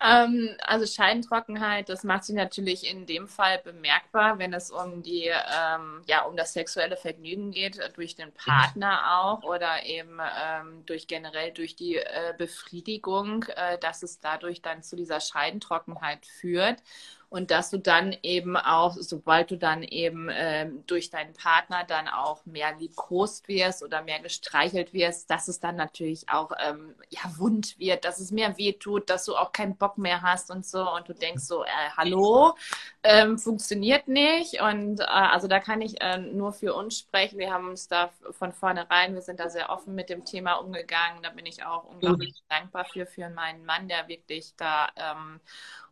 Ähm, 0.00 0.50
also 0.60 0.86
Scheidentrockenheit, 0.86 1.88
das 1.88 2.04
macht 2.04 2.24
sich 2.24 2.36
natürlich 2.36 2.90
in 2.90 3.06
dem 3.06 3.28
Fall 3.28 3.58
bemerkbar, 3.64 4.38
wenn 4.38 4.52
es 4.52 4.70
um 4.70 5.02
die, 5.02 5.24
ähm, 5.26 6.02
ja, 6.06 6.22
um 6.22 6.36
das 6.36 6.52
sexuelle 6.52 6.96
Vergnügen 6.96 7.50
geht, 7.50 7.78
äh, 7.78 7.90
durch 7.92 8.14
den 8.14 8.32
Partner 8.32 9.18
auch 9.20 9.42
oder 9.42 9.84
eben 9.84 10.18
ähm, 10.20 10.84
durch 10.86 11.06
generell 11.06 11.52
durch 11.52 11.76
die 11.76 11.96
äh, 11.96 12.34
Befriedigung, 12.36 13.44
äh, 13.44 13.78
dass 13.78 14.02
es 14.02 14.20
dadurch 14.20 14.62
dann 14.62 14.82
zu 14.82 14.96
dieser 14.96 15.20
Scheidentrockenheit 15.20 16.26
führt. 16.26 16.82
Und 17.28 17.50
dass 17.50 17.70
du 17.70 17.78
dann 17.78 18.16
eben 18.22 18.56
auch, 18.56 18.96
sobald 18.98 19.50
du 19.50 19.56
dann 19.56 19.82
eben 19.82 20.28
ähm, 20.32 20.84
durch 20.86 21.10
deinen 21.10 21.34
Partner 21.34 21.84
dann 21.84 22.08
auch 22.08 22.46
mehr 22.46 22.74
liebkost 22.78 23.48
wirst 23.48 23.82
oder 23.82 24.02
mehr 24.02 24.20
gestreichelt 24.20 24.92
wirst, 24.92 25.28
dass 25.30 25.48
es 25.48 25.58
dann 25.58 25.76
natürlich 25.76 26.28
auch 26.28 26.52
ähm, 26.64 26.94
ja, 27.10 27.20
wund 27.36 27.78
wird, 27.78 28.04
dass 28.04 28.20
es 28.20 28.30
mehr 28.30 28.56
wehtut, 28.58 29.10
dass 29.10 29.24
du 29.24 29.34
auch 29.34 29.52
keinen 29.52 29.76
Bock 29.76 29.98
mehr 29.98 30.22
hast 30.22 30.50
und 30.50 30.64
so. 30.64 30.88
Und 30.90 31.08
du 31.08 31.14
denkst 31.14 31.44
so, 31.44 31.64
äh, 31.64 31.68
hallo, 31.96 32.54
ähm, 33.02 33.38
funktioniert 33.38 34.06
nicht. 34.06 34.60
Und 34.60 35.00
äh, 35.00 35.04
also 35.04 35.48
da 35.48 35.58
kann 35.58 35.82
ich 35.82 36.00
äh, 36.00 36.18
nur 36.18 36.52
für 36.52 36.74
uns 36.74 36.98
sprechen. 36.98 37.38
Wir 37.38 37.52
haben 37.52 37.68
uns 37.68 37.88
da 37.88 38.10
von 38.30 38.52
vornherein, 38.52 39.14
wir 39.14 39.22
sind 39.22 39.40
da 39.40 39.48
sehr 39.48 39.70
offen 39.70 39.94
mit 39.94 40.10
dem 40.10 40.24
Thema 40.24 40.54
umgegangen. 40.54 41.22
Da 41.22 41.30
bin 41.30 41.46
ich 41.46 41.64
auch 41.64 41.84
unglaublich 41.84 42.34
dankbar 42.48 42.84
für, 42.84 43.06
für 43.06 43.28
meinen 43.30 43.64
Mann, 43.64 43.88
der 43.88 44.08
wirklich 44.08 44.54
da 44.56 44.88
ähm, 44.96 45.40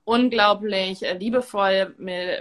unglaublich 0.05 1.03
äh, 1.03 1.15
liebevoll 1.15 1.95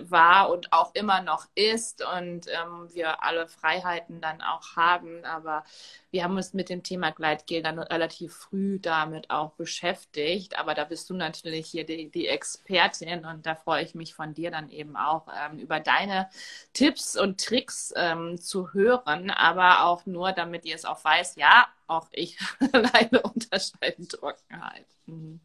war 0.10 0.49
und 0.52 0.73
auch 0.73 0.93
immer 0.95 1.21
noch 1.21 1.47
ist 1.56 2.04
und 2.06 2.47
ähm, 2.47 2.89
wir 2.93 3.23
alle 3.23 3.47
Freiheiten 3.47 4.19
dann 4.19 4.41
auch 4.41 4.76
haben. 4.76 5.23
Aber 5.23 5.63
wir 6.12 6.23
haben 6.23 6.36
uns 6.36 6.54
mit 6.54 6.69
dem 6.69 6.84
Thema 6.84 7.12
Gleitgel 7.12 7.63
dann 7.63 7.80
relativ 7.80 8.34
früh 8.34 8.80
damit 8.80 9.30
auch 9.30 9.52
beschäftigt. 9.54 10.60
Aber 10.60 10.73
da 10.73 10.84
bist 10.84 11.10
du 11.10 11.13
natürlich 11.13 11.67
hier 11.67 11.86
die, 11.86 12.10
die 12.10 12.28
Expertin 12.28 13.26
und 13.26 13.45
da 13.45 13.56
freue 13.56 13.84
ich 13.84 13.95
mich 13.95 14.13
von 14.13 14.34
dir 14.34 14.52
dann 14.52 14.69
eben 14.69 14.97
auch 14.97 15.28
ähm, 15.28 15.58
über 15.60 15.80
deine 15.80 16.30
Tipps 16.73 17.15
und 17.15 17.39
Tricks 17.39 17.93
ähm, 17.95 18.39
zu 18.39 18.73
hören, 18.73 19.32
aber 19.32 19.86
auch 19.86 20.06
nur, 20.06 20.34
damit 20.34 20.65
ihr 20.65 20.76
es 20.76 20.86
auch 20.86 21.04
weiß, 21.04 21.36
ja, 21.38 21.67
auch 21.88 22.08
ich 22.12 22.38
leide 22.73 23.21
unter 23.21 23.60
Scheidentrockenheit. 23.60 24.86
Mhm. 25.06 25.39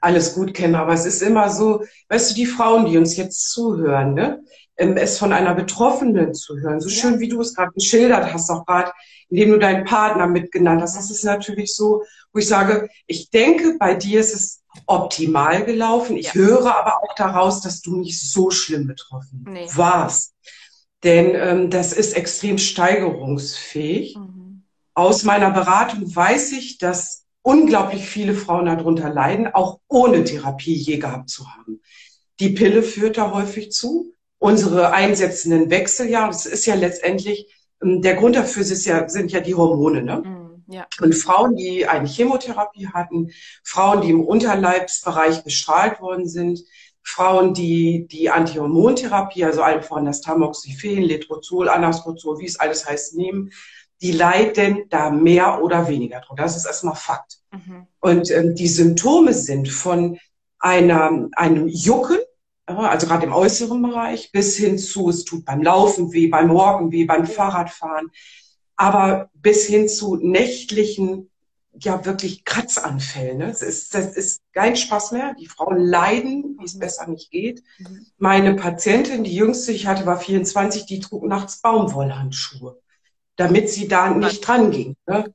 Alles 0.00 0.34
gut 0.34 0.54
kennen, 0.54 0.74
aber 0.74 0.92
es 0.92 1.06
ist 1.06 1.22
immer 1.22 1.50
so, 1.50 1.84
weißt 2.08 2.30
du, 2.30 2.34
die 2.34 2.46
Frauen, 2.46 2.86
die 2.86 2.98
uns 2.98 3.16
jetzt 3.16 3.50
zuhören, 3.50 4.14
ne, 4.14 4.42
ähm, 4.76 4.96
es 4.96 5.18
von 5.18 5.32
einer 5.32 5.54
Betroffenen 5.54 6.34
zu 6.34 6.58
hören, 6.58 6.80
so 6.80 6.88
schön 6.88 7.20
wie 7.20 7.28
du 7.28 7.40
es 7.40 7.54
gerade 7.54 7.72
geschildert 7.72 8.32
hast, 8.32 8.50
auch 8.50 8.66
gerade, 8.66 8.92
indem 9.28 9.50
du 9.52 9.58
deinen 9.58 9.84
Partner 9.84 10.26
mitgenannt 10.26 10.82
hast, 10.82 10.96
das 10.96 11.10
ist 11.10 11.24
natürlich 11.24 11.74
so, 11.74 12.02
wo 12.32 12.38
ich 12.38 12.48
sage, 12.48 12.88
ich 13.06 13.30
denke, 13.30 13.76
bei 13.78 13.94
dir 13.94 14.20
ist 14.20 14.34
es 14.34 14.62
optimal 14.86 15.64
gelaufen. 15.64 16.16
Ich 16.16 16.26
Ja. 16.26 16.34
höre 16.34 16.74
aber 16.76 17.02
auch 17.02 17.14
daraus, 17.14 17.60
dass 17.60 17.80
du 17.80 17.96
nicht 17.96 18.20
so 18.20 18.50
schlimm 18.50 18.86
betroffen 18.86 19.44
Nee. 19.48 19.68
warst. 19.74 20.34
Denn 21.04 21.34
ähm, 21.34 21.70
das 21.70 21.92
ist 21.92 22.16
extrem 22.16 22.58
steigerungsfähig 22.58 24.16
Mhm. 24.16 24.64
aus 24.94 25.22
meiner 25.24 25.50
Beratung 25.50 26.14
weiß 26.14 26.52
ich, 26.52 26.78
dass 26.78 27.23
unglaublich 27.44 28.08
viele 28.08 28.34
Frauen 28.34 28.66
darunter 28.66 29.10
leiden, 29.10 29.48
auch 29.48 29.78
ohne 29.86 30.24
Therapie 30.24 30.74
je 30.74 30.96
gehabt 30.96 31.28
zu 31.28 31.46
haben. 31.46 31.80
Die 32.40 32.48
Pille 32.48 32.82
führt 32.82 33.18
da 33.18 33.32
häufig 33.32 33.70
zu. 33.70 34.14
Unsere 34.38 34.92
einsetzenden 34.92 35.70
Wechseljahre, 35.70 36.28
das 36.28 36.46
ist 36.46 36.66
ja 36.66 36.74
letztendlich, 36.74 37.54
ähm, 37.82 38.02
der 38.02 38.14
Grund 38.14 38.34
dafür 38.34 38.62
ist 38.62 38.86
ja, 38.86 39.08
sind 39.08 39.30
ja 39.30 39.40
die 39.40 39.54
Hormone. 39.54 40.02
Ne? 40.02 40.22
Mhm. 40.24 40.64
Ja. 40.72 40.86
Und 41.00 41.14
Frauen, 41.14 41.54
die 41.54 41.86
eine 41.86 42.08
Chemotherapie 42.08 42.88
hatten, 42.88 43.30
Frauen, 43.62 44.00
die 44.00 44.10
im 44.10 44.24
Unterleibsbereich 44.24 45.44
bestrahlt 45.44 46.00
worden 46.00 46.26
sind, 46.26 46.60
Frauen, 47.02 47.52
die 47.52 48.06
die 48.10 48.30
Antihormontherapie, 48.30 49.44
also 49.44 49.62
allen 49.62 49.82
voran 49.82 50.06
das 50.06 50.22
Tamoxifen, 50.22 51.02
Letrozol, 51.02 51.68
Anastrozol, 51.68 52.38
wie 52.38 52.46
es 52.46 52.58
alles 52.58 52.88
heißt, 52.88 53.16
nehmen, 53.16 53.52
die 54.04 54.12
leiden 54.12 54.84
da 54.90 55.08
mehr 55.08 55.62
oder 55.62 55.88
weniger 55.88 56.20
drunter. 56.20 56.42
Das 56.42 56.58
ist 56.58 56.66
erstmal 56.66 56.94
Fakt. 56.94 57.38
Mhm. 57.50 57.86
Und 58.00 58.30
ähm, 58.30 58.54
die 58.54 58.68
Symptome 58.68 59.32
sind 59.32 59.70
von 59.70 60.18
einer, 60.58 61.30
einem 61.32 61.68
Jucken, 61.68 62.18
also 62.66 63.06
gerade 63.06 63.24
im 63.24 63.32
äußeren 63.32 63.80
Bereich, 63.80 64.30
bis 64.30 64.58
hin 64.58 64.76
zu, 64.76 65.08
es 65.08 65.24
tut 65.24 65.46
beim 65.46 65.62
Laufen 65.62 66.12
weh, 66.12 66.26
beim 66.26 66.52
Walken 66.52 66.92
weh, 66.92 67.06
beim 67.06 67.26
Fahrradfahren, 67.26 68.10
aber 68.76 69.30
bis 69.32 69.64
hin 69.64 69.88
zu 69.88 70.16
nächtlichen, 70.16 71.30
ja 71.72 72.04
wirklich 72.04 72.44
Kratzanfällen. 72.44 73.38
Ne? 73.38 73.46
Das, 73.46 73.62
ist, 73.62 73.94
das 73.94 74.16
ist 74.16 74.42
kein 74.52 74.76
Spaß 74.76 75.12
mehr. 75.12 75.34
Die 75.40 75.46
Frauen 75.46 75.78
leiden, 75.78 76.58
wie 76.60 76.64
es 76.66 76.78
besser 76.78 77.06
nicht 77.08 77.30
geht. 77.30 77.62
Mhm. 77.78 78.06
Meine 78.18 78.54
Patientin, 78.54 79.24
die 79.24 79.34
jüngste, 79.34 79.72
ich 79.72 79.86
hatte, 79.86 80.04
war 80.04 80.20
24, 80.20 80.84
die 80.84 81.00
trug 81.00 81.24
nachts 81.24 81.62
Baumwollhandschuhe, 81.62 82.78
damit 83.36 83.68
sie 83.70 83.88
da 83.88 84.10
nicht 84.10 84.40
dran 84.46 84.70
ging. 84.70 84.96
Ne? 85.06 85.32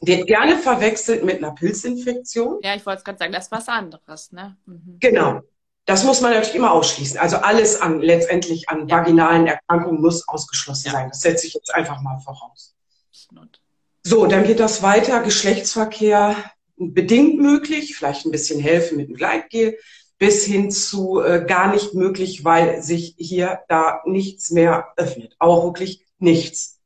Wird 0.00 0.26
gerne 0.26 0.58
verwechselt 0.58 1.24
mit 1.24 1.38
einer 1.38 1.52
Pilzinfektion. 1.54 2.60
Ja, 2.62 2.74
ich 2.76 2.86
wollte 2.86 2.98
es 2.98 3.04
gerade 3.04 3.18
sagen, 3.18 3.32
das 3.32 3.46
ist 3.46 3.52
was 3.52 3.68
anderes, 3.68 4.30
ne? 4.32 4.56
Mhm. 4.66 4.96
Genau. 5.00 5.40
Das 5.86 6.04
muss 6.04 6.20
man 6.20 6.32
natürlich 6.32 6.54
immer 6.54 6.72
ausschließen. 6.72 7.18
Also 7.18 7.38
alles 7.38 7.80
an 7.80 8.00
letztendlich 8.00 8.68
an 8.68 8.86
Ja. 8.88 8.98
vaginalen 8.98 9.46
Erkrankungen 9.46 10.00
muss 10.00 10.28
ausgeschlossen 10.28 10.86
Ja. 10.88 10.92
sein. 10.92 11.08
Das 11.08 11.20
setze 11.22 11.46
ich 11.46 11.54
jetzt 11.54 11.74
einfach 11.74 12.00
mal 12.02 12.18
voraus. 12.20 12.74
So, 14.04 14.26
dann 14.26 14.44
geht 14.44 14.60
das 14.60 14.82
weiter. 14.82 15.20
Geschlechtsverkehr 15.22 16.36
bedingt 16.76 17.38
möglich, 17.40 17.96
vielleicht 17.96 18.24
ein 18.24 18.30
bisschen 18.30 18.60
helfen 18.60 18.96
mit 18.98 19.08
dem 19.08 19.16
Gleitgel, 19.16 19.78
bis 20.18 20.44
hin 20.44 20.70
zu 20.70 21.20
äh, 21.20 21.44
gar 21.46 21.72
nicht 21.72 21.94
möglich, 21.94 22.44
weil 22.44 22.82
sich 22.82 23.14
hier 23.18 23.60
da 23.68 24.00
nichts 24.06 24.50
mehr 24.50 24.92
öffnet. 24.96 25.34
Auch 25.38 25.64
wirklich 25.64 26.06
nichts. 26.18 26.77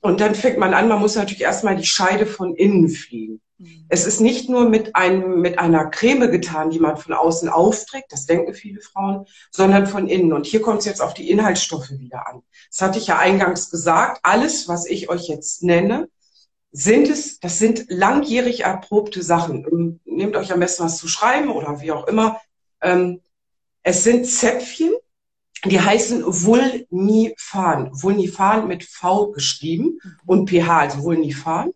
Und 0.00 0.20
dann 0.20 0.34
fängt 0.34 0.58
man 0.58 0.74
an, 0.74 0.88
man 0.88 1.00
muss 1.00 1.14
natürlich 1.14 1.42
erstmal 1.42 1.76
die 1.76 1.86
Scheide 1.86 2.26
von 2.26 2.54
innen 2.54 2.88
fliegen. 2.88 3.40
Mhm. 3.58 3.86
Es 3.88 4.06
ist 4.06 4.20
nicht 4.20 4.48
nur 4.48 4.68
mit, 4.68 4.96
einem, 4.96 5.40
mit 5.40 5.58
einer 5.58 5.86
Creme 5.86 6.30
getan, 6.30 6.70
die 6.70 6.80
man 6.80 6.96
von 6.96 7.12
außen 7.12 7.48
aufträgt, 7.48 8.10
das 8.10 8.26
denken 8.26 8.54
viele 8.54 8.80
Frauen, 8.80 9.26
sondern 9.50 9.86
von 9.86 10.08
innen. 10.08 10.32
Und 10.32 10.46
hier 10.46 10.62
kommt 10.62 10.80
es 10.80 10.86
jetzt 10.86 11.02
auf 11.02 11.14
die 11.14 11.30
Inhaltsstoffe 11.30 11.90
wieder 11.90 12.26
an. 12.26 12.42
Das 12.70 12.80
hatte 12.80 12.98
ich 12.98 13.08
ja 13.08 13.18
eingangs 13.18 13.70
gesagt. 13.70 14.20
Alles, 14.22 14.68
was 14.68 14.86
ich 14.86 15.10
euch 15.10 15.28
jetzt 15.28 15.62
nenne, 15.62 16.08
sind 16.72 17.08
es, 17.08 17.40
das 17.40 17.58
sind 17.58 17.86
langjährig 17.88 18.60
erprobte 18.60 19.22
Sachen. 19.22 19.66
Ähm, 19.70 20.00
Nehmt 20.04 20.36
euch 20.36 20.52
am 20.52 20.60
besten 20.60 20.84
was 20.84 20.98
zu 20.98 21.08
schreiben 21.08 21.50
oder 21.50 21.80
wie 21.80 21.92
auch 21.92 22.06
immer. 22.06 22.40
Ähm, 22.82 23.20
es 23.82 24.04
sind 24.04 24.26
Zäpfchen, 24.26 24.92
die 25.64 25.80
heißen 25.80 26.22
Vulnifan. 26.24 27.90
Vulnifan 27.92 28.68
mit 28.68 28.84
V 28.84 29.30
geschrieben 29.32 29.98
und 30.26 30.48
pH, 30.48 30.78
also 30.78 31.02
Vulnifan. 31.02 31.72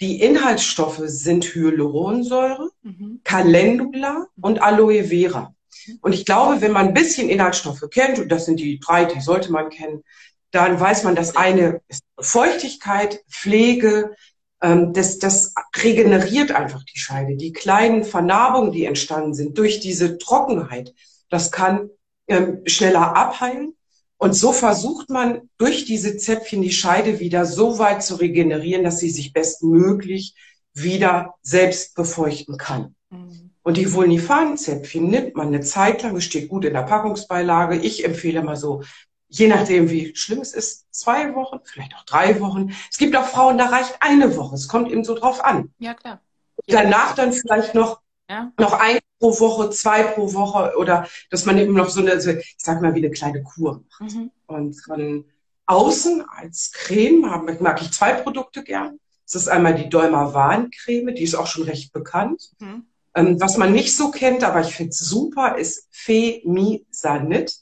Die 0.00 0.20
Inhaltsstoffe 0.22 1.02
sind 1.04 1.44
Hyaluronsäure, 1.44 2.70
Mhm. 2.82 3.20
Calendula 3.24 4.26
und 4.40 4.62
Aloe 4.62 5.04
Vera. 5.04 5.54
Und 6.00 6.12
ich 6.12 6.24
glaube, 6.24 6.60
wenn 6.60 6.72
man 6.72 6.88
ein 6.88 6.94
bisschen 6.94 7.28
Inhaltsstoffe 7.28 7.84
kennt, 7.90 8.18
und 8.18 8.30
das 8.30 8.44
sind 8.44 8.60
die 8.60 8.78
drei, 8.78 9.04
die 9.04 9.20
sollte 9.20 9.50
man 9.50 9.70
kennen, 9.70 10.04
dann 10.50 10.78
weiß 10.78 11.04
man, 11.04 11.14
dass 11.14 11.36
eine 11.36 11.82
Feuchtigkeit, 12.18 13.22
Pflege, 13.28 14.14
ähm, 14.62 14.92
das, 14.92 15.18
das 15.18 15.54
regeneriert 15.82 16.52
einfach 16.52 16.82
die 16.84 16.98
Scheide. 16.98 17.36
Die 17.36 17.52
kleinen 17.52 18.04
Vernarbungen, 18.04 18.72
die 18.72 18.84
entstanden 18.84 19.34
sind 19.34 19.58
durch 19.58 19.80
diese 19.80 20.18
Trockenheit, 20.18 20.94
das 21.28 21.50
kann 21.50 21.90
ähm, 22.28 22.62
schneller 22.66 23.16
abheilen. 23.16 23.74
Und 24.16 24.34
so 24.34 24.52
versucht 24.52 25.10
man 25.10 25.48
durch 25.58 25.84
diese 25.84 26.16
Zäpfchen 26.16 26.62
die 26.62 26.72
Scheide 26.72 27.20
wieder 27.20 27.44
so 27.44 27.78
weit 27.78 28.02
zu 28.02 28.16
regenerieren, 28.16 28.84
dass 28.84 28.98
sie 28.98 29.10
sich 29.10 29.32
bestmöglich 29.32 30.34
wieder 30.74 31.34
selbst 31.42 31.94
befeuchten 31.94 32.56
kann. 32.56 32.94
Mhm. 33.10 33.50
Und 33.62 33.76
die 33.76 33.92
Vulnifan-Zäpfchen 33.92 35.08
nimmt 35.08 35.36
man 35.36 35.48
eine 35.48 35.60
Zeit 35.60 36.02
lang, 36.02 36.16
es 36.16 36.24
steht 36.24 36.48
gut 36.48 36.64
in 36.64 36.72
der 36.72 36.82
Packungsbeilage. 36.82 37.76
Ich 37.76 38.04
empfehle 38.04 38.42
mal 38.42 38.56
so, 38.56 38.82
je 39.28 39.46
nachdem, 39.46 39.90
wie 39.90 40.16
schlimm 40.16 40.40
es 40.40 40.54
ist, 40.54 40.86
zwei 40.90 41.34
Wochen, 41.34 41.58
vielleicht 41.64 41.94
auch 41.94 42.04
drei 42.04 42.40
Wochen. 42.40 42.74
Es 42.90 42.96
gibt 42.96 43.14
auch 43.14 43.26
Frauen, 43.26 43.58
da 43.58 43.66
reicht 43.66 43.96
eine 44.00 44.36
Woche. 44.36 44.54
Es 44.54 44.68
kommt 44.68 44.90
eben 44.90 45.04
so 45.04 45.14
drauf 45.14 45.44
an. 45.44 45.72
Ja, 45.78 45.94
klar. 45.94 46.20
Danach 46.66 47.14
dann 47.14 47.32
vielleicht 47.32 47.74
noch, 47.74 48.00
Ja. 48.30 48.52
noch 48.58 48.74
ein 48.74 48.98
pro 49.18 49.40
Woche, 49.40 49.70
zwei 49.70 50.02
pro 50.02 50.32
Woche 50.34 50.74
oder 50.76 51.08
dass 51.30 51.46
man 51.46 51.56
eben 51.58 51.72
noch 51.74 51.88
so 51.88 52.00
eine, 52.00 52.14
ich 52.14 52.54
sag 52.58 52.82
mal, 52.82 52.94
wie 52.94 52.98
eine 52.98 53.10
kleine 53.10 53.42
Kur 53.42 53.82
macht. 53.88 54.14
Mhm. 54.14 54.30
Und 54.46 54.74
von 54.84 55.24
außen 55.66 56.24
als 56.28 56.72
Creme 56.72 57.30
haben- 57.30 57.56
mag 57.60 57.80
ich 57.80 57.90
zwei 57.92 58.12
Produkte 58.12 58.62
gern. 58.62 58.98
Das 59.24 59.34
ist 59.34 59.48
einmal 59.48 59.74
die 59.74 59.88
Dolma-Warn-Creme, 59.88 61.14
die 61.14 61.22
ist 61.22 61.34
auch 61.34 61.46
schon 61.46 61.64
recht 61.64 61.92
bekannt. 61.92 62.50
Mhm. 62.58 62.84
Ähm, 63.14 63.40
was 63.40 63.56
man 63.56 63.72
nicht 63.72 63.96
so 63.96 64.10
kennt, 64.10 64.44
aber 64.44 64.60
ich 64.60 64.74
finde 64.74 64.92
super, 64.92 65.56
ist 65.56 65.88
Femisanit. 65.90 67.56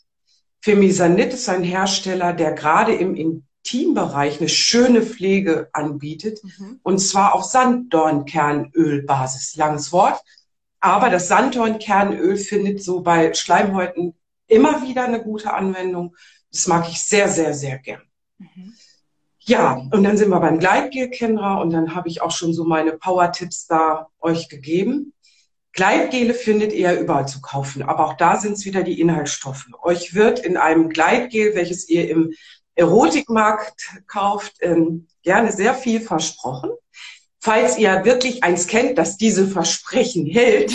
Femisanit 0.60 1.32
ist 1.32 1.48
ein 1.48 1.62
Hersteller, 1.62 2.32
der 2.32 2.52
gerade 2.52 2.94
im 2.94 3.14
Intimbereich 3.14 4.40
eine 4.40 4.48
schöne 4.48 5.02
Pflege 5.02 5.68
anbietet. 5.72 6.40
Mhm. 6.42 6.80
Und 6.82 6.98
zwar 6.98 7.34
auf 7.34 7.44
Sanddornkernölbasis. 7.44 9.54
Langes 9.56 9.92
Wort. 9.92 10.20
Aber 10.80 11.10
das 11.10 11.28
Sanddornkernöl 11.28 12.36
findet 12.36 12.82
so 12.82 13.00
bei 13.00 13.32
Schleimhäuten 13.34 14.14
immer 14.46 14.82
wieder 14.82 15.04
eine 15.04 15.22
gute 15.22 15.52
Anwendung. 15.52 16.16
Das 16.52 16.66
mag 16.66 16.88
ich 16.88 17.00
sehr, 17.00 17.28
sehr, 17.28 17.54
sehr 17.54 17.78
gern. 17.78 18.02
Mhm. 18.38 18.74
Ja, 19.40 19.74
und 19.92 20.02
dann 20.02 20.16
sind 20.16 20.30
wir 20.30 20.40
beim 20.40 20.58
Gleitgel-Kenner 20.58 21.60
und 21.60 21.70
dann 21.70 21.94
habe 21.94 22.08
ich 22.08 22.20
auch 22.20 22.32
schon 22.32 22.52
so 22.52 22.64
meine 22.64 22.92
Power-Tipps 22.92 23.68
da 23.68 24.08
euch 24.20 24.48
gegeben. 24.48 25.12
Gleitgele 25.72 26.34
findet 26.34 26.72
ihr 26.72 26.98
überall 26.98 27.28
zu 27.28 27.40
kaufen, 27.40 27.82
aber 27.82 28.06
auch 28.06 28.14
da 28.14 28.38
sind 28.38 28.54
es 28.54 28.64
wieder 28.64 28.82
die 28.82 29.00
Inhaltsstoffe. 29.00 29.66
Euch 29.82 30.14
wird 30.14 30.40
in 30.40 30.56
einem 30.56 30.88
Gleitgel, 30.88 31.54
welches 31.54 31.88
ihr 31.88 32.10
im 32.10 32.32
Erotikmarkt 32.74 34.02
kauft, 34.06 34.56
ähm, 34.60 35.06
gerne 35.22 35.52
sehr 35.52 35.74
viel 35.74 36.00
versprochen. 36.00 36.70
Falls 37.46 37.78
ihr 37.78 38.04
wirklich 38.04 38.42
eins 38.42 38.66
kennt, 38.66 38.98
das 38.98 39.18
diese 39.18 39.46
Versprechen 39.46 40.26
hält, 40.26 40.72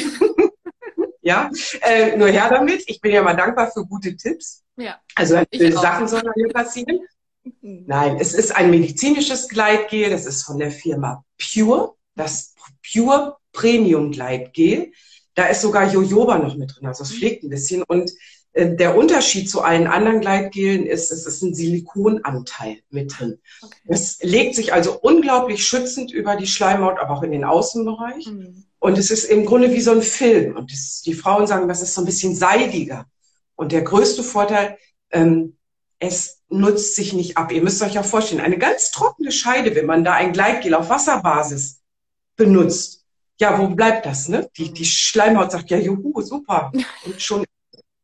ja, 1.22 1.52
äh, 1.82 2.16
nur 2.16 2.30
her 2.30 2.48
damit. 2.50 2.86
Ich 2.88 3.02
bin 3.02 3.12
ja 3.12 3.22
mal 3.22 3.34
dankbar 3.34 3.70
für 3.70 3.86
gute 3.86 4.16
Tipps. 4.16 4.64
Ja. 4.78 4.98
Also 5.14 5.36
auch. 5.36 5.46
Sachen 5.52 6.08
sollen 6.08 6.32
hier 6.34 6.48
passieren. 6.48 7.02
Mhm. 7.44 7.84
Nein, 7.88 8.18
es 8.22 8.34
ist 8.34 8.56
ein 8.56 8.70
medizinisches 8.70 9.50
Gleitgel. 9.50 10.12
Das 10.12 10.26
ist 10.26 10.44
von 10.44 10.60
der 10.60 10.72
Firma 10.72 11.26
Pure. 11.38 11.96
Das 12.16 12.56
Pure 12.90 13.36
Premium 13.52 14.10
Gleitgel. 14.10 14.94
Da 15.36 15.48
ist 15.48 15.60
sogar 15.60 15.92
Jojoba 15.92 16.38
noch 16.38 16.56
mit 16.56 16.74
drin. 16.74 16.88
Also 16.88 17.04
es 17.04 17.12
pflegt 17.12 17.44
ein 17.44 17.50
bisschen. 17.50 17.84
Und 17.84 18.14
der 18.54 18.98
Unterschied 18.98 19.50
zu 19.50 19.62
allen 19.62 19.88
anderen 19.88 20.20
Gleitgelen 20.20 20.86
ist, 20.86 21.12
es 21.12 21.26
ist 21.26 21.42
ein 21.42 21.54
Silikonanteil 21.54 22.80
mit 22.90 23.18
drin. 23.18 23.40
Okay. 23.62 23.78
Es 23.88 24.22
legt 24.22 24.56
sich 24.56 24.74
also 24.74 25.00
unglaublich 25.00 25.66
schützend 25.66 26.12
über 26.12 26.36
die 26.36 26.48
Schleimhaut, 26.48 27.00
aber 27.00 27.12
auch 27.12 27.24
in 27.24 27.32
den 27.32 27.46
Außenbereich. 27.46 28.28
Mhm. 28.28 28.66
Und 28.80 28.98
es 28.98 29.10
ist 29.10 29.26
im 29.26 29.46
Grunde 29.46 29.72
wie 29.72 29.82
so 29.82 29.92
ein 29.92 30.02
Film. 30.02 30.58
Und 30.58 30.72
das, 30.72 31.02
die 31.02 31.14
Frauen 31.14 31.48
sagen, 31.48 31.68
das 31.68 31.82
ist 31.82 31.94
so 31.94 32.02
ein 32.02 32.06
bisschen 32.06 32.36
seidiger. 32.36 33.06
Und 33.56 33.72
der 33.72 33.84
größte 33.84 34.24
Vorteil, 34.24 34.78
ähm, 35.12 35.56
es 36.00 36.42
nutzt 36.50 36.96
sich 36.96 37.14
nicht 37.14 37.38
ab. 37.38 37.52
Ihr 37.52 37.62
müsst 37.62 37.82
euch 37.82 37.94
ja 37.94 38.04
vorstellen, 38.04 38.42
eine 38.42 38.58
ganz 38.58 38.92
trockene 38.92 39.32
Scheide, 39.32 39.76
wenn 39.76 39.86
man 39.86 40.04
da 40.04 40.14
ein 40.14 40.34
Gleitgel 40.34 40.74
auf 40.74 40.90
Wasserbasis 40.90 41.80
benutzt, 42.36 43.06
ja, 43.40 43.58
wo 43.58 43.70
bleibt 43.70 44.06
das, 44.06 44.28
ne? 44.28 44.50
Die, 44.58 44.72
die 44.72 44.86
Schleimhaut 44.86 45.52
sagt, 45.52 45.70
ja, 45.72 45.78
juhu, 45.78 46.22
super. 46.22 46.72
Und 47.06 47.22
schon, 47.22 47.46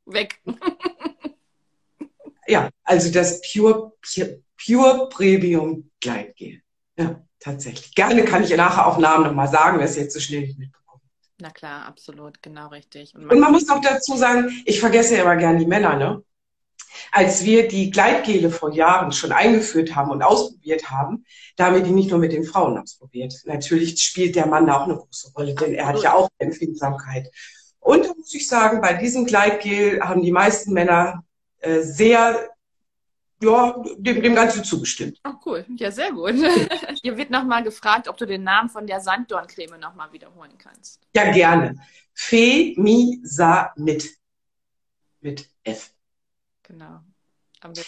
Weg. 0.07 0.41
ja, 2.47 2.69
also 2.83 3.11
das 3.11 3.41
Pure, 3.41 3.93
Pure, 4.01 4.41
Pure 4.63 5.09
Premium 5.09 5.91
Gleitgel. 5.99 6.61
Ja, 6.97 7.21
tatsächlich. 7.39 7.93
Gerne 7.93 8.25
kann 8.25 8.43
ich 8.43 8.55
nachher 8.55 8.87
auch 8.87 8.97
Namen 8.97 9.25
nochmal 9.25 9.49
sagen, 9.49 9.77
wer 9.77 9.85
es 9.85 9.95
jetzt 9.95 10.13
so 10.13 10.19
schnell 10.19 10.41
nicht 10.41 10.57
mitbekommt. 10.57 11.03
Na 11.39 11.51
klar, 11.51 11.85
absolut, 11.85 12.41
genau 12.41 12.69
richtig. 12.69 13.13
Und 13.13 13.29
Und 13.29 13.39
man 13.39 13.51
muss 13.51 13.69
auch 13.69 13.81
dazu 13.81 14.17
sagen, 14.17 14.49
ich 14.65 14.79
vergesse 14.79 15.15
ja 15.15 15.21
immer 15.21 15.35
gern 15.35 15.59
die 15.59 15.67
Männer, 15.67 15.95
ne? 15.95 16.23
Als 17.11 17.43
wir 17.43 17.67
die 17.67 17.91
Gleitgele 17.91 18.49
vor 18.49 18.73
Jahren 18.73 19.11
schon 19.11 19.31
eingeführt 19.31 19.95
haben 19.95 20.09
und 20.09 20.23
ausprobiert 20.23 20.89
haben, 20.89 21.25
da 21.55 21.65
haben 21.65 21.75
wir 21.75 21.83
die 21.83 21.91
nicht 21.91 22.09
nur 22.09 22.19
mit 22.19 22.31
den 22.31 22.43
Frauen 22.43 22.77
ausprobiert. 22.77 23.33
Natürlich 23.45 24.01
spielt 24.01 24.35
der 24.35 24.47
Mann 24.47 24.65
da 24.65 24.77
auch 24.77 24.85
eine 24.85 24.95
große 24.95 25.31
Rolle, 25.33 25.53
denn 25.53 25.75
er 25.75 25.87
hat 25.87 26.01
ja 26.01 26.13
auch 26.13 26.29
Empfindsamkeit. 26.39 27.29
Und 27.79 28.07
muss 28.27 28.35
ich 28.35 28.47
sagen, 28.49 28.81
bei 28.81 28.93
diesem 28.93 29.25
Gleitgel 29.25 30.01
haben 30.01 30.21
die 30.21 30.33
meisten 30.33 30.73
Männer 30.73 31.23
äh, 31.59 31.79
sehr, 31.79 32.49
ja, 33.41 33.81
dem, 33.97 34.21
dem 34.21 34.35
Ganzen 34.35 34.65
zugestimmt. 34.65 35.17
Oh, 35.25 35.31
cool. 35.45 35.65
Ja, 35.77 35.91
sehr 35.91 36.11
gut. 36.11 36.33
Hier 37.01 37.15
wird 37.15 37.29
nochmal 37.29 37.63
gefragt, 37.63 38.09
ob 38.09 38.17
du 38.17 38.25
den 38.25 38.43
Namen 38.43 38.67
von 38.67 38.85
der 38.85 38.99
Sanddorncreme 38.99 39.79
nochmal 39.79 40.11
wiederholen 40.11 40.57
kannst. 40.57 40.99
Ja, 41.15 41.31
gerne. 41.31 41.79
Femisanit. 42.13 44.09
Mit 45.21 45.49
F. 45.63 45.91
Genau. 46.63 46.99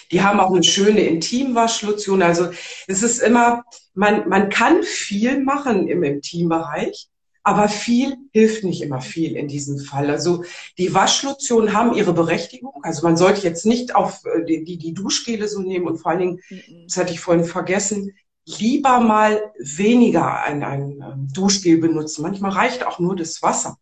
Die 0.09 0.21
haben 0.21 0.39
auch 0.39 0.51
eine 0.51 0.63
schöne 0.63 1.01
Intimwaschlotion. 1.01 2.21
Also 2.21 2.49
es 2.87 3.03
ist 3.03 3.19
immer, 3.19 3.65
man, 3.93 4.29
man 4.29 4.49
kann 4.49 4.83
viel 4.83 5.43
machen 5.43 5.89
im 5.89 6.03
Intimbereich, 6.03 7.09
aber 7.49 7.69
viel 7.69 8.17
hilft 8.31 8.63
nicht 8.63 8.81
immer 8.81 9.01
viel 9.01 9.35
in 9.35 9.47
diesem 9.47 9.79
Fall. 9.79 10.09
Also 10.09 10.43
die 10.77 10.93
Waschlotionen 10.93 11.73
haben 11.73 11.93
ihre 11.95 12.13
Berechtigung. 12.13 12.73
Also 12.83 13.05
man 13.07 13.17
sollte 13.17 13.41
jetzt 13.41 13.65
nicht 13.65 13.95
auf 13.95 14.21
äh, 14.25 14.45
die, 14.45 14.63
die, 14.63 14.77
die 14.77 14.93
Duschgele 14.93 15.47
so 15.47 15.61
nehmen 15.61 15.87
und 15.87 15.97
vor 15.97 16.11
allen 16.11 16.19
Dingen, 16.19 16.39
Mhm. 16.49 16.85
das 16.87 16.97
hatte 16.97 17.13
ich 17.13 17.19
vorhin 17.19 17.45
vergessen, 17.45 18.13
lieber 18.45 18.99
mal 18.99 19.51
weniger 19.59 20.41
ein, 20.43 20.63
ein 20.63 21.03
ähm, 21.03 21.27
Duschgel 21.33 21.77
benutzen. 21.77 22.23
Manchmal 22.23 22.51
reicht 22.51 22.85
auch 22.85 22.99
nur 22.99 23.15
das 23.15 23.41
Wasser. 23.41 23.77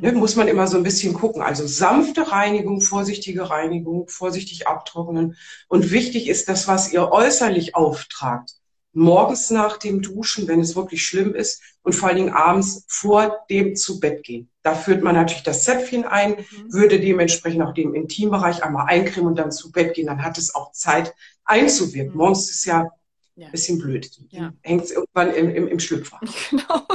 Ne, 0.00 0.12
Mhm. 0.12 0.18
muss 0.18 0.36
man 0.36 0.48
immer 0.48 0.66
so 0.66 0.76
ein 0.76 0.82
bisschen 0.82 1.14
gucken. 1.14 1.42
Also 1.42 1.66
sanfte 1.66 2.30
Reinigung, 2.30 2.80
vorsichtige 2.80 3.50
Reinigung, 3.50 4.08
vorsichtig 4.08 4.66
abtrocknen. 4.66 5.36
Und 5.68 5.90
wichtig 5.90 6.28
ist 6.28 6.48
das, 6.48 6.68
was 6.68 6.92
ihr 6.92 7.10
äußerlich 7.12 7.74
auftragt. 7.74 8.52
Morgens 8.92 9.50
nach 9.50 9.76
dem 9.76 10.02
Duschen, 10.02 10.48
wenn 10.48 10.60
es 10.60 10.74
wirklich 10.76 11.04
schlimm 11.06 11.34
ist, 11.34 11.62
und 11.82 11.94
vor 11.94 12.08
allen 12.08 12.18
Dingen 12.18 12.32
abends 12.34 12.84
vor 12.88 13.38
dem 13.48 13.74
zu 13.76 14.00
Bett 14.00 14.22
gehen. 14.24 14.50
Da 14.62 14.74
führt 14.74 15.02
man 15.02 15.14
natürlich 15.14 15.42
das 15.44 15.64
Zäpfchen 15.64 16.04
ein, 16.04 16.32
Mhm. 16.32 16.72
würde 16.72 17.00
dementsprechend 17.00 17.62
auch 17.62 17.72
dem 17.72 17.94
Intimbereich 17.94 18.62
einmal 18.62 18.86
eincremen 18.88 19.28
und 19.28 19.36
dann 19.38 19.50
zu 19.52 19.72
Bett 19.72 19.94
gehen. 19.94 20.06
Dann 20.06 20.22
hat 20.22 20.36
es 20.38 20.54
auch 20.54 20.72
Zeit 20.72 21.14
einzuwirken. 21.44 22.12
Mhm. 22.12 22.18
Morgens 22.18 22.50
ist 22.50 22.64
ja 22.66 22.90
Ja. 23.36 23.46
ein 23.46 23.52
bisschen 23.52 23.78
blöd. 23.78 24.10
Ja. 24.30 24.52
Hängt 24.62 24.84
es 24.84 24.90
irgendwann 24.90 25.32
im, 25.34 25.48
im, 25.54 25.68
im 25.68 25.78
Schlüpfer. 25.80 26.20
Genau. 26.50 26.86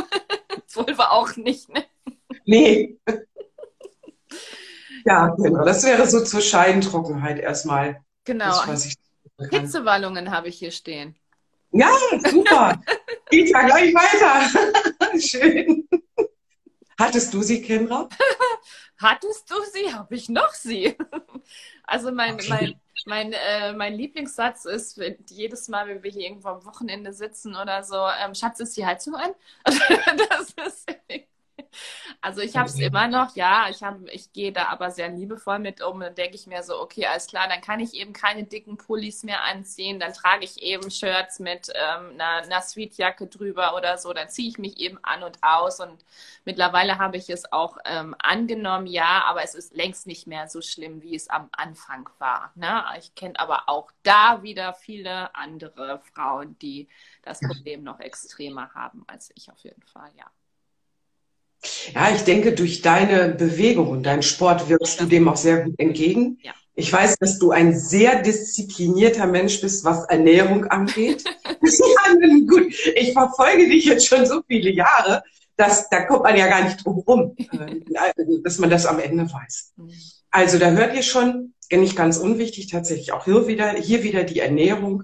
Das 0.67 0.75
wollen 0.75 0.97
wir 0.97 1.11
auch 1.11 1.35
nicht, 1.37 1.69
ne? 1.69 1.85
Nee. 2.45 2.97
Ja, 5.05 5.27
genau. 5.37 5.63
Das 5.63 5.83
wäre 5.85 6.07
so 6.07 6.23
zur 6.23 6.41
Scheidentrockenheit 6.41 7.39
erstmal 7.39 8.01
Genau. 8.23 8.65
das. 8.65 8.93
Hitzewallungen 9.51 10.31
habe 10.31 10.47
ich 10.47 10.57
hier 10.57 10.71
stehen. 10.71 11.15
Ja, 11.71 11.91
super. 12.29 12.81
Geht 13.29 13.49
ja 13.49 13.65
gleich 13.65 13.93
weiter. 13.93 15.19
Schön. 15.19 15.87
Hattest 16.97 17.33
du 17.33 17.41
sie, 17.41 17.61
Kendra? 17.61 18.07
Hattest 18.97 19.51
du 19.51 19.55
sie? 19.73 19.93
Habe 19.93 20.15
ich 20.15 20.29
noch 20.29 20.53
sie? 20.53 20.95
Also 21.83 22.11
mein, 22.11 22.39
mein, 22.47 22.79
mein, 23.05 23.33
äh, 23.33 23.73
mein 23.73 23.93
Lieblingssatz 23.95 24.65
ist 24.65 25.01
jedes 25.29 25.67
Mal, 25.67 25.87
wenn 25.87 26.01
wir 26.01 26.11
hier 26.11 26.21
irgendwo 26.21 26.49
am 26.49 26.65
Wochenende 26.65 27.11
sitzen 27.11 27.55
oder 27.55 27.83
so, 27.83 27.97
ähm, 28.23 28.33
Schatz, 28.33 28.61
ist 28.61 28.77
die 28.77 28.85
Heizung 28.85 29.15
an? 29.15 29.31
das 29.65 30.53
ist 30.67 30.87
also 32.21 32.41
ich 32.41 32.55
habe 32.55 32.69
es 32.69 32.79
immer 32.79 33.07
noch, 33.07 33.35
ja, 33.35 33.67
ich, 33.69 33.83
hab, 33.83 33.99
ich 34.09 34.31
gehe 34.33 34.51
da 34.51 34.67
aber 34.67 34.91
sehr 34.91 35.09
liebevoll 35.09 35.59
mit 35.59 35.81
um. 35.81 35.99
Dann 35.99 36.15
denke 36.15 36.35
ich 36.35 36.47
mir 36.47 36.63
so, 36.63 36.79
okay, 36.81 37.05
alles 37.05 37.27
klar, 37.27 37.47
dann 37.47 37.61
kann 37.61 37.79
ich 37.79 37.93
eben 37.93 38.13
keine 38.13 38.43
dicken 38.43 38.77
Pullis 38.77 39.23
mehr 39.23 39.43
anziehen. 39.43 39.99
Dann 39.99 40.13
trage 40.13 40.45
ich 40.45 40.61
eben 40.61 40.91
Shirts 40.91 41.39
mit 41.39 41.69
ähm, 41.73 42.11
einer, 42.13 42.43
einer 42.43 42.61
Sweetjacke 42.61 43.27
drüber 43.27 43.75
oder 43.75 43.97
so. 43.97 44.13
Dann 44.13 44.29
ziehe 44.29 44.49
ich 44.49 44.57
mich 44.57 44.77
eben 44.77 44.99
an 45.03 45.23
und 45.23 45.41
aus. 45.41 45.79
Und 45.79 46.03
mittlerweile 46.45 46.97
habe 46.97 47.17
ich 47.17 47.29
es 47.29 47.51
auch 47.51 47.77
ähm, 47.85 48.15
angenommen, 48.19 48.87
ja, 48.87 49.23
aber 49.25 49.43
es 49.43 49.55
ist 49.55 49.75
längst 49.75 50.07
nicht 50.07 50.27
mehr 50.27 50.47
so 50.47 50.61
schlimm, 50.61 51.01
wie 51.01 51.15
es 51.15 51.29
am 51.29 51.49
Anfang 51.51 52.09
war. 52.19 52.51
Ne? 52.55 52.83
Ich 52.99 53.15
kenne 53.15 53.39
aber 53.39 53.63
auch 53.67 53.91
da 54.03 54.43
wieder 54.43 54.73
viele 54.73 55.33
andere 55.35 55.99
Frauen, 56.13 56.57
die 56.59 56.87
das 57.23 57.39
Problem 57.39 57.83
noch 57.83 57.99
extremer 57.99 58.73
haben 58.73 59.03
als 59.07 59.31
ich 59.35 59.51
auf 59.51 59.59
jeden 59.59 59.83
Fall, 59.83 60.11
ja. 60.17 60.25
Ja, 61.93 62.13
ich 62.13 62.21
denke, 62.21 62.53
durch 62.53 62.81
deine 62.81 63.29
Bewegung 63.29 63.89
und 63.89 64.03
deinen 64.03 64.23
Sport 64.23 64.69
wirkst 64.69 64.99
du 64.99 65.05
dem 65.05 65.27
auch 65.27 65.37
sehr 65.37 65.63
gut 65.63 65.75
entgegen. 65.77 66.39
Ja. 66.41 66.53
Ich 66.77 66.91
weiß, 66.91 67.17
dass 67.19 67.39
du 67.39 67.51
ein 67.51 67.77
sehr 67.77 68.21
disziplinierter 68.21 69.27
Mensch 69.27 69.61
bist, 69.61 69.85
was 69.85 70.03
Ernährung 70.05 70.65
angeht. 70.65 71.23
ja, 71.45 72.13
gut, 72.47 72.73
ich 72.95 73.13
verfolge 73.13 73.69
dich 73.69 73.85
jetzt 73.85 74.07
schon 74.07 74.25
so 74.25 74.41
viele 74.45 74.71
Jahre, 74.71 75.23
dass 75.55 75.87
da 75.89 76.01
kommt 76.01 76.23
man 76.23 76.35
ja 76.35 76.47
gar 76.47 76.65
nicht 76.65 76.85
drum 76.85 76.99
rum, 77.07 77.35
äh, 77.37 78.11
dass 78.43 78.59
man 78.59 78.69
das 78.69 78.85
am 78.85 78.99
Ende 78.99 79.23
weiß. 79.23 79.73
Mhm. 79.77 79.91
Also 80.31 80.59
da 80.59 80.71
hört 80.71 80.95
ihr 80.95 81.03
schon, 81.03 81.53
nicht 81.71 81.95
ganz 81.95 82.17
unwichtig 82.17 82.67
tatsächlich 82.67 83.11
auch 83.11 83.25
hier 83.25 83.47
wieder, 83.47 83.73
hier 83.73 84.03
wieder 84.03 84.23
die 84.23 84.39
Ernährung, 84.39 85.03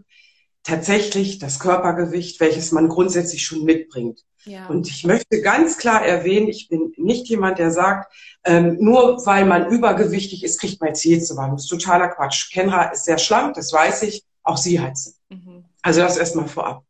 tatsächlich 0.64 1.40
das 1.40 1.60
Körpergewicht, 1.60 2.40
welches 2.40 2.72
man 2.72 2.88
grundsätzlich 2.88 3.44
schon 3.44 3.64
mitbringt. 3.64 4.24
Ja. 4.46 4.68
Und 4.68 4.88
ich 4.88 5.04
möchte 5.06 5.42
ganz 5.42 5.78
klar 5.78 6.04
erwähnen, 6.04 6.48
ich 6.48 6.68
bin 6.68 6.94
nicht 6.98 7.28
jemand, 7.28 7.60
der 7.60 7.72
sagt, 7.72 8.12
ähm, 8.44 8.78
nur 8.80 9.26
weil 9.26 9.46
man 9.46 9.70
übergewichtig 9.70 10.44
ist, 10.44 10.60
kriegt 10.60 10.80
man 10.82 10.90
jetzt 10.90 11.02
Hitzewallung. 11.02 11.56
Das 11.56 11.64
ist 11.64 11.70
totaler 11.70 12.08
Quatsch. 12.10 12.52
Kenra 12.52 12.86
ist 12.86 13.06
sehr 13.06 13.18
schlank, 13.18 13.56
das 13.56 13.72
weiß 13.72 14.04
ich. 14.04 14.26
Auch 14.44 14.58
sie 14.58 14.80
hat 14.80 14.98
sie. 14.98 15.14
Mhm. 15.30 15.66
Also 15.82 16.02
das 16.02 16.18
erstmal 16.18 16.48
vorab. 16.48 16.84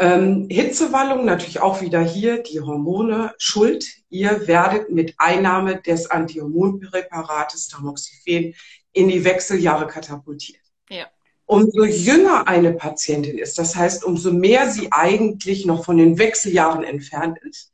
Ähm, 0.00 0.48
Hitzewallung 0.50 1.24
natürlich 1.24 1.60
auch 1.60 1.80
wieder 1.80 2.00
hier 2.00 2.42
die 2.42 2.60
Hormone 2.60 3.34
schuld. 3.38 3.84
Ihr 4.10 4.46
werdet 4.46 4.90
mit 4.90 5.14
Einnahme 5.18 5.80
des 5.80 6.10
Antihormonpräparates 6.10 7.68
Tamoxifen 7.68 8.54
in 8.92 9.08
die 9.08 9.24
Wechseljahre 9.24 9.86
katapultiert. 9.86 10.62
Ja 10.88 11.06
umso 11.48 11.84
jünger 11.84 12.46
eine 12.46 12.72
Patientin 12.72 13.38
ist, 13.38 13.58
das 13.58 13.74
heißt, 13.74 14.04
umso 14.04 14.32
mehr 14.32 14.70
sie 14.70 14.92
eigentlich 14.92 15.64
noch 15.64 15.84
von 15.84 15.96
den 15.96 16.18
Wechseljahren 16.18 16.84
entfernt 16.84 17.38
ist, 17.38 17.72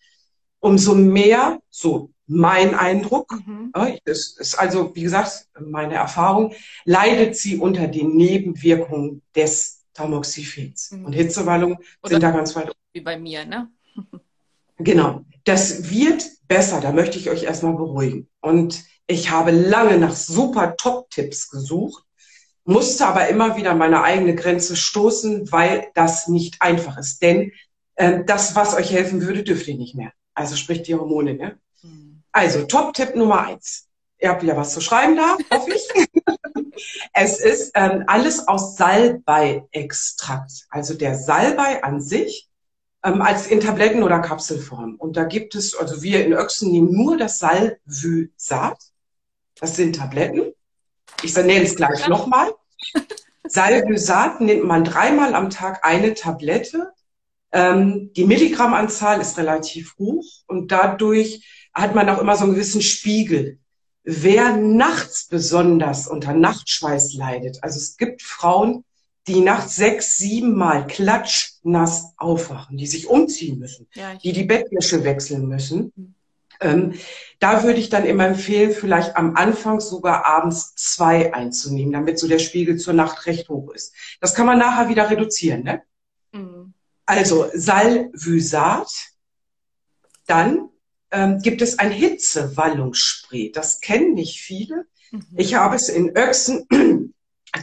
umso 0.61 0.95
mehr, 0.95 1.59
so 1.71 2.11
mein 2.27 2.75
Eindruck, 2.75 3.33
mhm. 3.33 3.73
das 4.05 4.37
ist 4.39 4.55
also, 4.55 4.95
wie 4.95 5.03
gesagt, 5.03 5.49
meine 5.61 5.95
Erfahrung, 5.95 6.55
leidet 6.85 7.37
sie 7.37 7.59
unter 7.59 7.89
den 7.89 8.17
Nebenwirkungen 8.17 9.23
des 9.35 9.83
Tamoxifens. 9.93 10.93
Mhm. 10.93 11.07
Und 11.07 11.13
Hitzewallungen 11.13 11.79
sind 12.05 12.23
da 12.23 12.31
ganz 12.31 12.55
weit. 12.55 12.73
Wie 12.93 13.01
bei 13.01 13.19
mir, 13.19 13.45
ne? 13.45 13.71
genau. 14.79 15.25
Das 15.43 15.91
wird 15.91 16.25
besser, 16.47 16.81
da 16.81 16.93
möchte 16.93 17.19
ich 17.19 17.29
euch 17.29 17.43
erstmal 17.43 17.75
beruhigen. 17.75 18.29
Und 18.41 18.85
ich 19.09 19.31
habe 19.31 19.51
lange 19.51 19.99
nach 19.99 20.15
super 20.15 20.77
Top-Tipps 20.77 21.51
gesucht 21.51 22.04
musste 22.65 23.07
aber 23.07 23.29
immer 23.29 23.57
wieder 23.57 23.75
meine 23.75 24.03
eigene 24.03 24.35
Grenze 24.35 24.77
stoßen, 24.77 25.51
weil 25.53 25.89
das 25.95 26.29
nicht 26.29 26.63
einfach 26.63 26.99
ist. 26.99 27.23
Denn 27.23 27.53
äh, 27.97 28.25
das, 28.25 28.57
was 28.57 28.75
euch 28.75 28.91
helfen 28.91 29.23
würde, 29.23 29.43
dürft 29.43 29.69
ihr 29.69 29.77
nicht 29.77 29.95
mehr. 29.95 30.13
Also 30.35 30.57
sprich 30.57 30.83
die 30.83 30.95
Hormone. 30.95 31.35
Ne? 31.35 31.59
Mhm. 31.83 32.23
Also 32.33 32.65
Top-Tipp 32.65 33.15
Nummer 33.15 33.47
eins. 33.47 33.89
Ihr 34.19 34.31
habt 34.31 34.43
ja 34.43 34.57
was 34.57 34.73
zu 34.73 34.81
schreiben 34.81 35.17
da, 35.17 35.37
hoffe 35.53 35.73
ich. 35.75 35.87
es 37.13 37.41
ist 37.41 37.73
ähm, 37.75 38.05
alles 38.07 38.49
aus 38.49 38.77
Salbei-Extrakt. 38.77 40.67
Also 40.71 40.95
der 40.95 41.17
Salbei 41.17 41.83
an 41.83 42.01
sich 42.01 42.49
ähm, 43.05 43.21
als 43.21 43.47
in 43.47 43.61
Tabletten- 43.61 44.03
oder 44.03 44.21
Kapselform. 44.21 44.97
Und 44.97 45.17
da 45.17 45.25
gibt 45.25 45.55
es, 45.55 45.77
also 45.77 46.03
wir 46.03 46.25
in 46.25 46.33
Öchsen 46.33 46.73
nehmen 46.73 46.93
nur 46.93 47.19
das 47.19 47.39
Salvysat. 47.39 48.79
Das 49.61 49.77
sind 49.77 49.97
Tabletten. 49.97 50.55
Ich 51.25 51.35
nenne 51.35 51.63
es 51.63 51.75
gleich 51.75 52.07
nochmal. 52.07 52.53
Salbysat 53.47 54.43
nimmt 54.43 54.65
man 54.65 54.85
dreimal 54.85 55.35
am 55.35 55.49
Tag 55.49 55.85
eine 55.85 56.13
Tablette. 56.13 56.93
Ähm, 57.51 58.13
die 58.15 58.25
Milligrammanzahl 58.25 59.21
ist 59.21 59.39
relativ 59.39 59.97
hoch 59.99 60.25
und 60.47 60.71
dadurch 60.71 61.69
hat 61.73 61.95
man 61.95 62.09
auch 62.11 62.21
immer 62.21 62.37
so 62.37 62.45
einen 62.45 62.55
gewissen 62.55 62.83
Spiegel. 62.83 63.59
Wer 64.03 64.57
nachts 64.57 65.29
besonders 65.29 66.09
unter 66.09 66.35
Nachtschweiß 66.35 67.15
leidet, 67.15 67.63
also 67.63 67.79
es 67.79 67.97
gibt 67.97 68.23
Frauen, 68.23 68.85
die 69.27 69.41
nachts 69.41 69.77
sechs, 69.77 70.19
sieben 70.19 70.55
Mal 70.55 70.87
klatschnass 70.87 72.13
aufwachen, 72.19 72.77
die 72.77 72.87
sich 72.87 73.09
umziehen 73.09 73.59
müssen, 73.59 73.89
ja, 73.95 74.15
die 74.17 74.33
die 74.33 74.45
Bettwäsche 74.45 75.05
wechseln 75.05 75.49
müssen. 75.49 76.15
Ähm, 76.61 76.95
da 77.41 77.63
würde 77.63 77.79
ich 77.79 77.91
dann 77.91 78.07
immer 78.07 78.27
empfehlen, 78.27 78.73
vielleicht 78.73 79.17
am 79.17 79.37
Anfang 79.37 79.81
sogar 79.81 80.25
abends 80.25 80.75
zwei 80.77 81.35
einzunehmen, 81.35 81.93
damit 81.93 82.19
so 82.19 82.29
der 82.29 82.39
Spiegel 82.39 82.77
zur 82.79 82.95
Nacht 82.95 83.27
recht 83.27 83.49
hoch 83.49 83.73
ist. 83.73 83.95
Das 84.21 84.35
kann 84.35 84.47
man 84.47 84.59
nachher 84.59 84.89
wieder 84.89 85.11
reduzieren. 85.11 85.63
Ne? 85.63 85.83
Mhm. 86.33 86.75
Also 87.07 87.51
Salvysat. 87.53 88.91
Dann 90.27 90.71
ähm, 91.11 91.39
gibt 91.41 91.61
es 91.61 91.79
ein 91.79 91.91
Hitzewallungsspray. 91.91 93.53
Das 93.53 93.81
kennen 93.81 94.15
nicht 94.15 94.41
viele. 94.41 94.87
Mhm. 95.11 95.27
Ich 95.37 95.55
habe 95.55 95.77
es 95.77 95.89
in 95.89 96.17
Öchsen 96.17 96.67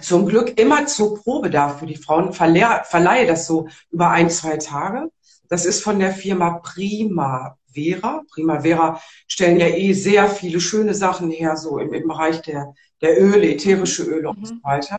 zum 0.02 0.28
Glück 0.28 0.60
immer 0.60 0.86
zur 0.86 1.22
Probe 1.22 1.50
da 1.50 1.70
für 1.70 1.86
die 1.86 1.98
Frauen, 1.98 2.34
verleihe, 2.34 2.84
verleihe 2.86 3.26
das 3.28 3.48
so 3.48 3.68
über 3.90 4.10
ein, 4.12 4.30
zwei 4.30 4.58
Tage. 4.58 5.12
Das 5.50 5.66
ist 5.66 5.82
von 5.84 6.00
der 6.00 6.14
Firma 6.14 6.60
Prima 6.60 7.58
Primavera. 7.72 8.24
Primavera 8.34 9.02
stellen 9.28 9.60
ja 9.60 9.68
eh 9.68 9.94
sehr 9.94 10.30
viele 10.30 10.60
schöne 10.60 10.94
Sachen 10.94 11.32
her, 11.32 11.58
so 11.58 11.78
im, 11.80 11.94
im 11.94 12.08
Bereich 12.08 12.42
der, 12.42 12.74
der 13.02 13.22
Öle, 13.22 13.50
ätherische 13.50 14.04
Öle 14.04 14.32
mhm. 14.32 14.38
und 14.38 14.46
so 14.48 14.56
weiter. 14.64 14.98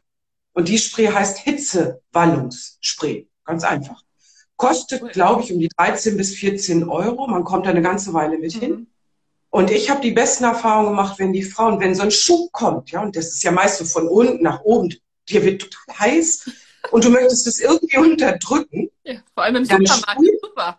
Und 0.53 0.69
die 0.69 0.79
Spray 0.79 1.07
heißt 1.07 1.39
Hitzewallungsspray. 1.39 3.27
Ganz 3.45 3.65
einfach. 3.65 4.03
Kostet, 4.57 5.13
glaube 5.13 5.43
ich, 5.43 5.53
um 5.53 5.59
die 5.59 5.69
13 5.77 6.17
bis 6.17 6.35
14 6.35 6.89
Euro. 6.89 7.27
Man 7.27 7.45
kommt 7.45 7.67
da 7.67 7.71
eine 7.71 7.83
ganze 7.83 8.13
Weile 8.13 8.39
mit 8.39 8.55
mhm. 8.57 8.61
hin. 8.61 8.87
Und 9.51 9.71
ich 9.71 9.91
habe 9.91 10.01
die 10.01 10.13
besten 10.13 10.45
Erfahrungen 10.45 10.91
gemacht, 10.91 11.19
wenn 11.19 11.33
die 11.33 11.43
Frauen, 11.43 11.79
wenn 11.81 11.95
so 11.95 12.03
ein 12.03 12.11
Schub 12.11 12.51
kommt, 12.53 12.91
ja, 12.91 13.03
und 13.03 13.15
das 13.17 13.27
ist 13.29 13.43
ja 13.43 13.51
meist 13.51 13.79
so 13.79 13.85
von 13.85 14.09
unten 14.09 14.43
nach 14.43 14.63
oben, 14.63 14.95
dir 15.29 15.45
wird 15.45 15.61
total 15.61 15.99
heiß 15.99 16.51
und 16.91 17.05
du 17.05 17.11
möchtest 17.11 17.47
es 17.47 17.61
irgendwie 17.61 17.99
unterdrücken. 17.99 18.91
Ja, 19.05 19.17
vor 19.35 19.45
allem 19.45 19.57
im 19.57 19.65
Supermarkt. 19.67 20.21
Super. 20.43 20.79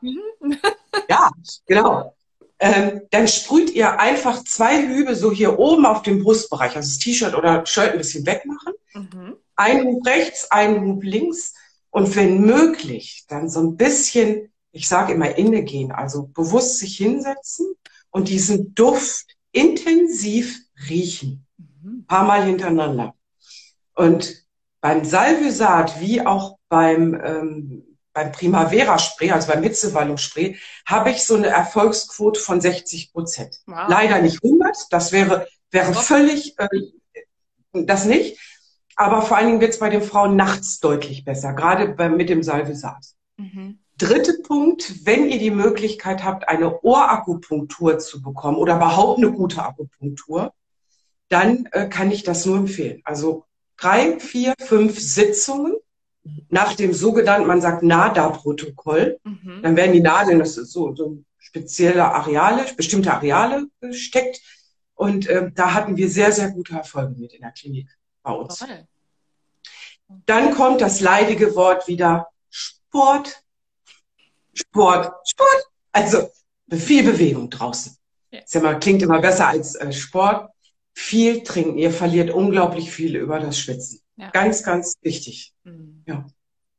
Ja, 1.09 1.31
genau. 1.65 2.15
Ähm, 2.59 3.01
dann 3.11 3.27
sprüht 3.27 3.71
ihr 3.71 3.99
einfach 3.99 4.43
zwei 4.43 4.87
Hübe 4.87 5.15
so 5.15 5.31
hier 5.31 5.59
oben 5.59 5.85
auf 5.85 6.01
dem 6.01 6.23
Brustbereich, 6.23 6.75
also 6.75 6.89
das 6.89 6.99
T-Shirt 6.99 7.35
oder 7.35 7.65
Shirt 7.65 7.91
ein 7.91 7.97
bisschen 7.97 8.25
wegmachen. 8.25 8.73
Mhm. 8.93 9.35
Ein 9.55 9.85
Hub 9.85 10.05
rechts, 10.05 10.49
ein 10.49 10.81
Hub 10.85 11.03
links 11.03 11.53
und 11.89 12.15
wenn 12.15 12.41
möglich, 12.41 13.25
dann 13.27 13.49
so 13.49 13.59
ein 13.59 13.75
bisschen, 13.75 14.51
ich 14.71 14.87
sage 14.87 15.13
immer 15.13 15.37
inne 15.37 15.63
gehen, 15.63 15.91
also 15.91 16.29
bewusst 16.33 16.79
sich 16.79 16.97
hinsetzen 16.97 17.75
und 18.11 18.29
diesen 18.29 18.73
Duft 18.73 19.35
intensiv 19.51 20.59
riechen. 20.89 21.45
Mhm. 21.57 21.99
Ein 21.99 22.05
paar 22.07 22.23
Mal 22.23 22.45
hintereinander. 22.45 23.13
Und 23.95 24.45
beim 24.81 25.05
Salvysat 25.05 25.99
wie 25.99 26.25
auch 26.25 26.57
beim 26.67 27.19
ähm, 27.23 27.92
beim 28.13 28.31
Primavera-Spray, 28.31 29.31
also 29.31 29.51
beim 29.51 29.63
Hitzewallungsspray, 29.63 30.57
habe 30.85 31.11
ich 31.11 31.23
so 31.23 31.35
eine 31.35 31.47
Erfolgsquote 31.47 32.39
von 32.39 32.61
60 32.61 33.11
Prozent. 33.11 33.59
Wow. 33.65 33.85
Leider 33.87 34.21
nicht 34.21 34.43
100, 34.43 34.87
das 34.91 35.11
wäre, 35.11 35.47
wäre 35.71 35.93
völlig, 35.93 36.57
äh, 36.59 36.67
das 37.73 38.05
nicht. 38.05 38.39
Aber 38.95 39.23
vor 39.23 39.37
allen 39.37 39.47
Dingen 39.47 39.61
wird 39.61 39.73
es 39.73 39.79
bei 39.79 39.89
den 39.89 40.03
Frauen 40.03 40.35
nachts 40.35 40.79
deutlich 40.79 41.25
besser, 41.25 41.53
gerade 41.53 41.89
bei, 41.89 42.09
mit 42.09 42.29
dem 42.29 42.43
Salvisat. 42.43 43.03
Mhm. 43.37 43.79
Dritter 43.97 44.33
Punkt, 44.43 45.05
wenn 45.05 45.29
ihr 45.29 45.39
die 45.39 45.51
Möglichkeit 45.51 46.23
habt, 46.23 46.47
eine 46.47 46.81
Ohrakupunktur 46.81 47.99
zu 47.99 48.21
bekommen 48.21 48.57
oder 48.57 48.75
überhaupt 48.75 49.19
eine 49.19 49.31
gute 49.31 49.63
Akupunktur, 49.63 50.53
dann 51.29 51.67
äh, 51.71 51.87
kann 51.87 52.11
ich 52.11 52.23
das 52.23 52.45
nur 52.45 52.57
empfehlen. 52.57 53.01
Also 53.05 53.45
drei, 53.77 54.19
vier, 54.19 54.53
fünf 54.59 54.99
Sitzungen 54.99 55.75
nach 56.49 56.75
dem 56.75 56.93
sogenannten, 56.93 57.47
man 57.47 57.61
sagt 57.61 57.83
NADA-Protokoll. 57.83 59.19
Mhm. 59.23 59.61
Dann 59.61 59.75
werden 59.75 59.93
die 59.93 60.01
Nadeln, 60.01 60.39
das 60.39 60.57
ist 60.57 60.71
so, 60.71 60.95
so 60.95 61.23
spezielle 61.37 62.05
Areale, 62.05 62.65
bestimmte 62.75 63.13
Areale 63.13 63.67
gesteckt. 63.81 64.41
Und 64.95 65.27
äh, 65.27 65.51
da 65.53 65.73
hatten 65.73 65.97
wir 65.97 66.09
sehr, 66.09 66.31
sehr 66.31 66.51
gute 66.51 66.75
Erfolge 66.75 67.19
mit 67.19 67.33
in 67.33 67.41
der 67.41 67.51
Klinik 67.51 67.89
bei 68.21 68.31
uns. 68.31 68.59
Toll. 68.59 68.87
Dann 70.25 70.53
kommt 70.53 70.81
das 70.81 70.99
leidige 70.99 71.55
Wort 71.55 71.87
wieder 71.87 72.27
Sport. 72.49 73.43
Sport, 74.53 75.11
Sport. 75.27 75.65
Also 75.91 76.29
viel 76.71 77.03
Bewegung 77.03 77.49
draußen. 77.49 77.97
Ja. 78.31 78.41
Ja 78.47 78.61
mal, 78.61 78.79
klingt 78.79 79.01
immer 79.01 79.19
besser 79.19 79.47
als 79.47 79.75
äh, 79.75 79.91
Sport. 79.91 80.49
Viel 80.93 81.43
trinken. 81.43 81.77
Ihr 81.79 81.91
verliert 81.91 82.29
unglaublich 82.29 82.91
viel 82.91 83.15
über 83.15 83.39
das 83.39 83.57
Schwitzen. 83.57 84.02
Ja. 84.15 84.29
Ganz, 84.31 84.63
ganz 84.63 84.95
wichtig. 85.01 85.53
Mhm. 85.63 86.03
Ja. 86.07 86.25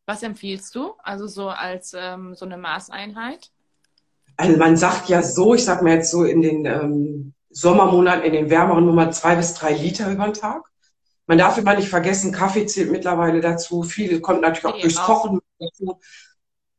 Was 0.07 0.23
empfiehlst 0.23 0.75
du? 0.75 0.93
Also 1.03 1.27
so 1.27 1.49
als 1.49 1.95
ähm, 1.97 2.35
so 2.35 2.45
eine 2.45 2.59
Maßeinheit? 2.59 3.51
Also 4.37 4.57
man 4.59 4.77
sagt 4.77 5.09
ja 5.09 5.23
so, 5.23 5.55
ich 5.55 5.65
sag 5.65 5.83
mal 5.83 5.95
jetzt 5.95 6.11
so 6.11 6.25
in 6.25 6.43
den 6.43 6.67
ähm, 6.67 7.35
Sommermonaten, 7.51 8.25
in 8.25 8.33
den 8.33 8.51
wärmeren 8.51 8.85
Nummer 8.85 9.11
zwei 9.13 9.37
bis 9.37 9.55
drei 9.55 9.73
Liter 9.73 10.11
über 10.11 10.25
den 10.25 10.35
Tag. 10.35 10.71
Man 11.27 11.39
darf 11.39 11.57
immer 11.57 11.75
nicht 11.75 11.89
vergessen, 11.89 12.33
Kaffee 12.33 12.67
zählt 12.67 12.91
mittlerweile 12.91 13.41
dazu. 13.41 13.83
Viel 13.83 14.21
kommt 14.21 14.43
natürlich 14.43 14.67
auch 14.67 14.75
Tee 14.75 14.83
durchs. 14.83 15.01
Kochen 15.01 15.41
dazu. 15.59 16.01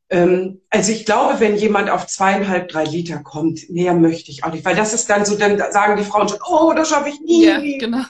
Ähm, 0.08 0.60
also 0.70 0.92
ich 0.92 1.04
glaube, 1.04 1.40
wenn 1.40 1.56
jemand 1.56 1.90
auf 1.90 2.06
zweieinhalb, 2.06 2.68
drei 2.68 2.84
Liter 2.84 3.18
kommt, 3.18 3.68
mehr 3.70 3.94
möchte 3.94 4.30
ich 4.30 4.44
auch 4.44 4.52
nicht, 4.52 4.64
weil 4.64 4.76
das 4.76 4.94
ist 4.94 5.10
dann 5.10 5.24
so, 5.24 5.36
dann 5.36 5.58
sagen 5.72 5.96
die 5.96 6.04
Frauen 6.04 6.28
schon, 6.28 6.38
oh, 6.46 6.72
das 6.76 6.90
schaffe 6.90 7.08
ich 7.08 7.20
nie. 7.20 7.46
Ja, 7.46 7.58
genau. 7.58 8.04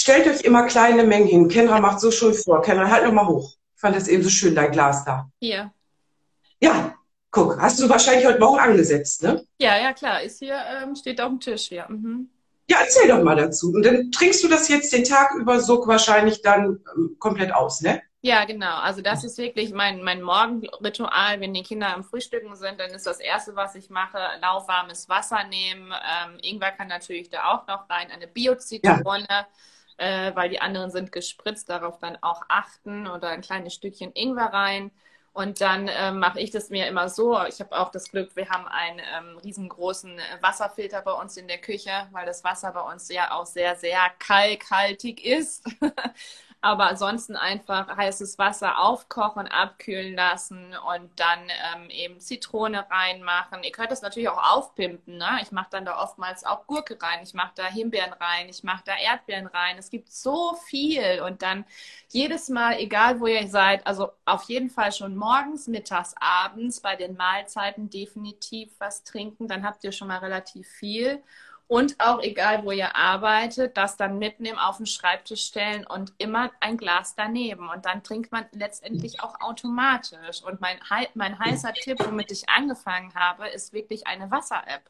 Stellt 0.00 0.28
euch 0.28 0.42
immer 0.42 0.64
kleine 0.68 1.02
Mengen 1.02 1.26
hin. 1.26 1.48
Kendra 1.48 1.80
macht 1.80 1.98
so 1.98 2.12
schön 2.12 2.32
vor. 2.32 2.62
Kendra, 2.62 2.88
halt 2.88 3.04
noch 3.04 3.12
mal 3.12 3.26
hoch. 3.26 3.56
Ich 3.74 3.80
fand 3.80 3.96
das 3.96 4.06
eben 4.06 4.22
so 4.22 4.30
schön, 4.30 4.54
dein 4.54 4.70
Glas 4.70 5.04
da. 5.04 5.28
Hier. 5.40 5.72
Ja, 6.60 6.94
guck, 7.32 7.60
hast 7.60 7.80
du 7.80 7.88
wahrscheinlich 7.88 8.24
heute 8.24 8.38
Morgen 8.38 8.60
angesetzt, 8.60 9.24
ne? 9.24 9.44
Ja, 9.58 9.76
ja, 9.76 9.92
klar. 9.92 10.22
Ist 10.22 10.38
hier, 10.38 10.56
ähm, 10.56 10.94
steht 10.94 11.20
auf 11.20 11.30
dem 11.30 11.40
Tisch 11.40 11.62
hier. 11.62 11.84
Mhm. 11.88 12.30
Ja, 12.70 12.76
erzähl 12.80 13.08
doch 13.08 13.24
mal 13.24 13.34
dazu. 13.34 13.72
Und 13.72 13.84
dann 13.84 14.12
trinkst 14.12 14.44
du 14.44 14.46
das 14.46 14.68
jetzt 14.68 14.92
den 14.92 15.02
Tag 15.02 15.34
über 15.34 15.58
so 15.58 15.84
wahrscheinlich 15.88 16.42
dann 16.42 16.78
ähm, 16.96 17.16
komplett 17.18 17.52
aus, 17.52 17.80
ne? 17.80 18.00
Ja, 18.20 18.44
genau. 18.44 18.76
Also 18.76 19.02
das 19.02 19.24
ist 19.24 19.36
wirklich 19.36 19.72
mein, 19.72 20.04
mein 20.04 20.22
Morgenritual. 20.22 21.40
Wenn 21.40 21.54
die 21.54 21.64
Kinder 21.64 21.92
am 21.92 22.04
Frühstücken 22.04 22.54
sind, 22.54 22.78
dann 22.78 22.90
ist 22.90 23.06
das 23.06 23.18
Erste, 23.18 23.56
was 23.56 23.74
ich 23.74 23.90
mache, 23.90 24.18
lauwarmes 24.40 25.08
Wasser 25.08 25.42
nehmen. 25.42 25.92
Ähm, 25.92 26.38
Ingwer 26.40 26.70
kann 26.70 26.86
natürlich 26.86 27.30
da 27.30 27.52
auch 27.52 27.66
noch 27.66 27.90
rein. 27.90 28.12
Eine 28.12 28.28
Bio-Zitrone, 28.28 29.26
äh, 29.98 30.34
weil 30.34 30.48
die 30.48 30.60
anderen 30.60 30.90
sind 30.90 31.12
gespritzt. 31.12 31.68
Darauf 31.68 31.98
dann 31.98 32.18
auch 32.22 32.42
achten. 32.48 33.06
Oder 33.06 33.28
ein 33.28 33.42
kleines 33.42 33.74
Stückchen 33.74 34.12
Ingwer 34.14 34.52
rein. 34.52 34.90
Und 35.38 35.60
dann 35.60 35.88
ähm, 35.88 36.18
mache 36.18 36.40
ich 36.40 36.50
das 36.50 36.68
mir 36.68 36.88
immer 36.88 37.08
so. 37.08 37.40
Ich 37.44 37.60
habe 37.60 37.78
auch 37.78 37.92
das 37.92 38.10
Glück, 38.10 38.34
wir 38.34 38.48
haben 38.48 38.66
einen 38.66 38.98
ähm, 38.98 39.38
riesengroßen 39.38 40.18
äh, 40.18 40.22
Wasserfilter 40.40 41.00
bei 41.02 41.12
uns 41.12 41.36
in 41.36 41.46
der 41.46 41.58
Küche, 41.58 41.92
weil 42.10 42.26
das 42.26 42.42
Wasser 42.42 42.72
bei 42.72 42.80
uns 42.80 43.08
ja 43.08 43.30
auch 43.30 43.46
sehr, 43.46 43.76
sehr 43.76 44.00
kalkhaltig 44.18 45.24
ist. 45.24 45.64
Aber 46.60 46.86
ansonsten 46.88 47.36
einfach 47.36 47.96
heißes 47.96 48.36
Wasser 48.36 48.78
aufkochen, 48.80 49.46
abkühlen 49.46 50.16
lassen 50.16 50.74
und 50.92 51.08
dann 51.14 51.38
ähm, 51.74 51.88
eben 51.88 52.18
Zitrone 52.18 52.84
reinmachen. 52.90 53.62
Ihr 53.62 53.70
könnt 53.70 53.92
das 53.92 54.02
natürlich 54.02 54.28
auch 54.28 54.56
aufpimpen. 54.56 55.18
Ne? 55.18 55.38
Ich 55.40 55.52
mache 55.52 55.68
dann 55.70 55.84
da 55.84 56.02
oftmals 56.02 56.44
auch 56.44 56.66
Gurke 56.66 57.00
rein, 57.00 57.20
ich 57.22 57.32
mache 57.32 57.52
da 57.54 57.66
Himbeeren 57.66 58.12
rein, 58.12 58.48
ich 58.48 58.64
mache 58.64 58.82
da 58.84 58.96
Erdbeeren 58.96 59.46
rein. 59.46 59.78
Es 59.78 59.88
gibt 59.88 60.10
so 60.10 60.54
viel 60.66 61.22
und 61.24 61.42
dann 61.42 61.64
jedes 62.08 62.48
Mal, 62.48 62.78
egal 62.80 63.20
wo 63.20 63.28
ihr 63.28 63.46
seid, 63.46 63.86
also 63.86 64.10
auf 64.24 64.42
jeden 64.44 64.70
Fall 64.70 64.90
schon 64.90 65.14
morgens, 65.14 65.68
mittags, 65.68 66.14
abends 66.18 66.80
bei 66.80 66.96
den 66.96 67.16
Mahlzeiten 67.16 67.88
definitiv 67.88 68.72
was 68.80 69.04
trinken. 69.04 69.46
Dann 69.46 69.64
habt 69.64 69.84
ihr 69.84 69.92
schon 69.92 70.08
mal 70.08 70.18
relativ 70.18 70.66
viel. 70.68 71.22
Und 71.68 72.00
auch 72.00 72.22
egal, 72.22 72.64
wo 72.64 72.72
ihr 72.72 72.96
arbeitet, 72.96 73.76
das 73.76 73.98
dann 73.98 74.18
mitnehmen, 74.18 74.58
auf 74.58 74.78
den 74.78 74.86
Schreibtisch 74.86 75.44
stellen 75.44 75.86
und 75.86 76.14
immer 76.16 76.50
ein 76.60 76.78
Glas 76.78 77.14
daneben. 77.14 77.68
Und 77.68 77.84
dann 77.84 78.02
trinkt 78.02 78.32
man 78.32 78.46
letztendlich 78.52 79.22
auch 79.22 79.38
automatisch. 79.42 80.42
Und 80.42 80.62
mein, 80.62 80.78
mein 81.12 81.38
heißer 81.38 81.74
Tipp, 81.74 81.98
womit 82.02 82.32
ich 82.32 82.48
angefangen 82.48 83.14
habe, 83.14 83.48
ist 83.48 83.74
wirklich 83.74 84.06
eine 84.06 84.30
Wasser-App. 84.30 84.82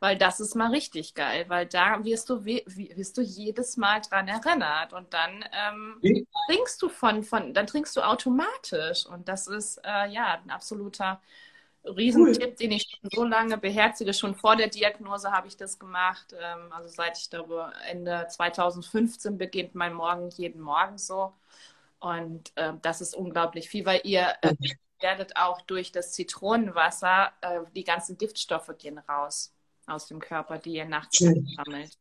Weil 0.00 0.16
das 0.16 0.40
ist 0.40 0.56
mal 0.56 0.70
richtig 0.70 1.14
geil, 1.14 1.44
weil 1.48 1.66
da 1.66 2.02
wirst 2.02 2.30
du, 2.30 2.42
wirst 2.44 3.18
du 3.18 3.20
jedes 3.20 3.76
Mal 3.76 4.00
dran 4.00 4.28
erinnert. 4.28 4.94
Und 4.94 5.12
dann 5.12 5.44
ähm, 5.52 6.24
trinkst 6.48 6.80
du 6.80 6.88
von, 6.88 7.22
von, 7.22 7.52
dann 7.52 7.66
trinkst 7.66 7.94
du 7.96 8.00
automatisch. 8.00 9.04
Und 9.04 9.28
das 9.28 9.46
ist 9.46 9.78
äh, 9.84 10.08
ja 10.08 10.40
ein 10.42 10.50
absoluter 10.50 11.20
Riesentipp, 11.84 12.56
den 12.56 12.72
ich 12.72 12.88
schon 12.88 13.10
so 13.12 13.24
lange 13.24 13.58
beherzige. 13.58 14.14
Schon 14.14 14.34
vor 14.34 14.56
der 14.56 14.68
Diagnose 14.68 15.32
habe 15.32 15.48
ich 15.48 15.56
das 15.56 15.78
gemacht. 15.78 16.34
Ähm, 16.38 16.72
also 16.72 16.88
seit 16.88 17.18
ich 17.18 17.28
darüber 17.28 17.72
Ende 17.88 18.26
2015 18.28 19.38
beginnt 19.38 19.74
mein 19.74 19.94
Morgen 19.94 20.30
jeden 20.30 20.60
Morgen 20.60 20.98
so. 20.98 21.32
Und 21.98 22.52
ähm, 22.56 22.78
das 22.82 23.00
ist 23.00 23.14
unglaublich 23.14 23.68
viel, 23.68 23.86
weil 23.86 24.00
ihr 24.04 24.34
äh, 24.42 24.54
werdet 25.00 25.36
auch 25.36 25.60
durch 25.62 25.92
das 25.92 26.12
Zitronenwasser, 26.12 27.32
äh, 27.40 27.60
die 27.74 27.84
ganzen 27.84 28.18
Giftstoffe 28.18 28.72
gehen 28.78 28.98
raus 28.98 29.52
aus 29.86 30.06
dem 30.06 30.20
Körper, 30.20 30.58
die 30.58 30.74
ihr 30.74 30.84
nachts 30.84 31.18
sammelt. 31.18 31.98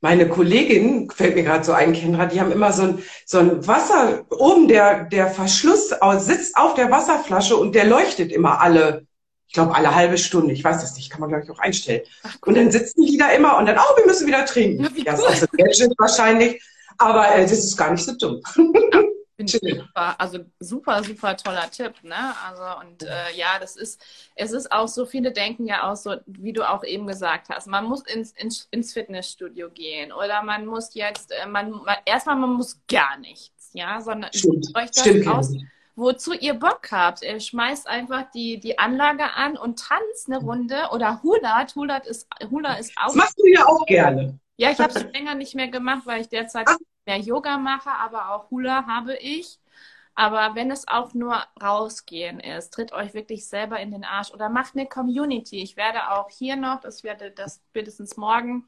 Meine 0.00 0.28
Kollegin, 0.28 1.10
fällt 1.10 1.34
mir 1.34 1.42
gerade 1.42 1.64
so 1.64 1.72
ein, 1.72 1.92
Kendra, 1.92 2.26
die 2.26 2.40
haben 2.40 2.52
immer 2.52 2.72
so 2.72 2.82
ein, 2.82 3.02
so 3.26 3.38
ein 3.38 3.66
Wasser, 3.66 4.24
oben 4.30 4.68
der, 4.68 5.04
der 5.04 5.28
Verschluss 5.28 5.94
sitzt 6.18 6.56
auf 6.56 6.74
der 6.74 6.90
Wasserflasche 6.90 7.56
und 7.56 7.74
der 7.74 7.84
leuchtet 7.84 8.32
immer 8.32 8.60
alle, 8.60 9.06
ich 9.46 9.54
glaube 9.54 9.74
alle 9.74 9.94
halbe 9.94 10.18
Stunde, 10.18 10.52
ich 10.52 10.64
weiß 10.64 10.80
das 10.80 10.96
nicht, 10.96 11.10
kann 11.10 11.20
man 11.20 11.30
glaube 11.30 11.44
ich 11.44 11.50
auch 11.50 11.58
einstellen. 11.58 12.02
Ach, 12.22 12.36
Und 12.46 12.56
dann 12.56 12.70
sitzen 12.70 13.06
die 13.06 13.16
da 13.16 13.30
immer 13.30 13.58
und 13.58 13.66
dann, 13.66 13.78
oh, 13.78 13.96
wir 13.96 14.06
müssen 14.06 14.26
wieder 14.26 14.44
trinken. 14.44 14.84
Ja, 14.84 14.90
cool. 14.90 15.04
das 15.04 15.20
ist 15.20 15.26
auch 15.26 15.34
so 15.34 15.46
Gadget 15.56 15.92
wahrscheinlich, 15.98 16.62
aber 16.96 17.34
äh, 17.34 17.42
das 17.42 17.52
ist 17.52 17.76
gar 17.76 17.90
nicht 17.90 18.04
so 18.04 18.12
dumm. 18.16 18.40
Finde 19.38 19.56
ich 19.62 19.78
super, 19.78 20.20
also 20.20 20.40
super, 20.58 21.04
super 21.04 21.36
toller 21.36 21.70
Tipp, 21.70 21.94
ne? 22.02 22.34
Also 22.44 22.80
und 22.80 23.04
äh, 23.04 23.36
ja, 23.36 23.60
das 23.60 23.76
ist, 23.76 24.02
es 24.34 24.50
ist 24.50 24.72
auch 24.72 24.88
so, 24.88 25.06
viele 25.06 25.30
denken 25.30 25.64
ja 25.64 25.88
auch 25.88 25.94
so, 25.94 26.16
wie 26.26 26.52
du 26.52 26.68
auch 26.68 26.82
eben 26.82 27.06
gesagt 27.06 27.48
hast, 27.48 27.68
man 27.68 27.84
muss 27.84 28.02
ins, 28.02 28.32
ins, 28.32 28.66
ins 28.72 28.92
Fitnessstudio 28.92 29.70
gehen 29.70 30.10
oder 30.10 30.42
man 30.42 30.66
muss 30.66 30.92
jetzt, 30.94 31.30
äh, 31.30 31.46
man, 31.46 31.70
man 31.70 31.98
erstmal 32.04 32.34
man 32.34 32.54
muss 32.54 32.80
gar 32.88 33.16
nichts, 33.18 33.70
ja, 33.74 34.00
sondern 34.00 34.32
Stimmt, 34.34 34.74
euch 34.74 34.90
das 34.90 35.02
stimmt. 35.02 35.28
aus, 35.28 35.54
wozu 35.94 36.32
ihr 36.32 36.54
Bock 36.54 36.88
habt. 36.90 37.22
Ihr 37.22 37.38
schmeißt 37.38 37.86
einfach 37.86 38.28
die, 38.32 38.58
die 38.58 38.76
Anlage 38.80 39.34
an 39.36 39.56
und 39.56 39.78
tanzt 39.78 40.26
eine 40.26 40.38
Runde 40.38 40.88
oder 40.90 41.22
Hulat. 41.22 41.76
Hulat 41.76 42.08
ist, 42.08 42.26
Hula 42.50 42.74
ist 42.74 42.90
auch 42.96 43.06
Das 43.06 43.14
machst 43.14 43.38
du 43.38 43.46
ja 43.46 43.64
auch 43.66 43.86
gerne. 43.86 44.40
ja, 44.56 44.72
ich 44.72 44.80
habe 44.80 44.92
es 44.92 45.04
länger 45.12 45.36
nicht 45.36 45.54
mehr 45.54 45.68
gemacht, 45.68 46.02
weil 46.06 46.22
ich 46.22 46.28
derzeit 46.28 46.66
Ach. 46.68 46.76
Mehr 47.08 47.18
Yoga 47.18 47.58
mache, 47.58 47.90
aber 47.90 48.30
auch 48.30 48.50
Hula 48.50 48.86
habe 48.86 49.16
ich. 49.16 49.58
Aber 50.14 50.54
wenn 50.54 50.70
es 50.70 50.88
auch 50.88 51.14
nur 51.14 51.36
rausgehen 51.62 52.40
ist, 52.40 52.70
tritt 52.74 52.92
euch 52.92 53.14
wirklich 53.14 53.46
selber 53.48 53.80
in 53.80 53.92
den 53.92 54.04
Arsch 54.04 54.32
oder 54.32 54.48
macht 54.48 54.74
eine 54.76 54.86
Community. 54.88 55.62
Ich 55.62 55.76
werde 55.76 56.10
auch 56.10 56.28
hier 56.30 56.56
noch, 56.56 56.80
das 56.80 57.04
werde 57.04 57.30
das 57.30 57.62
spätestens 57.70 58.16
morgen, 58.16 58.66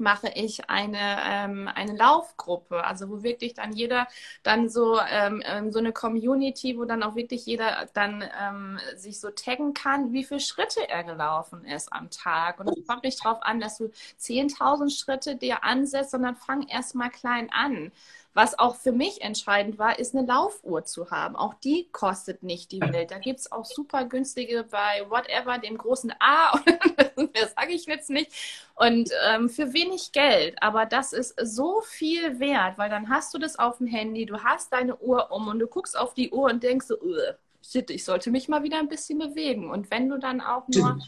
mache 0.00 0.28
ich 0.34 0.68
eine, 0.70 0.98
ähm, 1.24 1.68
eine 1.68 1.96
Laufgruppe, 1.96 2.84
also 2.84 3.08
wo 3.10 3.22
wirklich 3.22 3.54
dann 3.54 3.72
jeder 3.72 4.08
dann 4.42 4.68
so, 4.68 4.98
ähm, 5.00 5.42
ähm, 5.46 5.72
so 5.72 5.78
eine 5.78 5.92
Community, 5.92 6.78
wo 6.78 6.84
dann 6.84 7.02
auch 7.02 7.14
wirklich 7.14 7.46
jeder 7.46 7.88
dann 7.94 8.24
ähm, 8.40 8.78
sich 8.96 9.20
so 9.20 9.30
taggen 9.30 9.74
kann, 9.74 10.12
wie 10.12 10.24
viele 10.24 10.40
Schritte 10.40 10.88
er 10.88 11.04
gelaufen 11.04 11.64
ist 11.64 11.92
am 11.92 12.10
Tag. 12.10 12.60
Und 12.60 12.68
es 12.68 12.86
kommt 12.86 13.04
nicht 13.04 13.24
darauf 13.24 13.42
an, 13.42 13.60
dass 13.60 13.78
du 13.78 13.90
10.000 14.18 14.90
Schritte 14.90 15.36
dir 15.36 15.64
ansetzt, 15.64 16.10
sondern 16.12 16.36
fang 16.36 16.66
erst 16.68 16.94
mal 16.94 17.10
klein 17.10 17.50
an. 17.52 17.92
Was 18.32 18.58
auch 18.58 18.76
für 18.76 18.92
mich 18.92 19.22
entscheidend 19.22 19.78
war, 19.78 19.98
ist 19.98 20.14
eine 20.14 20.26
Laufuhr 20.26 20.84
zu 20.84 21.10
haben. 21.10 21.34
Auch 21.34 21.54
die 21.54 21.88
kostet 21.90 22.42
nicht 22.42 22.70
die 22.70 22.80
Welt. 22.80 23.10
Da 23.10 23.18
gibt 23.18 23.40
es 23.40 23.50
auch 23.50 23.64
super 23.64 24.04
günstige 24.04 24.64
bei 24.64 25.04
whatever, 25.08 25.58
dem 25.58 25.76
großen 25.76 26.12
A, 26.20 26.58
das 27.34 27.54
sage 27.56 27.72
ich 27.72 27.86
jetzt 27.86 28.10
nicht. 28.10 28.32
Und 28.76 29.10
ähm, 29.28 29.48
für 29.48 29.72
wenig 29.72 30.12
Geld. 30.12 30.62
Aber 30.62 30.86
das 30.86 31.12
ist 31.12 31.34
so 31.42 31.80
viel 31.80 32.38
wert, 32.38 32.78
weil 32.78 32.88
dann 32.88 33.08
hast 33.08 33.34
du 33.34 33.38
das 33.38 33.58
auf 33.58 33.78
dem 33.78 33.86
Handy, 33.88 34.26
du 34.26 34.42
hast 34.42 34.72
deine 34.72 34.96
Uhr 34.96 35.32
um 35.32 35.48
und 35.48 35.58
du 35.58 35.66
guckst 35.66 35.98
auf 35.98 36.14
die 36.14 36.30
Uhr 36.30 36.50
und 36.50 36.62
denkst 36.62 36.86
so, 36.86 37.00
"Ugh, 37.00 37.34
shit, 37.62 37.90
ich 37.90 38.04
sollte 38.04 38.30
mich 38.30 38.48
mal 38.48 38.62
wieder 38.62 38.78
ein 38.78 38.88
bisschen 38.88 39.18
bewegen. 39.18 39.70
Und 39.70 39.90
wenn 39.90 40.08
du 40.08 40.18
dann 40.18 40.40
auch 40.40 40.66
nur 40.68 40.98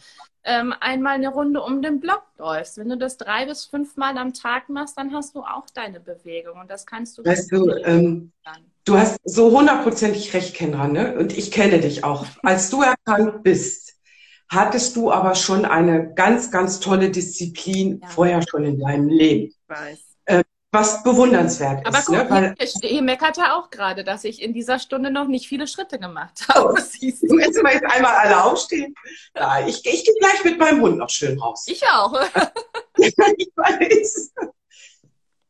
ähm, 0.44 0.74
einmal 0.80 1.14
eine 1.14 1.28
Runde 1.28 1.62
um 1.62 1.82
den 1.82 2.00
Block 2.00 2.24
läufst, 2.38 2.78
wenn 2.78 2.88
du 2.88 2.96
das 2.96 3.16
drei 3.16 3.46
bis 3.46 3.64
fünf 3.64 3.96
Mal 3.96 4.18
am 4.18 4.34
Tag 4.34 4.68
machst, 4.68 4.98
dann 4.98 5.12
hast 5.12 5.34
du 5.34 5.40
auch 5.40 5.66
deine 5.72 6.00
Bewegung 6.00 6.60
und 6.60 6.70
das 6.70 6.86
kannst 6.86 7.18
du. 7.18 7.24
Weißt 7.24 7.52
du, 7.52 7.70
ähm, 7.84 8.32
du 8.84 8.98
hast 8.98 9.20
so 9.24 9.56
hundertprozentig 9.56 10.34
recht, 10.34 10.54
Kendra, 10.54 10.88
ne? 10.88 11.16
Und 11.16 11.36
ich 11.36 11.50
kenne 11.50 11.80
dich 11.80 12.04
auch. 12.04 12.26
Als 12.42 12.70
du 12.70 12.82
erkrankt 12.82 13.42
bist, 13.42 13.94
hattest 14.48 14.96
du 14.96 15.12
aber 15.12 15.34
schon 15.34 15.64
eine 15.64 16.12
ganz, 16.14 16.50
ganz 16.50 16.80
tolle 16.80 17.10
Disziplin 17.10 18.00
Ja. 18.02 18.08
vorher 18.08 18.42
schon 18.48 18.64
in 18.64 18.78
deinem 18.80 19.08
Leben. 19.08 19.54
weiß. 19.68 20.11
Was 20.72 21.02
bewundernswert 21.02 21.86
Aber 21.86 21.98
ist. 21.98 22.06
guck, 22.06 22.30
Ne? 22.30 22.54
Hier, 22.58 22.88
hier 22.88 23.02
meckert 23.02 23.36
er 23.36 23.56
auch 23.56 23.68
gerade, 23.68 24.04
dass 24.04 24.24
ich 24.24 24.40
in 24.40 24.54
dieser 24.54 24.78
Stunde 24.78 25.10
noch 25.10 25.28
nicht 25.28 25.46
viele 25.46 25.66
Schritte 25.66 25.98
gemacht 25.98 26.46
habe. 26.48 26.80
Siehst 26.80 27.22
du? 27.22 27.34
müssen 27.34 27.62
wir 27.62 27.74
jetzt 27.74 27.84
einmal 27.84 28.14
alle 28.16 28.42
aufstehen. 28.42 28.94
Ja, 29.36 29.66
ich 29.66 29.84
ich 29.84 30.04
gehe 30.04 30.14
gleich 30.18 30.44
mit 30.44 30.58
meinem 30.58 30.80
Hund 30.80 30.96
noch 30.96 31.10
schön 31.10 31.38
raus. 31.38 31.64
Ich 31.66 31.82
auch. 31.86 32.18
ich 32.96 33.14
weiß. 33.54 34.32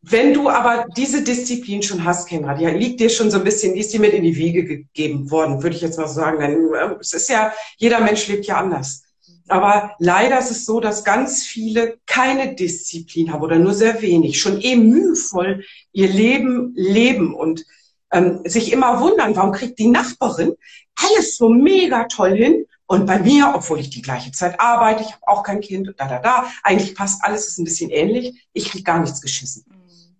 Wenn 0.04 0.34
du 0.34 0.48
aber 0.48 0.86
diese 0.96 1.22
Disziplin 1.22 1.80
schon 1.82 2.04
hast, 2.04 2.28
Kendra, 2.28 2.54
die 2.54 2.66
liegt 2.66 2.98
dir 2.98 3.08
schon 3.08 3.30
so 3.30 3.38
ein 3.38 3.44
bisschen, 3.44 3.74
die 3.74 3.80
ist 3.80 3.92
dir 3.92 4.00
mit 4.00 4.12
in 4.12 4.24
die 4.24 4.34
Wiege 4.34 4.64
gegeben 4.64 5.30
worden, 5.30 5.62
würde 5.62 5.76
ich 5.76 5.82
jetzt 5.82 5.98
mal 5.98 6.08
sagen. 6.08 6.40
Denn 6.40 6.74
äh, 6.74 6.96
es 7.00 7.12
ist 7.12 7.28
ja, 7.28 7.52
jeder 7.76 8.00
Mensch 8.00 8.26
lebt 8.26 8.44
ja 8.46 8.56
anders. 8.56 9.04
Aber 9.52 9.94
leider 9.98 10.38
ist 10.38 10.50
es 10.50 10.64
so, 10.64 10.80
dass 10.80 11.04
ganz 11.04 11.42
viele 11.42 11.98
keine 12.06 12.54
Disziplin 12.54 13.32
haben 13.32 13.42
oder 13.42 13.58
nur 13.58 13.74
sehr 13.74 14.00
wenig, 14.00 14.40
schon 14.40 14.58
eh 14.62 14.76
mühevoll 14.76 15.64
ihr 15.92 16.08
Leben 16.08 16.72
leben 16.74 17.34
und 17.34 17.66
ähm, 18.12 18.40
sich 18.44 18.72
immer 18.72 19.00
wundern, 19.00 19.36
warum 19.36 19.52
kriegt 19.52 19.78
die 19.78 19.88
Nachbarin 19.88 20.54
alles 20.96 21.36
so 21.36 21.50
mega 21.50 22.04
toll 22.04 22.34
hin 22.34 22.64
und 22.86 23.04
bei 23.04 23.18
mir, 23.18 23.52
obwohl 23.54 23.80
ich 23.80 23.90
die 23.90 24.00
gleiche 24.00 24.32
Zeit 24.32 24.58
arbeite, 24.58 25.02
ich 25.02 25.12
habe 25.12 25.28
auch 25.28 25.42
kein 25.42 25.60
Kind 25.60 25.88
und 25.88 26.00
da, 26.00 26.08
da, 26.08 26.18
da, 26.18 26.46
eigentlich 26.62 26.94
passt 26.94 27.22
alles, 27.22 27.48
ist 27.48 27.58
ein 27.58 27.64
bisschen 27.64 27.90
ähnlich, 27.90 28.46
ich 28.54 28.70
krieg 28.70 28.86
gar 28.86 29.00
nichts 29.00 29.20
geschissen. 29.20 29.64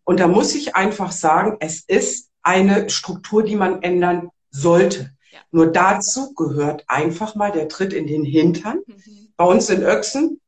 Und 0.04 0.20
da 0.20 0.28
muss 0.28 0.54
ich 0.54 0.76
einfach 0.76 1.10
sagen, 1.10 1.56
es 1.60 1.80
ist 1.86 2.28
eine 2.42 2.90
Struktur, 2.90 3.42
die 3.44 3.56
man 3.56 3.82
ändern 3.82 4.28
sollte. 4.50 5.10
Ja. 5.30 5.38
Nur 5.52 5.72
dazu 5.72 6.34
gehört 6.34 6.84
einfach 6.88 7.34
mal 7.34 7.50
der 7.50 7.68
Tritt 7.68 7.94
in 7.94 8.06
den 8.06 8.24
Hintern. 8.24 8.80
Mhm. 8.86 9.21
Bei 9.42 9.48
uns 9.48 9.70
in 9.70 9.82
Öxen 9.82 10.40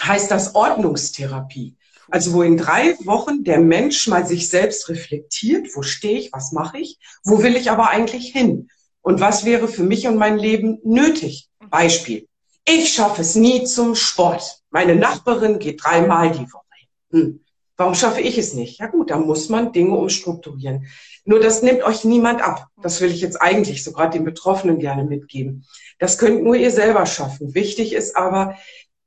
heißt 0.00 0.30
das 0.30 0.54
Ordnungstherapie. 0.54 1.76
Also 2.10 2.32
wo 2.32 2.40
in 2.40 2.56
drei 2.56 2.96
Wochen 3.00 3.44
der 3.44 3.60
Mensch 3.60 4.08
mal 4.08 4.26
sich 4.26 4.48
selbst 4.48 4.88
reflektiert, 4.88 5.68
wo 5.74 5.82
stehe 5.82 6.18
ich, 6.18 6.32
was 6.32 6.52
mache 6.52 6.78
ich, 6.78 6.98
wo 7.24 7.42
will 7.42 7.56
ich 7.56 7.70
aber 7.70 7.90
eigentlich 7.90 8.32
hin 8.32 8.70
und 9.02 9.20
was 9.20 9.44
wäre 9.44 9.68
für 9.68 9.82
mich 9.82 10.08
und 10.08 10.16
mein 10.16 10.38
Leben 10.38 10.80
nötig. 10.82 11.50
Beispiel. 11.68 12.26
Ich 12.66 12.94
schaffe 12.94 13.20
es 13.20 13.34
nie 13.34 13.64
zum 13.64 13.94
Sport. 13.94 14.62
Meine 14.70 14.96
Nachbarin 14.96 15.58
geht 15.58 15.84
dreimal 15.84 16.30
die 16.30 16.50
Woche. 16.50 16.64
Hm. 17.10 17.44
Warum 17.76 17.94
schaffe 17.94 18.22
ich 18.22 18.38
es 18.38 18.54
nicht? 18.54 18.80
Ja 18.80 18.86
gut, 18.86 19.10
da 19.10 19.18
muss 19.18 19.50
man 19.50 19.72
Dinge 19.72 19.94
umstrukturieren. 19.94 20.86
Nur 21.28 21.40
das 21.40 21.60
nimmt 21.60 21.82
euch 21.82 22.04
niemand 22.04 22.40
ab. 22.40 22.68
Das 22.80 23.02
will 23.02 23.10
ich 23.10 23.20
jetzt 23.20 23.36
eigentlich 23.36 23.84
so 23.84 23.92
gerade 23.92 24.16
den 24.16 24.24
Betroffenen 24.24 24.78
gerne 24.78 25.04
mitgeben. 25.04 25.66
Das 25.98 26.16
könnt 26.16 26.42
nur 26.42 26.56
ihr 26.56 26.70
selber 26.70 27.04
schaffen. 27.04 27.54
Wichtig 27.54 27.92
ist 27.92 28.16
aber, 28.16 28.56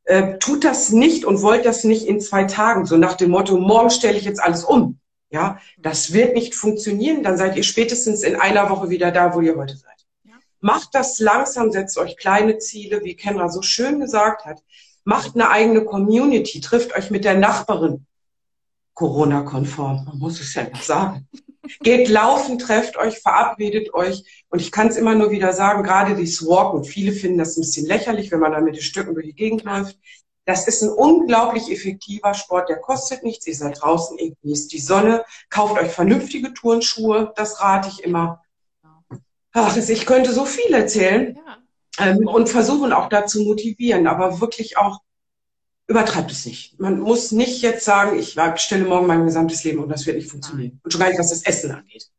äh, 0.04 0.38
tut 0.38 0.64
das 0.64 0.92
nicht 0.92 1.26
und 1.26 1.42
wollt 1.42 1.66
das 1.66 1.84
nicht 1.84 2.06
in 2.06 2.22
zwei 2.22 2.44
Tagen, 2.44 2.86
so 2.86 2.96
nach 2.96 3.16
dem 3.16 3.32
Motto, 3.32 3.58
morgen 3.58 3.90
stelle 3.90 4.20
ich 4.20 4.24
jetzt 4.24 4.40
alles 4.40 4.64
um. 4.64 5.00
Ja, 5.32 5.58
das 5.80 6.14
wird 6.14 6.36
nicht 6.36 6.54
funktionieren. 6.54 7.24
Dann 7.24 7.38
seid 7.38 7.56
ihr 7.56 7.64
spätestens 7.64 8.22
in 8.22 8.36
einer 8.36 8.70
Woche 8.70 8.92
wieder 8.92 9.10
da, 9.10 9.34
wo 9.34 9.42
ihr 9.42 9.58
heute 9.58 9.76
seid. 9.76 10.06
Ja. 10.24 10.36
Macht 10.60 10.90
das 10.94 11.18
langsam, 11.18 11.72
setzt 11.72 11.98
euch 11.98 12.18
kleine 12.18 12.60
Ziele, 12.60 13.04
wie 13.04 13.16
Kenra 13.16 13.50
so 13.50 13.64
schön 13.64 14.00
gesagt 14.00 14.46
hat. 14.46 14.62
Macht 15.06 15.34
eine 15.34 15.50
eigene 15.50 15.86
Community, 15.86 16.62
trifft 16.62 16.96
euch 16.96 17.10
mit 17.10 17.26
der 17.26 17.40
Nachbarin. 17.40 18.06
Corona-konform, 18.94 20.06
man 20.06 20.20
muss 20.20 20.40
es 20.40 20.54
ja 20.54 20.66
nicht 20.66 20.84
sagen. 20.84 21.28
Geht 21.82 22.10
laufen, 22.10 22.58
trefft 22.58 22.98
euch, 22.98 23.20
verabredet 23.20 23.94
euch. 23.94 24.24
Und 24.50 24.62
ich 24.62 24.72
kann 24.72 24.88
es 24.88 24.98
immer 24.98 25.16
nur 25.16 25.32
wieder 25.32 25.54
sagen, 25.54 25.84
gerade 25.84 26.16
dieses 26.16 26.46
Walken, 26.48 26.84
viele 26.84 27.12
finden 27.12 27.38
das 27.38 27.56
ein 27.56 27.62
bisschen 27.62 27.86
lächerlich, 27.86 28.32
wenn 28.32 28.40
man 28.40 28.52
da 28.52 28.62
mit 28.62 28.76
den 28.76 28.82
Stücken 28.82 29.14
durch 29.14 29.28
die 29.28 29.36
Gegend 29.36 29.64
läuft. 29.64 29.98
Das 30.46 30.68
ist 30.68 30.82
ein 30.82 30.90
unglaublich 30.90 31.72
effektiver 31.72 32.34
Sport, 32.34 32.70
der 32.70 32.78
kostet 32.78 33.24
nichts. 33.24 33.46
Ihr 33.46 33.56
seid 33.56 33.80
draußen, 33.80 34.18
ihr 34.18 34.34
genießt 34.42 34.72
die 34.74 34.80
Sonne, 34.80 35.24
kauft 35.50 35.80
euch 35.80 35.92
vernünftige 35.92 36.54
Turnschuhe, 36.54 37.32
das 37.36 37.62
rate 37.62 37.90
ich 37.90 38.04
immer. 38.04 38.42
Ach, 39.54 39.76
ich 39.76 40.06
könnte 40.06 40.34
so 40.34 40.46
viel 40.46 40.74
erzählen 40.74 41.38
Ja. 42.00 42.08
ähm, 42.08 42.28
und 42.28 42.50
versuchen 42.50 42.92
auch 42.94 43.10
dazu 43.10 43.44
motivieren, 43.44 44.08
aber 44.08 44.42
wirklich 44.42 44.78
auch 44.78 45.00
übertreibt 45.88 46.32
es 46.32 46.46
nicht. 46.46 46.80
Man 46.80 47.00
muss 47.00 47.32
nicht 47.32 47.62
jetzt 47.62 47.86
sagen, 47.86 48.18
ich 48.18 48.38
stelle 48.58 48.86
morgen 48.86 49.08
mein 49.08 49.26
gesamtes 49.26 49.64
Leben 49.64 49.80
und 49.80 49.90
das 49.90 50.06
wird 50.06 50.18
nicht 50.18 50.30
funktionieren. 50.30 50.80
Und 50.84 50.92
schon 50.92 51.02
gar 51.02 51.10
nicht, 51.10 51.20
was 51.20 51.30
das 51.30 51.44
Essen 51.44 51.72
angeht. 51.72 52.10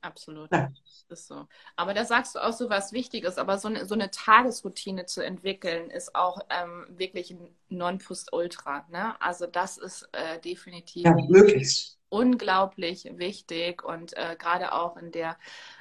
Absolut. 0.00 0.50
Nein. 0.50 0.76
Das 1.08 1.20
ist 1.20 1.28
so. 1.28 1.46
Aber 1.76 1.94
da 1.94 2.04
sagst 2.04 2.34
du 2.34 2.38
auch 2.40 2.52
so 2.52 2.70
was 2.70 2.92
Wichtiges, 2.92 3.38
aber 3.38 3.58
so 3.58 3.68
eine, 3.68 3.86
so 3.86 3.94
eine 3.94 4.10
Tagesroutine 4.10 5.06
zu 5.06 5.24
entwickeln, 5.24 5.90
ist 5.90 6.14
auch 6.14 6.38
ähm, 6.50 6.86
wirklich 6.90 7.30
ein 7.30 7.54
Nonplusultra. 7.68 8.86
Ne? 8.90 9.20
Also 9.20 9.46
das 9.46 9.78
ist 9.78 10.08
äh, 10.12 10.40
definitiv 10.40 11.04
Ja, 11.04 11.14
möglichst. 11.28 11.98
Unglaublich 12.14 13.08
wichtig 13.18 13.82
und 13.84 14.16
äh, 14.16 14.36
gerade 14.38 14.72
auch 14.72 14.96
in 14.96 15.10
der 15.12 15.36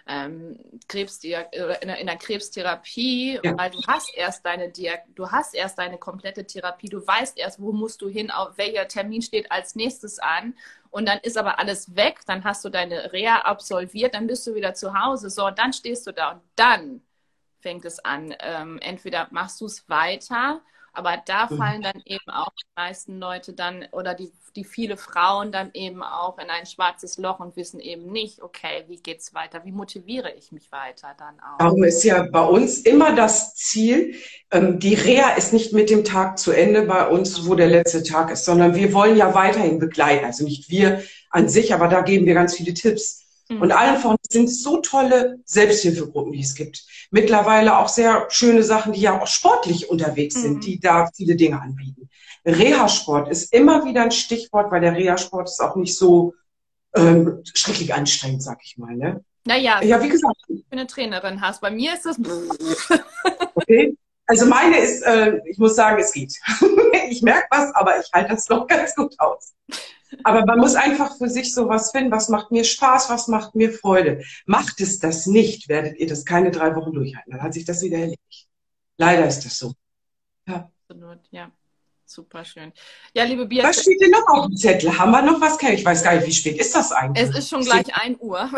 ähm, 0.08 0.60
Krebsdia 0.88 1.46
oder 1.54 1.82
in 1.82 1.88
der, 1.90 1.98
in 2.00 2.08
der 2.08 2.18
Krebstherapie, 2.18 3.40
Ja. 3.44 3.58
weil 3.58 3.70
du 3.72 3.82
hast 3.88 4.14
erst 4.16 4.46
deine 4.46 4.70
Diag 4.72 5.02
du 5.16 5.32
hast 5.32 5.54
erst 5.54 5.78
deine 5.80 5.98
komplette 5.98 6.46
Therapie, 6.46 6.90
du 6.90 7.06
weißt 7.06 7.38
erst, 7.38 7.62
wo 7.62 7.72
musst 7.72 8.02
du 8.02 8.10
hin, 8.10 8.32
auf 8.32 8.58
welcher 8.58 8.88
Termin 8.88 9.22
steht 9.22 9.52
als 9.52 9.76
nächstes 9.76 10.20
an 10.20 10.56
und 10.90 11.08
dann 11.08 11.20
ist 11.20 11.38
aber 11.38 11.60
alles 11.60 11.96
weg, 11.96 12.22
dann 12.28 12.44
hast 12.44 12.66
du 12.66 12.70
deine 12.70 13.12
Reha 13.14 13.42
absolviert, 13.42 14.14
dann 14.16 14.28
bist 14.28 14.46
du 14.48 14.56
wieder 14.56 14.74
zu 14.74 14.94
Hause, 15.00 15.30
so 15.30 15.46
und 15.48 15.58
dann 15.60 15.74
stehst 15.74 16.08
du 16.08 16.12
da 16.14 16.32
und 16.34 16.42
dann 16.56 17.02
fängt 17.62 17.86
es 17.86 18.00
an. 18.04 18.36
Ähm, 18.40 18.80
entweder 18.82 19.28
machst 19.32 19.62
du 19.62 19.66
es 19.66 19.88
weiter, 19.90 20.62
aber 20.94 21.22
da 21.26 21.48
fallen 21.48 21.82
dann 21.82 22.02
eben 22.06 22.30
auch 22.30 22.52
die 22.52 22.70
meisten 22.76 23.20
Leute 23.20 23.54
dann 23.54 23.86
oder 23.92 24.14
die, 24.14 24.32
die 24.56 24.64
viele 24.64 24.96
Frauen 24.96 25.52
dann 25.52 25.72
eben 25.74 26.04
auch 26.04 26.38
in 26.38 26.52
ein 26.52 26.68
schwarzes 26.68 27.18
Loch 27.18 27.40
und 27.40 27.56
wissen 27.56 27.80
eben 27.80 28.12
nicht, 28.12 28.44
okay, 28.44 28.86
wie 28.88 28.98
geht's 28.98 29.34
weiter? 29.34 29.66
Wie 29.66 29.72
motiviere 29.72 30.32
ich 30.32 30.52
mich 30.52 30.72
weiter 30.72 31.16
dann 31.18 31.40
auch? 31.40 31.58
Darum 31.58 31.84
ist 31.84 32.04
ja 32.04 32.28
bei 32.32 32.46
uns 32.46 32.80
immer 32.82 33.16
das 33.16 33.56
Ziel, 33.56 34.16
ähm, 34.52 34.78
die 34.78 34.94
Reha 34.94 35.32
ist 35.32 35.52
nicht 35.52 35.74
mit 35.74 35.90
dem 35.90 36.04
Tag 36.04 36.38
zu 36.38 36.52
Ende 36.52 36.84
bei 36.84 37.08
uns, 37.08 37.48
wo 37.48 37.56
der 37.56 37.68
letzte 37.68 38.04
Tag 38.04 38.30
ist, 38.30 38.46
sondern 38.46 38.76
wir 38.76 38.94
wollen 38.94 39.18
ja 39.18 39.34
weiterhin 39.34 39.80
begleiten. 39.80 40.26
Also 40.26 40.44
nicht 40.44 40.70
wir 40.70 41.02
an 41.32 41.50
sich, 41.50 41.74
aber 41.74 41.88
da 41.88 42.02
geben 42.02 42.28
wir 42.28 42.36
ganz 42.36 42.56
viele 42.56 42.76
Tipps. 42.76 43.23
Mhm. 43.56 43.62
Und 43.62 43.72
allen 43.72 43.98
voran 44.00 44.18
sind 44.30 44.48
so 44.50 44.78
tolle 44.78 45.40
Selbsthilfegruppen, 45.46 46.32
die 46.34 46.42
es 46.42 46.56
gibt. 46.56 46.86
Mittlerweile 47.12 47.78
auch 47.78 47.88
sehr 47.90 48.26
schöne 48.30 48.64
Sachen, 48.64 48.94
die 48.94 49.02
ja 49.02 49.20
auch 49.22 49.28
sportlich 49.28 49.90
unterwegs 49.90 50.36
sind, 50.42 50.56
Mhm. 50.56 50.62
die 50.62 50.80
da 50.80 51.10
viele 51.16 51.36
Dinge 51.36 51.62
anbieten. 51.62 52.10
Reha-Sport 52.46 53.30
ist 53.30 53.54
immer 53.54 53.86
wieder 53.86 54.04
ein 54.04 54.12
Stichwort, 54.12 54.72
weil 54.72 54.82
der 54.82 54.96
Reha-Sport 54.96 55.48
ist 55.50 55.62
auch 55.62 55.76
nicht 55.76 55.98
so 55.98 56.34
ähm, 56.96 57.42
schrecklich 57.56 57.94
anstrengend, 57.94 58.44
sag 58.44 58.60
ich 58.64 58.78
mal. 58.78 58.96
Ne? 58.96 59.24
Naja, 59.46 59.82
Ja, 59.82 60.02
wie 60.04 60.10
gesagt, 60.10 60.36
wenn 60.48 60.58
du 60.58 60.64
eine 60.72 60.88
Trainerin 60.88 61.42
hast. 61.42 61.60
Bei 61.62 61.72
mir 61.72 61.94
ist 61.94 62.06
das 62.06 62.18
okay. 63.56 63.98
Also 64.26 64.46
meine 64.46 64.78
ist, 64.78 65.02
äh, 65.04 65.40
ich 65.46 65.58
muss 65.58 65.76
sagen, 65.76 66.00
es 66.02 66.14
geht. 66.14 66.34
ich 67.10 67.22
merke 67.24 67.48
was, 67.50 67.74
aber 67.76 68.00
ich 68.00 68.10
halte 68.14 68.30
das 68.30 68.48
noch 68.48 68.68
ganz 68.68 68.96
gut 68.96 69.14
aus. 69.20 69.54
Aber 70.24 70.46
man 70.46 70.60
muss 70.60 70.76
einfach 70.76 71.18
für 71.18 71.30
sich 71.30 71.54
so 71.54 71.70
was 71.70 71.92
finden, 71.92 72.12
was 72.12 72.30
macht 72.30 72.52
mir 72.52 72.64
Spaß, 72.64 73.10
was 73.10 73.28
macht 73.28 73.56
mir 73.56 73.72
Freude. 73.72 74.24
Macht 74.46 74.80
es 74.82 75.00
das 75.00 75.26
nicht, 75.28 75.70
werdet 75.70 75.98
ihr 75.98 76.08
das 76.08 76.26
keine 76.26 76.52
drei 76.52 76.76
Wochen 76.76 76.94
durchhalten. 76.94 77.32
Dann 77.32 77.42
hat 77.42 77.54
sich 77.54 77.66
das 77.66 77.82
wieder 77.82 77.98
erledigt. 77.98 78.48
Leider 78.98 79.26
ist 79.26 79.46
das 79.46 79.58
so. 79.58 79.74
Ja. 80.48 80.70
absolut, 80.82 81.20
ja. 81.32 81.52
Super 82.06 82.46
schön. 82.46 82.72
Ja, 83.16 83.24
liebe 83.24 83.44
Was 83.44 83.50
Beatrice, 83.50 83.82
steht 83.82 84.02
denn 84.02 84.12
noch 84.12 84.28
auf 84.28 84.46
dem 84.46 84.56
Zettel? 84.56 84.98
Haben 84.98 85.12
wir 85.12 85.22
noch 85.24 85.42
was? 85.42 85.60
Ich 85.62 85.84
weiß 85.84 86.04
gar 86.04 86.16
nicht, 86.16 86.28
wie 86.28 86.34
spät 86.34 86.60
ist 86.60 86.76
das 86.76 86.92
eigentlich? 86.92 87.30
es 87.30 87.36
ist 87.36 87.50
schon 87.50 87.62
gleich 87.62 87.96
1 87.96 88.20
Uhr. 88.20 88.50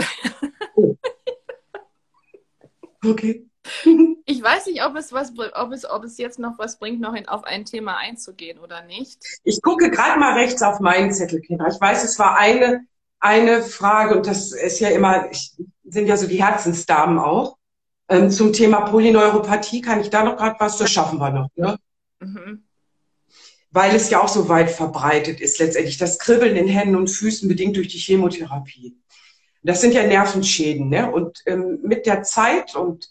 Okay. 3.03 3.45
Ich 4.27 4.41
weiß 4.41 4.65
nicht, 4.67 4.83
ob 4.83 4.95
es 4.95 5.13
was, 5.13 5.33
ob 5.53 5.71
es, 5.71 5.87
ob 5.87 6.03
es 6.03 6.17
jetzt 6.17 6.39
noch 6.39 6.57
was 6.57 6.79
bringt, 6.79 6.99
noch 6.99 7.13
in, 7.13 7.27
auf 7.27 7.43
ein 7.43 7.65
Thema 7.65 7.97
einzugehen 7.97 8.59
oder 8.59 8.83
nicht. 8.83 9.19
Ich 9.43 9.61
gucke 9.61 9.91
gerade 9.91 10.19
mal 10.19 10.33
rechts 10.33 10.63
auf 10.63 10.79
meinen 10.79 11.13
Zettel, 11.13 11.41
Kinder. 11.41 11.67
Ich 11.67 11.79
weiß, 11.79 12.03
es 12.03 12.17
war 12.17 12.37
eine, 12.37 12.85
eine 13.19 13.61
Frage 13.61 14.15
und 14.15 14.25
das 14.25 14.51
ist 14.51 14.79
ja 14.79 14.89
immer, 14.89 15.29
ich, 15.31 15.53
sind 15.83 16.07
ja 16.07 16.17
so 16.17 16.27
die 16.27 16.43
Herzensdamen 16.43 17.19
auch. 17.19 17.57
Ähm, 18.09 18.31
zum 18.31 18.53
Thema 18.53 18.81
Polyneuropathie 18.81 19.81
kann 19.81 20.01
ich 20.01 20.09
da 20.09 20.23
noch 20.23 20.37
gerade 20.37 20.55
was, 20.59 20.77
das 20.77 20.91
schaffen 20.91 21.19
wir 21.19 21.31
noch, 21.31 21.49
ne? 21.55 21.77
Mhm. 22.19 22.63
Weil 23.71 23.95
es 23.95 24.09
ja 24.09 24.21
auch 24.21 24.27
so 24.27 24.47
weit 24.47 24.71
verbreitet 24.71 25.41
ist 25.41 25.59
letztendlich. 25.59 25.97
Das 25.97 26.17
Kribbeln 26.17 26.55
in 26.55 26.67
Händen 26.67 26.95
und 26.95 27.09
Füßen 27.09 27.47
bedingt 27.47 27.75
durch 27.77 27.89
die 27.89 27.97
Chemotherapie. 27.97 28.95
Das 29.63 29.81
sind 29.81 29.93
ja 29.93 30.05
Nervenschäden, 30.05 30.89
ne? 30.89 31.11
Und 31.11 31.41
ähm, 31.45 31.79
mit 31.83 32.05
der 32.05 32.23
Zeit 32.23 32.75
und 32.75 33.09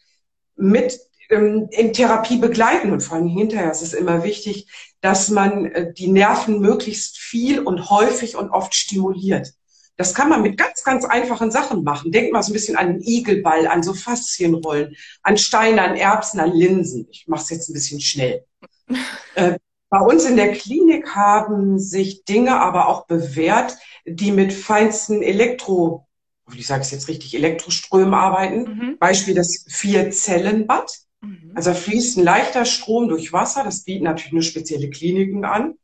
mit 0.57 0.98
ähm, 1.30 1.68
in 1.70 1.92
Therapie 1.92 2.38
begleiten 2.38 2.92
und 2.92 3.00
vor 3.00 3.16
allem 3.16 3.28
hinterher 3.28 3.70
ist 3.70 3.82
es 3.82 3.94
immer 3.94 4.24
wichtig, 4.24 4.68
dass 5.00 5.28
man 5.30 5.66
äh, 5.66 5.92
die 5.92 6.09
Nerven 6.09 6.61
möglichst 6.61 7.18
viel 7.18 7.61
und 7.61 7.90
häufig 7.90 8.36
und 8.36 8.50
oft 8.50 8.74
stimuliert. 8.74 9.52
Das 9.96 10.14
kann 10.14 10.28
man 10.28 10.42
mit 10.42 10.59
ganz, 10.59 10.82
ganz 10.82 11.05
einfachen 11.05 11.50
Sachen 11.50 11.84
machen. 11.84 12.11
Denkt 12.11 12.32
mal 12.32 12.42
so 12.42 12.50
ein 12.50 12.55
bisschen 12.55 12.76
an 12.76 12.94
den 12.94 13.00
Igelball, 13.00 13.68
an 13.68 13.82
so 13.82 13.94
Faszienrollen, 13.94 14.96
an 15.22 15.36
Steine, 15.36 15.82
an 15.82 15.94
Erbsen, 15.96 16.40
an 16.40 16.52
Linsen. 16.52 17.07
Ich 17.11 17.28
mache 17.28 17.42
es 17.42 17.50
jetzt 17.50 17.68
ein 17.68 17.74
bisschen 17.74 18.00
schnell. 18.00 18.44
äh, 19.36 19.59
Bei 19.88 20.00
uns 20.00 20.24
in 20.24 20.36
der 20.36 20.52
Klinik 20.52 21.14
haben 21.14 21.78
sich 21.78 22.24
Dinge 22.24 22.61
aber 22.61 22.88
auch 22.88 23.07
bewährt, 23.07 23.76
die 24.05 24.32
mit 24.32 24.52
feinsten 24.52 25.22
Elektro, 25.22 26.03
ich 26.53 26.66
sage 26.66 26.82
es 26.82 26.90
jetzt 26.90 27.09
richtig, 27.09 27.34
Elektroströmen 27.34 28.14
arbeiten. 28.14 28.64
Mhm. 28.64 28.99
Beispiel 28.99 29.34
das 29.34 29.64
Vier-Zellen-Bad. 29.68 30.99
Mhm. 31.22 31.53
Also 31.55 31.72
fließt 31.72 32.18
ein 32.18 32.24
leichter 32.24 32.64
Strom 32.64 33.09
durch 33.09 33.32
Wasser. 33.32 33.64
Das 33.64 33.84
bieten 33.84 34.05
natürlich 34.05 34.32
nur 34.32 34.42
spezielle 34.42 34.90
Kliniken 34.90 35.45
an. 35.45 35.74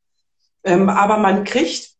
Ähm, 0.65 0.89
aber 0.89 1.19
man 1.19 1.45
kriegt 1.45 1.91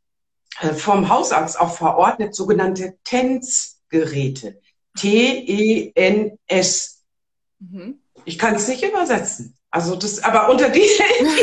äh, 0.61 0.75
vom 0.75 1.09
Hausarzt 1.09 1.59
auch 1.59 1.75
verordnet 1.75 2.35
sogenannte 2.35 2.99
TENS-Geräte. 3.05 4.61
T-E-N-S. 4.99 7.03
Mhm. 7.61 8.01
Ich 8.25 8.39
kann 8.39 8.55
es 8.55 8.69
nicht 8.69 8.85
übersetzen. 8.85 9.57
Also 9.71 9.97
das, 9.97 10.23
aber 10.23 10.51
unter, 10.51 10.69
die, 10.69 10.81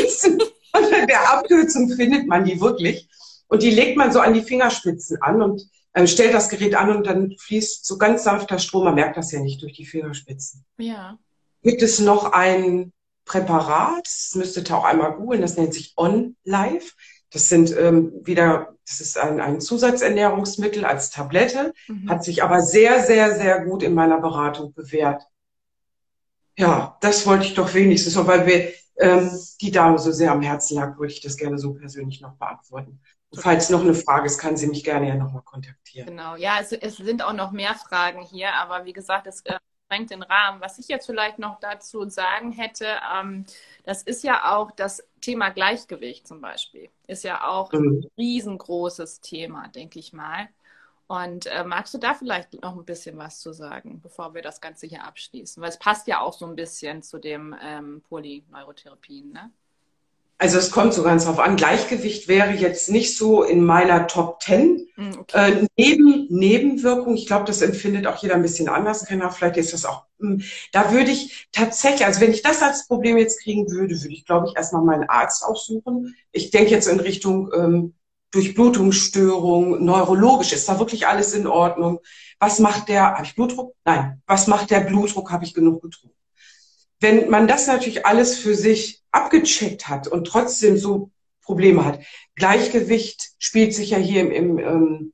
diesen, 0.04 0.40
unter 0.72 1.06
der 1.06 1.32
Abkürzung 1.32 1.90
findet 1.90 2.28
man 2.28 2.44
die 2.44 2.60
wirklich. 2.60 3.08
Und 3.48 3.62
die 3.62 3.70
legt 3.70 3.96
man 3.96 4.12
so 4.12 4.20
an 4.20 4.34
die 4.34 4.42
Fingerspitzen 4.42 5.20
an 5.22 5.42
und 5.42 5.68
äh, 5.98 6.06
stellt 6.06 6.34
das 6.34 6.48
Gerät 6.48 6.74
an 6.74 6.94
und 6.94 7.06
dann 7.06 7.34
fließt 7.38 7.84
so 7.84 7.98
ganz 7.98 8.24
sanfter 8.24 8.58
Strom. 8.58 8.84
Man 8.84 8.94
merkt 8.94 9.16
das 9.16 9.32
ja 9.32 9.40
nicht 9.40 9.62
durch 9.62 9.72
die 9.72 9.86
Fingerspitzen. 9.86 10.64
Ja. 10.78 11.18
Gibt 11.62 11.82
es 11.82 11.98
noch 11.98 12.32
ein 12.32 12.92
Präparat, 13.24 14.06
das 14.06 14.34
müsstet 14.36 14.70
ihr 14.70 14.76
auch 14.76 14.84
einmal 14.84 15.12
googeln, 15.12 15.42
das 15.42 15.56
nennt 15.56 15.74
sich 15.74 15.92
OnLife. 15.96 16.92
Das 17.30 17.50
sind 17.50 17.76
ähm, 17.76 18.12
wieder, 18.22 18.74
das 18.86 19.00
ist 19.00 19.18
ein, 19.18 19.38
ein 19.40 19.60
Zusatzernährungsmittel 19.60 20.86
als 20.86 21.10
Tablette, 21.10 21.74
Mhm. 21.88 22.08
hat 22.08 22.24
sich 22.24 22.42
aber 22.42 22.62
sehr, 22.62 23.04
sehr, 23.04 23.34
sehr 23.34 23.64
gut 23.66 23.82
in 23.82 23.92
meiner 23.92 24.18
Beratung 24.18 24.72
bewährt. 24.72 25.26
Ja, 26.56 26.96
das 27.02 27.26
wollte 27.26 27.44
ich 27.44 27.54
doch 27.54 27.74
wenigstens, 27.74 28.16
weil 28.16 28.46
wir 28.46 28.72
ähm, 28.98 29.30
die 29.60 29.70
Dame 29.70 29.98
so 29.98 30.10
sehr 30.10 30.32
am 30.32 30.42
Herzen 30.42 30.76
lag, 30.76 30.98
wollte 30.98 31.12
ich 31.12 31.20
das 31.20 31.36
gerne 31.36 31.58
so 31.58 31.74
persönlich 31.74 32.20
noch 32.20 32.34
beantworten. 32.36 33.00
Falls 33.34 33.70
noch 33.70 33.80
eine 33.82 33.94
Frage 33.94 34.26
ist, 34.26 34.38
kann 34.38 34.56
sie 34.58 34.66
mich 34.66 34.84
gerne 34.84 35.08
ja 35.08 35.14
nochmal 35.14 35.42
kontaktieren. 35.42 36.10
Genau, 36.10 36.36
ja, 36.36 36.58
es, 36.60 36.72
es 36.72 36.96
sind 36.96 37.22
auch 37.22 37.32
noch 37.34 37.52
mehr 37.52 37.74
Fragen 37.74 38.22
hier, 38.22 38.54
aber 38.54 38.84
wie 38.86 38.92
gesagt, 38.94 39.26
es 39.26 39.42
äh, 39.44 39.58
sprengt 39.86 40.10
den 40.10 40.22
Rahmen. 40.22 40.60
Was 40.60 40.78
ich 40.78 40.88
jetzt 40.88 41.06
vielleicht 41.06 41.38
noch 41.38 41.60
dazu 41.60 42.08
sagen 42.08 42.50
hätte, 42.52 42.86
ähm, 43.14 43.44
das 43.84 44.02
ist 44.04 44.22
ja 44.24 44.56
auch 44.56 44.70
das 44.70 45.02
Thema 45.20 45.50
Gleichgewicht 45.50 46.26
zum 46.26 46.40
Beispiel, 46.40 46.88
ist 47.06 47.24
ja 47.24 47.46
auch 47.46 47.74
ein 47.74 47.80
Mhm. 47.80 48.08
riesengroßes 48.16 49.20
Thema, 49.20 49.68
denke 49.68 49.98
ich 49.98 50.12
mal. 50.14 50.48
Und 51.08 51.46
äh, 51.46 51.64
magst 51.64 51.94
du 51.94 51.98
da 51.98 52.14
vielleicht 52.14 52.54
noch 52.62 52.76
ein 52.76 52.84
bisschen 52.84 53.18
was 53.18 53.40
zu 53.40 53.52
sagen, 53.54 54.00
bevor 54.02 54.34
wir 54.34 54.42
das 54.42 54.60
Ganze 54.60 54.86
hier 54.86 55.04
abschließen? 55.04 55.62
Weil 55.62 55.70
es 55.70 55.78
passt 55.78 56.06
ja 56.06 56.20
auch 56.20 56.34
so 56.34 56.46
ein 56.46 56.56
bisschen 56.56 57.02
zu 57.02 57.18
dem 57.18 57.56
ähm, 57.62 58.02
Polyneurotherapien, 58.08 59.32
ne? 59.32 59.50
Also 60.40 60.58
es 60.58 60.70
kommt 60.70 60.94
so 60.94 61.02
ganz 61.02 61.24
drauf 61.24 61.40
an. 61.40 61.56
Gleichgewicht 61.56 62.28
wäre 62.28 62.52
jetzt 62.52 62.90
nicht 62.90 63.16
so 63.16 63.42
in 63.42 63.64
meiner 63.64 64.06
Top 64.06 64.38
Ten. 64.38 64.86
Mm, 64.96 65.10
Okay. 65.18 65.62
Äh, 65.62 65.66
neben, 65.76 66.26
Nebenwirkung, 66.30 67.16
ich 67.16 67.26
glaube, 67.26 67.44
das 67.44 67.60
empfindet 67.60 68.06
auch 68.06 68.22
jeder 68.22 68.36
ein 68.36 68.42
bisschen 68.42 68.68
anders. 68.68 69.04
Kenner. 69.04 69.32
Vielleicht 69.32 69.56
ist 69.56 69.72
das 69.72 69.84
auch, 69.84 70.04
hm, 70.20 70.42
da 70.72 70.92
würde 70.92 71.10
ich 71.10 71.48
tatsächlich, 71.50 72.06
also 72.06 72.20
wenn 72.20 72.30
ich 72.30 72.42
das 72.42 72.62
als 72.62 72.86
Problem 72.86 73.18
jetzt 73.18 73.42
kriegen 73.42 73.68
würde, 73.70 74.00
würde 74.00 74.14
ich, 74.14 74.24
glaube 74.24 74.46
ich, 74.48 74.56
erstmal 74.56 74.84
meinen 74.84 75.08
Arzt 75.08 75.44
aufsuchen. 75.44 76.14
Ich 76.30 76.50
denke 76.50 76.70
jetzt 76.70 76.86
in 76.86 77.00
Richtung 77.00 77.50
ähm, 77.52 77.94
Durchblutungsstörung, 78.30 79.84
neurologisch, 79.84 80.52
ist 80.52 80.68
da 80.68 80.78
wirklich 80.78 81.06
alles 81.06 81.34
in 81.34 81.46
Ordnung? 81.46 82.00
Was 82.38 82.58
macht 82.60 82.88
der, 82.88 83.14
habe 83.14 83.24
ich 83.24 83.34
Blutdruck? 83.34 83.74
Nein. 83.84 84.22
Was 84.26 84.46
macht 84.46 84.70
der 84.70 84.80
Blutdruck? 84.80 85.32
Habe 85.32 85.44
ich 85.44 85.54
genug 85.54 85.82
getrunken? 85.82 86.14
Wenn 87.00 87.28
man 87.30 87.48
das 87.48 87.66
natürlich 87.66 88.06
alles 88.06 88.38
für 88.38 88.54
sich 88.54 88.97
abgecheckt 89.10 89.88
hat 89.88 90.08
und 90.08 90.26
trotzdem 90.26 90.76
so 90.76 91.10
Probleme 91.42 91.84
hat, 91.84 92.00
Gleichgewicht 92.34 93.30
spielt 93.38 93.74
sich 93.74 93.90
ja 93.90 93.98
hier 93.98 94.20
im, 94.20 94.30
im 94.30 94.58
ähm, 94.58 95.12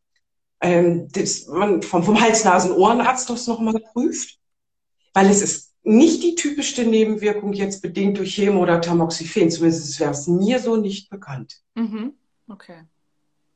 ähm, 0.65 1.09
das, 1.13 1.47
man 1.47 1.83
vom, 1.83 2.03
vom 2.03 2.21
Hals-Nasen-Ohrenarzt 2.21 3.29
das 3.29 3.47
nochmal 3.47 3.81
prüft, 3.93 4.39
weil 5.13 5.29
es 5.29 5.43
ist 5.43 5.75
nicht 5.83 6.23
die 6.23 6.35
typischste 6.35 6.85
Nebenwirkung 6.85 7.53
jetzt 7.53 7.83
bedingt 7.83 8.17
durch 8.17 8.35
Chemo 8.35 8.63
oder 8.63 8.81
Tamoxifen, 8.81 9.51
zumindest 9.51 10.01
wäre 10.01 10.13
es 10.13 10.27
mir 10.27 10.59
so 10.59 10.77
nicht 10.77 11.11
bekannt. 11.11 11.61
Mhm. 11.75 12.15
Okay. 12.49 12.85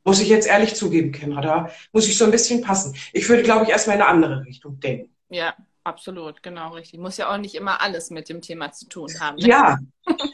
Muss 0.05 0.21
ich 0.21 0.29
jetzt 0.29 0.47
ehrlich 0.47 0.75
zugeben, 0.75 1.13
Kendra, 1.13 1.41
da 1.41 1.71
muss 1.93 2.07
ich 2.07 2.17
so 2.17 2.27
ein 2.27 2.31
bisschen 2.31 2.61
passen. 2.61 2.95
Ich 3.13 3.29
würde, 3.29 3.43
glaube 3.43 3.65
ich, 3.65 3.71
erstmal 3.71 3.97
in 3.97 4.03
eine 4.03 4.11
andere 4.11 4.45
Richtung 4.45 4.79
denken. 4.79 5.11
Ja, 5.31 5.57
absolut, 5.89 6.43
genau 6.43 6.75
richtig. 6.75 7.01
Muss 7.01 7.17
ja 7.17 7.33
auch 7.33 7.39
nicht 7.39 7.55
immer 7.55 7.81
alles 7.81 8.11
mit 8.11 8.29
dem 8.29 8.41
Thema 8.41 8.73
zu 8.73 8.89
tun 8.89 9.09
haben. 9.21 9.37
ne? 9.37 9.49
Ja, 9.49 9.79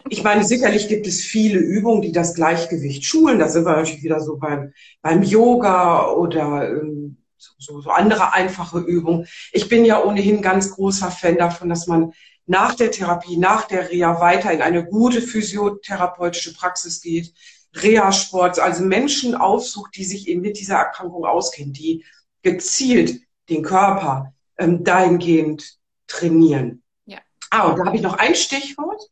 ich 0.09 0.23
meine, 0.23 0.45
sicherlich 0.45 0.89
gibt 0.89 1.07
es 1.07 1.21
viele 1.21 1.59
Übungen, 1.59 2.03
die 2.03 2.13
das 2.13 2.35
Gleichgewicht 2.35 3.05
schulen. 3.05 3.39
Da 3.39 3.49
sind 3.49 3.65
wir 3.65 3.77
natürlich 3.77 4.03
wieder 4.03 4.21
so 4.21 4.37
beim, 4.37 4.73
beim 5.01 5.23
Yoga 5.23 6.11
oder 6.11 6.69
ähm, 6.69 7.19
so, 7.39 7.81
so 7.81 7.91
andere 7.91 8.33
einfache 8.33 8.81
Übungen. 8.81 9.27
Ich 9.53 9.69
bin 9.69 9.85
ja 9.85 10.03
ohnehin 10.03 10.43
ganz 10.43 10.73
großer 10.73 11.11
Fan 11.11 11.39
davon, 11.39 11.69
dass 11.69 11.87
man 11.87 12.13
nach 12.47 12.75
der 12.75 12.91
Therapie, 12.91 13.37
nach 13.37 13.67
der 13.67 13.91
Reha 13.91 14.21
weiter 14.21 14.53
in 14.53 14.61
eine 14.61 14.85
gute 14.85 15.23
physiotherapeutische 15.23 16.53
Praxis 16.53 17.01
geht, 17.01 17.33
Reha-Sport, 17.75 18.59
also 18.59 18.85
Menschen 18.85 19.35
aufsucht, 19.35 19.97
die 19.97 20.05
sich 20.05 20.29
eben 20.29 20.43
mit 20.43 20.59
dieser 20.59 20.77
Erkrankung 20.77 21.25
auskennen, 21.25 21.73
die 21.73 22.05
gezielt 22.43 23.21
den 23.49 23.63
Körper 23.63 24.34
ähm, 24.59 24.85
dahingehend 24.85 25.77
trainieren. 26.07 26.83
Ja. 27.07 27.19
Ah, 27.51 27.69
und 27.69 27.79
da 27.79 27.87
habe 27.87 27.97
ich 27.97 28.03
noch 28.03 28.15
ein 28.19 28.35
Stichwort. 28.35 29.03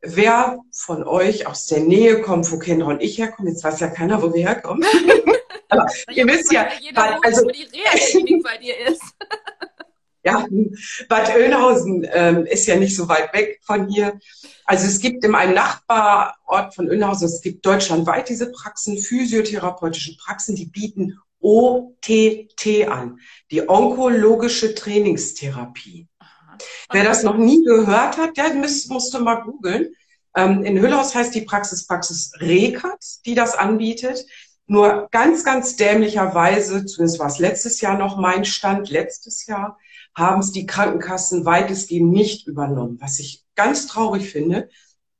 Wer 0.00 0.58
von 0.72 1.02
euch 1.04 1.46
aus 1.46 1.66
der 1.66 1.80
Nähe 1.80 2.20
kommt, 2.22 2.50
wo 2.52 2.58
Kendra 2.58 2.88
und 2.88 3.00
ich 3.02 3.18
herkommen, 3.18 3.50
jetzt 3.50 3.64
weiß 3.64 3.80
ja 3.80 3.88
keiner, 3.88 4.22
wo 4.22 4.32
wir 4.32 4.46
herkommen. 4.46 4.84
Aber 5.70 5.86
ihr 6.12 6.26
wisst 6.26 6.52
ja, 6.52 6.68
weil- 6.94 7.16
wo, 7.16 7.20
also- 7.22 7.44
wo 7.44 7.50
die 7.50 7.64
Reha-Klinik 7.64 8.42
bei 8.44 8.58
dir 8.58 8.78
ist. 8.86 9.02
Ja, 10.24 10.44
Bad 11.08 11.30
Oeynhausen 11.34 12.06
ähm, 12.12 12.44
ist 12.44 12.66
ja 12.66 12.76
nicht 12.76 12.94
so 12.94 13.08
weit 13.08 13.32
weg 13.32 13.60
von 13.64 13.88
hier. 13.88 14.18
Also 14.66 14.86
es 14.86 14.98
gibt 15.00 15.24
in 15.24 15.34
einem 15.34 15.54
Nachbarort 15.54 16.74
von 16.74 16.88
Oeynhausen, 16.90 17.28
es 17.28 17.40
gibt 17.40 17.64
deutschlandweit 17.64 18.28
diese 18.28 18.50
Praxen, 18.50 18.98
physiotherapeutische 18.98 20.16
Praxen, 20.18 20.54
die 20.56 20.66
bieten 20.66 21.18
OTT 21.40 22.88
an, 22.88 23.18
die 23.50 23.68
onkologische 23.68 24.74
Trainingstherapie. 24.74 26.08
Aha. 26.18 26.58
Wer 26.92 27.04
das 27.04 27.22
noch 27.22 27.36
nie 27.36 27.64
gehört 27.64 28.16
hat, 28.16 28.36
der 28.36 28.54
müsst, 28.54 28.90
musste 28.90 29.20
mal 29.20 29.42
googeln. 29.42 29.94
Ähm, 30.36 30.64
in 30.64 30.78
Hüllhaus 30.78 31.14
heißt 31.14 31.34
die 31.34 31.42
Praxis 31.42 31.86
Praxis 31.86 32.32
Rekat, 32.40 33.04
die 33.26 33.34
das 33.34 33.54
anbietet. 33.54 34.26
Nur 34.66 35.08
ganz, 35.10 35.44
ganz 35.44 35.76
dämlicherweise, 35.76 36.84
zumindest 36.84 37.18
war 37.18 37.28
es 37.28 37.38
letztes 37.38 37.80
Jahr 37.80 37.96
noch 37.96 38.18
mein 38.18 38.44
Stand, 38.44 38.90
letztes 38.90 39.46
Jahr, 39.46 39.78
haben 40.14 40.40
es 40.40 40.52
die 40.52 40.66
Krankenkassen 40.66 41.44
weitestgehend 41.44 42.12
nicht 42.12 42.46
übernommen, 42.46 42.98
was 43.00 43.18
ich 43.18 43.44
ganz 43.54 43.86
traurig 43.86 44.30
finde. 44.30 44.68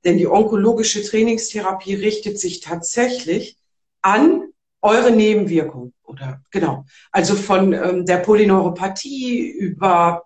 Denn 0.05 0.19
die 0.19 0.29
onkologische 0.29 1.03
Trainingstherapie 1.03 1.95
richtet 1.95 2.39
sich 2.39 2.61
tatsächlich 2.61 3.57
an 4.03 4.53
eure 4.81 5.11
Nebenwirkungen. 5.11 5.93
Oder 6.09 6.43
genau. 6.51 6.87
Also 7.13 7.37
von 7.37 7.73
ähm, 7.73 8.07
der 8.07 8.19
Polyneuropathie 8.19 9.51
über 9.51 10.25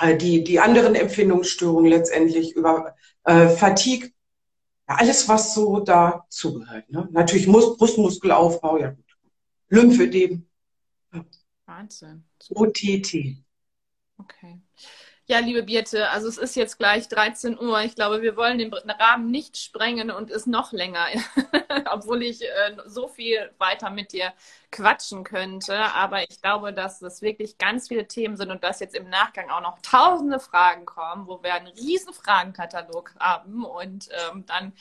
äh, 0.00 0.16
die, 0.16 0.42
die 0.44 0.58
anderen 0.60 0.94
Empfindungsstörungen 0.94 1.90
letztendlich, 1.90 2.54
über 2.56 2.94
äh, 3.24 3.48
Fatigue, 3.48 4.10
ja, 4.88 4.96
alles, 4.96 5.28
was 5.28 5.54
so 5.54 5.80
dazugehört. 5.80 6.90
Ne? 6.90 7.08
Natürlich 7.12 7.46
Mus 7.46 7.76
Brustmuskelaufbau, 7.76 8.78
ja 8.78 8.90
gut. 8.90 9.04
Lymphödem, 9.68 10.46
Wahnsinn. 11.66 12.24
OTT. 12.50 13.42
Okay. 14.18 14.60
Ja, 15.26 15.38
liebe 15.38 15.62
Birte, 15.62 16.10
also 16.10 16.26
es 16.28 16.36
ist 16.36 16.56
jetzt 16.56 16.78
gleich 16.78 17.08
13 17.08 17.58
Uhr. 17.58 17.80
Ich 17.82 17.94
glaube, 17.94 18.22
wir 18.22 18.36
wollen 18.36 18.58
den 18.58 18.72
Rahmen 18.74 19.30
nicht 19.30 19.56
sprengen 19.56 20.10
und 20.10 20.30
es 20.30 20.46
noch 20.46 20.72
länger, 20.72 21.06
obwohl 21.92 22.22
ich 22.22 22.42
äh, 22.42 22.76
so 22.86 23.06
viel 23.08 23.50
weiter 23.58 23.90
mit 23.90 24.12
dir 24.12 24.32
quatschen 24.72 25.22
könnte. 25.24 25.76
Aber 25.76 26.22
ich 26.28 26.40
glaube, 26.42 26.72
dass 26.72 26.98
das 26.98 27.22
wirklich 27.22 27.56
ganz 27.56 27.88
viele 27.88 28.08
Themen 28.08 28.36
sind 28.36 28.50
und 28.50 28.64
dass 28.64 28.80
jetzt 28.80 28.96
im 28.96 29.08
Nachgang 29.10 29.48
auch 29.50 29.60
noch 29.62 29.78
tausende 29.80 30.40
Fragen 30.40 30.86
kommen, 30.86 31.26
wo 31.28 31.42
wir 31.42 31.54
einen 31.54 31.68
riesen 31.68 32.12
Fragenkatalog 32.12 33.14
haben 33.18 33.64
und 33.64 34.08
ähm, 34.32 34.44
dann 34.46 34.72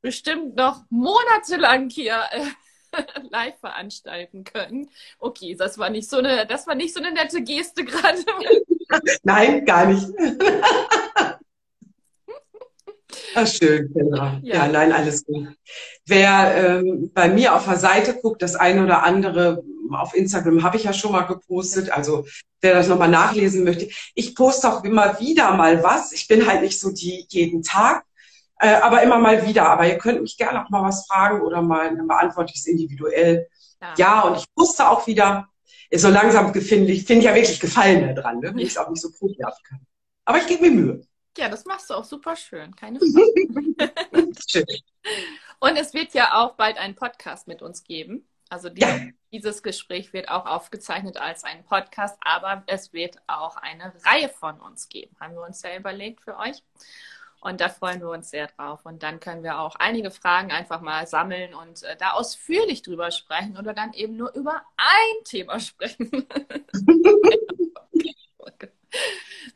bestimmt 0.00 0.54
noch 0.56 0.84
monatelang 0.90 1.90
hier 1.90 2.22
äh, 2.30 2.46
live 3.30 3.58
veranstalten 3.60 4.44
können. 4.44 4.90
Okay, 5.18 5.54
das 5.56 5.76
war 5.76 5.90
nicht 5.90 6.08
so 6.08 6.18
eine, 6.18 6.46
das 6.46 6.66
war 6.68 6.74
nicht 6.76 6.94
so 6.94 7.00
eine 7.00 7.12
nette 7.12 7.42
Geste 7.42 7.84
gerade. 7.86 8.24
Nein, 9.22 9.64
gar 9.64 9.86
nicht. 9.86 10.06
Ach, 13.34 13.46
schön, 13.46 13.92
Kendra. 13.92 14.40
Ja. 14.42 14.54
Ja, 14.54 14.68
nein, 14.68 14.92
alles 14.92 15.24
gut. 15.24 15.48
Wer 16.06 16.80
ähm, 16.80 17.10
bei 17.14 17.28
mir 17.28 17.54
auf 17.54 17.66
der 17.66 17.76
Seite 17.76 18.14
guckt, 18.14 18.42
das 18.42 18.56
eine 18.56 18.82
oder 18.82 19.02
andere 19.04 19.62
auf 19.90 20.14
Instagram 20.14 20.62
habe 20.62 20.76
ich 20.76 20.84
ja 20.84 20.92
schon 20.92 21.12
mal 21.12 21.22
gepostet. 21.22 21.90
Also 21.90 22.26
wer 22.60 22.74
das 22.74 22.88
nochmal 22.88 23.08
nachlesen 23.08 23.64
möchte. 23.64 23.88
Ich 24.14 24.34
poste 24.34 24.72
auch 24.72 24.84
immer 24.84 25.18
wieder 25.20 25.52
mal 25.52 25.82
was. 25.82 26.12
Ich 26.12 26.26
bin 26.28 26.46
halt 26.46 26.62
nicht 26.62 26.80
so 26.80 26.90
die 26.90 27.26
jeden 27.28 27.62
Tag. 27.62 28.04
Äh, 28.60 28.74
aber 28.74 29.02
immer 29.02 29.18
mal 29.18 29.46
wieder. 29.46 29.68
Aber 29.68 29.86
ihr 29.86 29.98
könnt 29.98 30.20
mich 30.20 30.36
gerne 30.36 30.64
auch 30.64 30.70
mal 30.70 30.82
was 30.82 31.06
fragen 31.06 31.40
oder 31.42 31.62
mal, 31.62 31.94
dann 31.94 32.08
beantworte 32.08 32.52
ich 32.54 32.60
es 32.60 32.66
individuell. 32.66 33.46
Ja. 33.80 33.94
ja, 33.96 34.20
und 34.22 34.38
ich 34.38 34.44
wusste 34.56 34.88
auch 34.88 35.06
wieder, 35.06 35.48
so 35.92 36.08
langsam 36.08 36.52
finde 36.54 36.92
ich, 36.92 37.04
finde 37.04 37.20
ich 37.20 37.24
ja 37.26 37.34
wirklich 37.34 37.60
Gefallen 37.60 38.14
daran, 38.14 38.40
ne? 38.40 38.50
wenn 38.50 38.58
ich 38.58 38.70
es 38.70 38.78
auch 38.78 38.90
nicht 38.90 39.00
so 39.00 39.10
probihaft 39.10 39.64
kann. 39.64 39.80
Aber 40.24 40.38
ich 40.38 40.46
gebe 40.46 40.62
mir 40.62 40.70
Mühe. 40.70 41.06
Ja, 41.36 41.48
das 41.48 41.64
machst 41.64 41.88
du 41.88 41.94
auch 41.94 42.04
super 42.04 42.36
schön, 42.36 42.74
keine 42.74 42.98
Frage. 44.10 44.32
schön. 44.48 44.66
Und 45.60 45.76
es 45.76 45.94
wird 45.94 46.12
ja 46.14 46.34
auch 46.34 46.54
bald 46.54 46.76
einen 46.76 46.94
Podcast 46.94 47.48
mit 47.48 47.62
uns 47.62 47.84
geben. 47.84 48.28
Also 48.50 48.70
die, 48.70 48.80
ja. 48.80 48.98
dieses 49.32 49.62
Gespräch 49.62 50.12
wird 50.12 50.28
auch 50.30 50.46
aufgezeichnet 50.46 51.18
als 51.18 51.44
ein 51.44 51.64
Podcast, 51.64 52.18
aber 52.20 52.62
es 52.66 52.92
wird 52.92 53.16
auch 53.26 53.56
eine 53.56 53.92
Reihe 54.04 54.28
von 54.28 54.58
uns 54.60 54.88
geben, 54.88 55.14
haben 55.20 55.34
wir 55.34 55.42
uns 55.42 55.62
ja 55.62 55.76
überlegt 55.76 56.22
für 56.22 56.36
euch. 56.38 56.62
Und 57.40 57.60
da 57.60 57.68
freuen 57.68 58.00
wir 58.00 58.10
uns 58.10 58.30
sehr 58.30 58.48
drauf. 58.48 58.84
Und 58.84 59.02
dann 59.02 59.20
können 59.20 59.42
wir 59.42 59.60
auch 59.60 59.76
einige 59.76 60.10
Fragen 60.10 60.50
einfach 60.50 60.80
mal 60.80 61.06
sammeln 61.06 61.54
und 61.54 61.82
äh, 61.84 61.96
da 61.96 62.12
ausführlich 62.12 62.82
drüber 62.82 63.10
sprechen 63.10 63.56
oder 63.56 63.74
dann 63.74 63.92
eben 63.92 64.16
nur 64.16 64.34
über 64.34 64.62
ein 64.76 65.24
Thema 65.24 65.60
sprechen. 65.60 66.26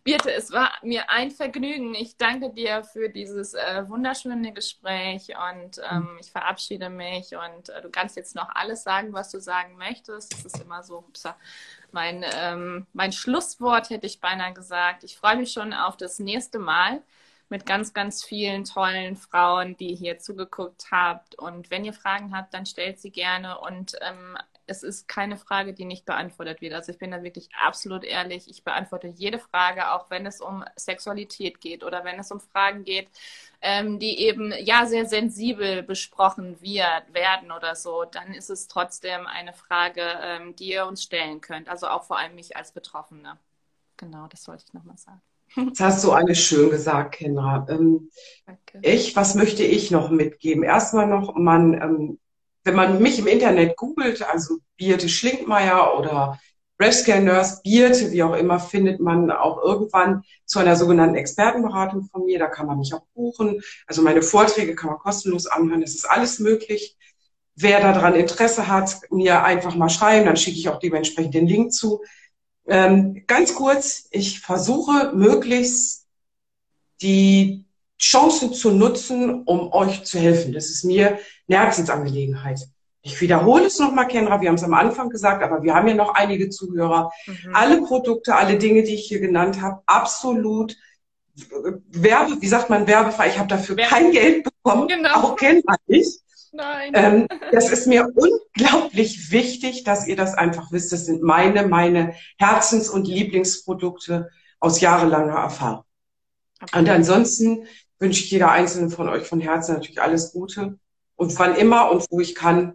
Birte, 0.04 0.32
es 0.32 0.50
war 0.50 0.72
mir 0.82 1.10
ein 1.10 1.30
Vergnügen. 1.30 1.94
Ich 1.94 2.16
danke 2.16 2.50
dir 2.50 2.82
für 2.82 3.08
dieses 3.08 3.54
äh, 3.54 3.88
wunderschöne 3.88 4.52
Gespräch 4.52 5.28
und 5.52 5.80
ähm, 5.90 6.18
ich 6.20 6.30
verabschiede 6.30 6.90
mich 6.90 7.34
und 7.36 7.68
äh, 7.68 7.80
du 7.80 7.88
kannst 7.88 8.16
jetzt 8.16 8.34
noch 8.34 8.48
alles 8.54 8.82
sagen, 8.82 9.12
was 9.12 9.30
du 9.30 9.40
sagen 9.40 9.76
möchtest. 9.76 10.32
Das 10.32 10.44
ist 10.44 10.60
immer 10.60 10.82
so 10.82 10.98
upsa, 10.98 11.36
mein, 11.92 12.24
ähm, 12.34 12.86
mein 12.92 13.12
Schlusswort, 13.12 13.90
hätte 13.90 14.06
ich 14.06 14.20
beinahe 14.20 14.52
gesagt. 14.52 15.04
Ich 15.04 15.16
freue 15.16 15.36
mich 15.36 15.52
schon 15.52 15.72
auf 15.72 15.96
das 15.96 16.18
nächste 16.18 16.58
Mal 16.58 17.00
mit 17.52 17.66
ganz, 17.66 17.92
ganz 17.92 18.24
vielen 18.24 18.64
tollen 18.64 19.14
Frauen, 19.14 19.76
die 19.76 19.94
hier 19.94 20.18
zugeguckt 20.18 20.86
habt. 20.90 21.34
Und 21.34 21.70
wenn 21.70 21.84
ihr 21.84 21.92
Fragen 21.92 22.34
habt, 22.34 22.54
dann 22.54 22.64
stellt 22.64 22.98
sie 22.98 23.10
gerne. 23.10 23.58
Und 23.60 23.94
ähm, 24.00 24.38
es 24.66 24.82
ist 24.82 25.06
keine 25.06 25.36
Frage, 25.36 25.74
die 25.74 25.84
nicht 25.84 26.06
beantwortet 26.06 26.62
wird. 26.62 26.72
Also 26.72 26.92
ich 26.92 26.98
bin 26.98 27.10
da 27.10 27.22
wirklich 27.22 27.50
absolut 27.54 28.04
ehrlich. 28.04 28.48
Ich 28.48 28.64
beantworte 28.64 29.08
jede 29.08 29.38
Frage, 29.38 29.90
auch 29.92 30.08
wenn 30.08 30.24
es 30.24 30.40
um 30.40 30.64
Sexualität 30.76 31.60
geht 31.60 31.84
oder 31.84 32.04
wenn 32.04 32.18
es 32.18 32.32
um 32.32 32.40
Fragen 32.40 32.84
geht, 32.84 33.08
ähm, 33.60 33.98
die 33.98 34.20
eben 34.20 34.54
ja 34.64 34.86
sehr 34.86 35.04
sensibel 35.04 35.82
besprochen 35.82 36.62
wird, 36.62 37.12
werden 37.12 37.52
oder 37.52 37.76
so. 37.76 38.06
Dann 38.06 38.32
ist 38.32 38.48
es 38.48 38.66
trotzdem 38.66 39.26
eine 39.26 39.52
Frage, 39.52 40.02
ähm, 40.22 40.56
die 40.56 40.72
ihr 40.72 40.86
uns 40.86 41.02
stellen 41.02 41.42
könnt. 41.42 41.68
Also 41.68 41.88
auch 41.88 42.04
vor 42.04 42.16
allem 42.16 42.34
mich 42.34 42.56
als 42.56 42.72
Betroffene. 42.72 43.36
Genau, 43.98 44.26
das 44.28 44.48
wollte 44.48 44.64
ich 44.66 44.72
nochmal 44.72 44.96
sagen. 44.96 45.20
Das 45.56 45.80
hast 45.80 46.04
du 46.04 46.12
alles 46.12 46.38
schön 46.38 46.70
gesagt, 46.70 47.16
Kendra. 47.16 47.66
Ähm, 47.68 48.10
ich, 48.80 49.14
was 49.16 49.34
möchte 49.34 49.62
ich 49.64 49.90
noch 49.90 50.10
mitgeben? 50.10 50.62
Erstmal 50.62 51.06
noch, 51.06 51.34
man, 51.34 51.74
ähm, 51.74 52.18
wenn 52.64 52.74
man 52.74 53.02
mich 53.02 53.18
im 53.18 53.26
Internet 53.26 53.76
googelt, 53.76 54.22
also 54.22 54.58
Birte 54.76 55.08
Schlinkmeier 55.08 55.98
oder 55.98 56.38
Rescue 56.80 57.20
Nurse 57.20 57.60
Birte, 57.62 58.10
wie 58.10 58.22
auch 58.22 58.34
immer, 58.34 58.58
findet 58.58 59.00
man 59.00 59.30
auch 59.30 59.62
irgendwann 59.62 60.22
zu 60.46 60.58
einer 60.58 60.74
sogenannten 60.74 61.16
Expertenberatung 61.16 62.04
von 62.04 62.24
mir. 62.24 62.38
Da 62.38 62.46
kann 62.46 62.66
man 62.66 62.78
mich 62.78 62.92
auch 62.94 63.04
buchen. 63.14 63.60
Also 63.86 64.02
meine 64.02 64.22
Vorträge 64.22 64.74
kann 64.74 64.90
man 64.90 64.98
kostenlos 64.98 65.46
anhören. 65.46 65.82
Das 65.82 65.94
ist 65.94 66.08
alles 66.08 66.38
möglich. 66.38 66.96
Wer 67.54 67.80
daran 67.80 68.14
Interesse 68.14 68.66
hat, 68.68 68.96
mir 69.10 69.44
einfach 69.44 69.74
mal 69.74 69.90
schreiben, 69.90 70.26
dann 70.26 70.36
schicke 70.36 70.58
ich 70.58 70.68
auch 70.70 70.78
dementsprechend 70.78 71.34
den 71.34 71.46
Link 71.46 71.72
zu. 71.72 72.00
Ähm, 72.72 73.24
ganz 73.26 73.54
kurz, 73.54 74.08
ich 74.12 74.40
versuche 74.40 75.12
möglichst 75.14 76.06
die 77.02 77.66
Chancen 78.00 78.54
zu 78.54 78.70
nutzen, 78.70 79.42
um 79.42 79.70
euch 79.74 80.04
zu 80.04 80.18
helfen. 80.18 80.54
Das 80.54 80.70
ist 80.70 80.82
mir 80.82 81.18
eine 81.48 81.58
Herzensangelegenheit. 81.58 82.60
Ich 83.02 83.20
wiederhole 83.20 83.66
es 83.66 83.78
nochmal, 83.78 84.08
Kendra, 84.08 84.40
wir 84.40 84.48
haben 84.48 84.54
es 84.54 84.64
am 84.64 84.72
Anfang 84.72 85.10
gesagt, 85.10 85.42
aber 85.42 85.62
wir 85.62 85.74
haben 85.74 85.86
ja 85.86 85.94
noch 85.94 86.14
einige 86.14 86.48
Zuhörer. 86.48 87.12
Mhm. 87.26 87.54
Alle 87.54 87.82
Produkte, 87.82 88.36
alle 88.36 88.56
Dinge, 88.56 88.84
die 88.84 88.94
ich 88.94 89.06
hier 89.06 89.20
genannt 89.20 89.60
habe, 89.60 89.82
absolut 89.84 90.74
Werbe, 91.90 92.40
wie 92.40 92.48
sagt 92.48 92.70
man, 92.70 92.86
werbefrei. 92.86 93.28
Ich 93.28 93.38
habe 93.38 93.48
dafür 93.48 93.76
Werbe. 93.76 93.90
kein 93.94 94.12
Geld 94.12 94.44
bekommen, 94.44 94.88
genau. 94.88 95.14
auch 95.16 95.36
Kendra 95.36 95.76
nicht. 95.86 96.22
Nein. 96.52 96.92
Ähm, 96.94 97.26
das 97.50 97.70
ist 97.70 97.86
mir 97.86 98.06
unglaublich 98.14 99.30
wichtig, 99.30 99.84
dass 99.84 100.06
ihr 100.06 100.16
das 100.16 100.34
einfach 100.34 100.70
wisst. 100.70 100.92
Das 100.92 101.06
sind 101.06 101.22
meine, 101.22 101.66
meine 101.66 102.14
Herzens- 102.38 102.90
und 102.90 103.08
Lieblingsprodukte 103.08 104.30
aus 104.60 104.80
jahrelanger 104.80 105.34
Erfahrung. 105.34 105.84
Okay. 106.60 106.78
Und 106.78 106.88
ansonsten 106.90 107.66
wünsche 107.98 108.22
ich 108.22 108.30
jeder 108.30 108.50
einzelnen 108.50 108.90
von 108.90 109.08
euch 109.08 109.26
von 109.26 109.40
Herzen 109.40 109.74
natürlich 109.74 110.00
alles 110.02 110.32
Gute. 110.32 110.78
Und 111.16 111.38
wann 111.38 111.56
immer 111.56 111.90
und 111.90 112.04
wo 112.10 112.20
ich 112.20 112.34
kann, 112.34 112.74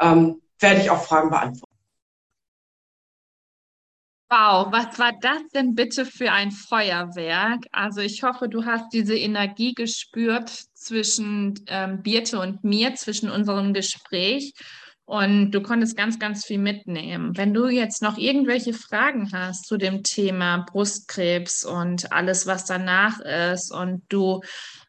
ähm, 0.00 0.40
werde 0.58 0.80
ich 0.80 0.90
auch 0.90 1.04
Fragen 1.04 1.28
beantworten. 1.28 1.63
Wow, 4.30 4.72
was 4.72 4.98
war 4.98 5.12
das 5.20 5.42
denn 5.54 5.74
bitte 5.74 6.04
für 6.06 6.32
ein 6.32 6.50
Feuerwerk? 6.50 7.66
Also 7.72 8.00
ich 8.00 8.22
hoffe, 8.22 8.48
du 8.48 8.64
hast 8.64 8.92
diese 8.92 9.16
Energie 9.16 9.74
gespürt 9.74 10.50
zwischen 10.74 11.54
ähm, 11.68 12.02
Birte 12.02 12.40
und 12.40 12.64
mir, 12.64 12.94
zwischen 12.94 13.30
unserem 13.30 13.74
Gespräch. 13.74 14.52
Und 15.06 15.50
du 15.50 15.60
konntest 15.60 15.98
ganz, 15.98 16.18
ganz 16.18 16.46
viel 16.46 16.58
mitnehmen. 16.58 17.36
Wenn 17.36 17.52
du 17.52 17.68
jetzt 17.68 18.00
noch 18.00 18.16
irgendwelche 18.16 18.72
Fragen 18.72 19.30
hast 19.32 19.66
zu 19.66 19.76
dem 19.76 20.02
Thema 20.02 20.64
Brustkrebs 20.66 21.66
und 21.66 22.10
alles, 22.10 22.46
was 22.46 22.64
danach 22.64 23.20
ist, 23.20 23.70
und 23.70 24.02
du 24.08 24.40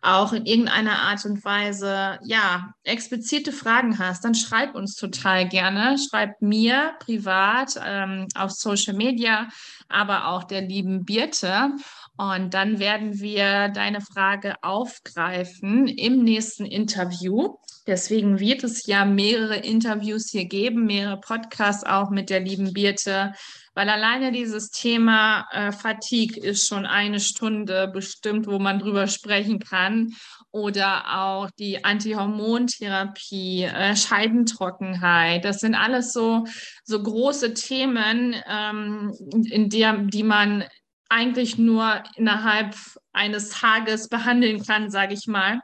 auch 0.02 0.32
in 0.32 0.46
irgendeiner 0.46 1.02
Art 1.02 1.26
und 1.26 1.44
Weise, 1.44 2.20
ja, 2.24 2.74
explizite 2.84 3.52
Fragen 3.52 4.00
hast, 4.00 4.24
dann 4.24 4.36
schreib 4.36 4.76
uns 4.76 4.96
total 4.96 5.50
gerne. 5.50 5.98
Schreib 5.98 6.42
mir 6.42 6.94
privat 7.00 7.76
ähm, 7.84 8.28
auf 8.36 8.52
Social 8.52 8.94
Media, 8.94 9.50
aber 9.90 10.28
auch 10.28 10.46
der 10.46 10.62
lieben 10.62 11.04
Birte. 11.04 11.72
Und 12.18 12.54
dann 12.54 12.80
werden 12.80 13.20
wir 13.20 13.70
deine 13.70 14.00
Frage 14.00 14.56
aufgreifen 14.62 15.88
im 15.88 16.24
nächsten 16.24 16.66
Interview. 16.66 17.56
Deswegen 17.88 18.40
wird 18.40 18.64
es 18.64 18.88
ja 18.88 19.06
mehrere 19.06 19.58
Interviews 19.58 20.30
hier 20.32 20.46
geben, 20.46 20.86
mehrere 20.86 21.20
Podcasts 21.20 21.84
auch 21.84 22.10
mit 22.10 22.30
der 22.30 22.40
lieben 22.40 22.74
Birte, 22.74 23.34
weil 23.76 23.90
alleine 23.90 24.32
dieses 24.32 24.72
Thema 24.72 25.46
äh, 25.52 25.72
Fatigue 25.72 26.42
ist 26.42 26.68
schon 26.68 26.86
eine 26.86 27.20
Stunde 27.20 27.90
bestimmt, 27.94 28.48
wo 28.48 28.58
man 28.58 28.80
drüber 28.80 29.08
sprechen 29.08 29.60
kann. 29.60 30.14
Oder 30.52 31.18
auch 31.20 31.50
die 31.60 31.84
Antihormontherapie, 31.84 33.64
äh, 33.64 33.96
Scheidentrockenheit. 33.98 35.44
Das 35.44 35.60
sind 35.60 35.76
alles 35.76 36.14
so, 36.14 36.46
so 36.86 37.04
große 37.04 37.54
Themen, 37.54 38.36
ähm, 38.50 39.12
in 39.52 39.70
der, 39.70 39.98
die 39.98 40.24
man 40.24 40.64
eigentlich 41.10 41.58
nur 41.58 42.04
innerhalb 42.16 42.76
eines 43.14 43.50
Tages 43.50 44.10
behandeln 44.10 44.64
kann, 44.64 44.90
sage 44.90 45.14
ich 45.14 45.28
mal. 45.28 45.62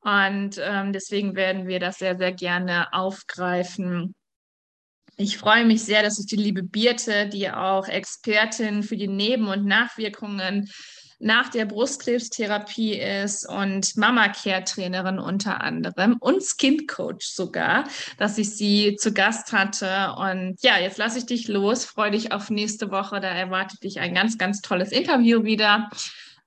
Und 0.00 0.60
ähm, 0.62 0.92
deswegen 0.92 1.34
werden 1.34 1.66
wir 1.66 1.80
das 1.80 1.98
sehr, 1.98 2.16
sehr 2.16 2.32
gerne 2.32 2.92
aufgreifen. 2.92 4.14
Ich 5.16 5.38
freue 5.38 5.64
mich 5.64 5.84
sehr, 5.84 6.02
dass 6.02 6.18
ich 6.18 6.26
die 6.26 6.36
liebe 6.36 6.62
Birte, 6.62 7.28
die 7.28 7.50
auch 7.50 7.86
Expertin 7.86 8.82
für 8.82 8.96
die 8.96 9.08
Neben- 9.08 9.48
und 9.48 9.64
Nachwirkungen 9.64 10.70
nach 11.22 11.48
der 11.48 11.64
Brustkrebstherapie 11.64 12.98
ist 12.98 13.48
und 13.48 13.96
Mama-Care-Trainerin 13.96 15.18
unter 15.18 15.60
anderem 15.60 16.16
und 16.18 16.42
Skin-Coach 16.42 17.26
sogar, 17.26 17.84
dass 18.18 18.38
ich 18.38 18.56
sie 18.56 18.96
zu 18.96 19.12
Gast 19.12 19.52
hatte. 19.52 20.14
Und 20.18 20.56
ja, 20.62 20.78
jetzt 20.78 20.98
lasse 20.98 21.18
ich 21.18 21.26
dich 21.26 21.48
los. 21.48 21.84
Freue 21.84 22.10
dich 22.10 22.32
auf 22.32 22.50
nächste 22.50 22.90
Woche. 22.90 23.20
Da 23.20 23.28
erwartet 23.28 23.82
dich 23.84 24.00
ein 24.00 24.14
ganz, 24.14 24.36
ganz 24.36 24.60
tolles 24.60 24.92
Interview 24.92 25.44
wieder 25.44 25.88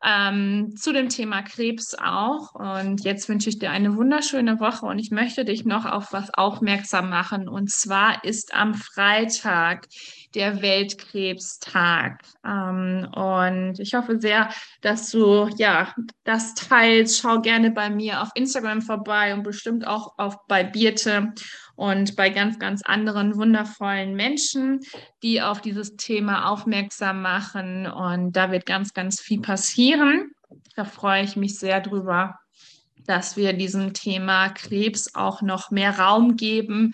ähm, 0.06 0.76
zu 0.76 0.94
dem 0.94 1.10
Thema 1.10 1.42
Krebs 1.42 1.96
auch. 1.96 2.54
Und 2.54 3.04
jetzt 3.04 3.28
wünsche 3.28 3.50
ich 3.50 3.60
dir 3.60 3.72
eine 3.72 3.96
wunderschöne 3.96 4.60
Woche 4.60 4.86
und 4.86 5.00
ich 5.00 5.12
möchte 5.12 5.46
dich 5.46 5.66
noch 5.66 5.86
auf 5.86 6.14
was 6.14 6.34
aufmerksam 6.34 7.10
machen. 7.10 7.48
Und 7.48 7.72
zwar 7.72 8.24
ist 8.24 8.54
am 8.54 8.76
Freitag 8.76 9.88
der 10.36 10.62
Weltkrebstag. 10.62 12.22
Ähm, 12.46 13.08
und 13.16 13.80
ich 13.80 13.94
hoffe 13.94 14.20
sehr, 14.20 14.50
dass 14.82 15.10
du 15.12 15.50
ja 15.58 15.94
das 16.24 16.54
teilst. 16.54 17.20
Schau 17.20 17.42
gerne 17.42 17.72
bei 17.72 17.90
mir 17.90 18.22
auf 18.22 18.30
Instagram 18.36 18.82
vorbei 18.82 19.34
und 19.34 19.44
bestimmt 19.44 19.88
auch 19.88 20.18
auf 20.18 20.46
bei 20.48 20.64
Birte 20.64 21.34
und 21.76 22.16
bei 22.16 22.30
ganz, 22.30 22.60
ganz 22.60 22.82
anderen 22.84 23.36
wundervollen 23.36 24.16
Menschen, 24.16 24.82
die 25.24 25.42
auf 25.42 25.62
dieses 25.62 25.96
Thema 25.96 26.50
aufmerksam 26.50 27.22
machen. 27.22 27.88
Und 27.88 28.34
da 28.34 28.52
wird 28.52 28.66
ganz, 28.66 28.94
ganz 28.94 29.20
viel 29.20 29.42
passieren. 29.42 30.32
Da 30.76 30.86
freue 30.86 31.24
ich 31.24 31.36
mich 31.36 31.58
sehr 31.58 31.82
drüber, 31.82 32.38
dass 33.06 33.38
wir 33.38 33.54
diesem 33.54 33.94
Thema 33.94 34.50
Krebs 34.50 35.16
auch 35.16 35.42
noch 35.42 35.72
mehr 35.72 36.00
Raum 36.00 36.36
geben, 36.36 36.94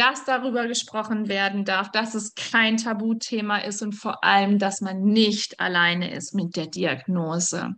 dass 0.00 0.24
darüber 0.24 0.66
gesprochen 0.66 1.28
werden 1.28 1.66
darf, 1.66 1.90
dass 1.90 2.14
es 2.14 2.34
kein 2.34 2.78
Tabuthema 2.78 3.58
ist 3.58 3.82
und 3.82 3.92
vor 3.92 4.24
allem, 4.24 4.58
dass 4.58 4.80
man 4.80 5.02
nicht 5.02 5.60
alleine 5.60 6.10
ist 6.14 6.34
mit 6.34 6.56
der 6.56 6.68
Diagnose. 6.68 7.74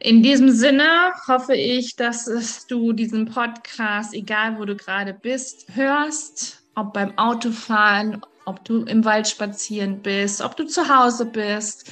In 0.00 0.24
diesem 0.24 0.50
Sinne 0.50 1.12
hoffe 1.28 1.54
ich, 1.54 1.94
dass 1.94 2.66
du 2.66 2.92
diesen 2.92 3.26
Podcast, 3.26 4.14
egal 4.14 4.58
wo 4.58 4.64
du 4.64 4.74
gerade 4.74 5.14
bist, 5.14 5.66
hörst, 5.74 6.64
ob 6.74 6.92
beim 6.92 7.16
Autofahren, 7.16 8.20
ob 8.44 8.64
du 8.64 8.82
im 8.82 9.04
Wald 9.04 9.28
spazieren 9.28 10.02
bist, 10.02 10.40
ob 10.40 10.56
du 10.56 10.66
zu 10.66 10.88
Hause 10.88 11.26
bist. 11.26 11.88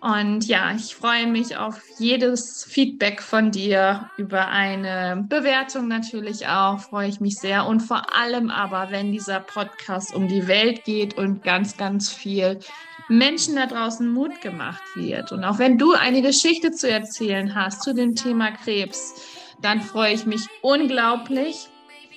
Und 0.00 0.46
ja, 0.46 0.72
ich 0.76 0.94
freue 0.94 1.26
mich 1.26 1.56
auf 1.56 1.80
jedes 1.98 2.64
Feedback 2.64 3.22
von 3.22 3.50
dir 3.50 4.10
über 4.18 4.48
eine 4.48 5.24
Bewertung 5.28 5.88
natürlich 5.88 6.46
auch, 6.46 6.80
freue 6.80 7.08
ich 7.08 7.20
mich 7.20 7.38
sehr. 7.38 7.66
Und 7.66 7.80
vor 7.80 8.14
allem 8.14 8.50
aber, 8.50 8.90
wenn 8.90 9.10
dieser 9.10 9.40
Podcast 9.40 10.14
um 10.14 10.28
die 10.28 10.46
Welt 10.46 10.84
geht 10.84 11.16
und 11.16 11.42
ganz, 11.42 11.76
ganz 11.76 12.12
viel 12.12 12.60
Menschen 13.08 13.56
da 13.56 13.66
draußen 13.66 14.08
Mut 14.08 14.40
gemacht 14.42 14.82
wird. 14.94 15.32
Und 15.32 15.44
auch 15.44 15.58
wenn 15.58 15.78
du 15.78 15.92
eine 15.92 16.22
Geschichte 16.22 16.72
zu 16.72 16.90
erzählen 16.90 17.54
hast 17.54 17.82
zu 17.82 17.94
dem 17.94 18.14
Thema 18.14 18.50
Krebs, 18.52 19.14
dann 19.62 19.80
freue 19.80 20.12
ich 20.12 20.26
mich 20.26 20.46
unglaublich, 20.60 21.68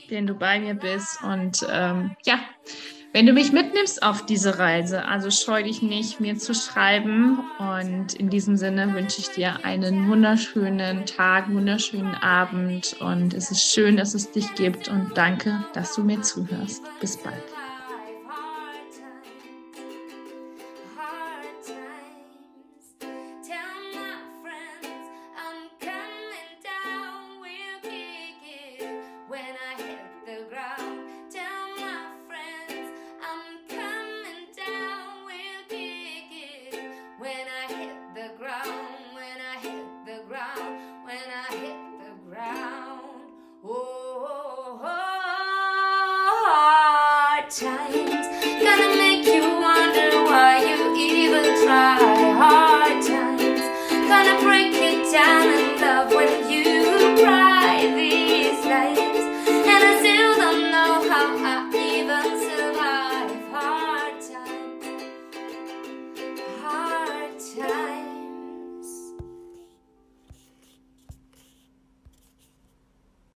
wenn 0.10 0.28
du 0.28 0.34
bei 0.34 0.60
mir 0.60 0.74
bist. 0.74 1.24
Und 1.24 1.66
ähm, 1.72 2.16
ja, 2.26 2.40
wenn 3.12 3.26
du 3.26 3.34
mich 3.34 3.52
mitnimmst 3.52 4.04
auf 4.04 4.26
diese 4.26 4.60
Reise, 4.60 5.06
also 5.06 5.32
scheu 5.32 5.64
dich 5.64 5.82
nicht, 5.82 6.20
mir 6.20 6.38
zu 6.38 6.54
schreiben. 6.54 7.40
Und 7.58 8.14
in 8.14 8.30
diesem 8.30 8.56
Sinne 8.56 8.94
wünsche 8.94 9.20
ich 9.20 9.30
dir 9.30 9.66
einen 9.66 10.08
wunderschönen 10.08 11.06
Tag, 11.06 11.52
wunderschönen 11.52 12.14
Abend. 12.16 12.96
Und 13.00 13.34
es 13.34 13.50
ist 13.50 13.64
schön, 13.64 13.98
dass 13.98 14.14
es 14.14 14.32
dich 14.32 14.54
gibt. 14.56 14.90
Und 14.90 15.12
danke, 15.16 15.64
dass 15.74 15.96
du 15.96 16.04
mir 16.04 16.22
zuhörst. 16.22 16.84
Bis 17.00 17.18
bald. 17.18 17.49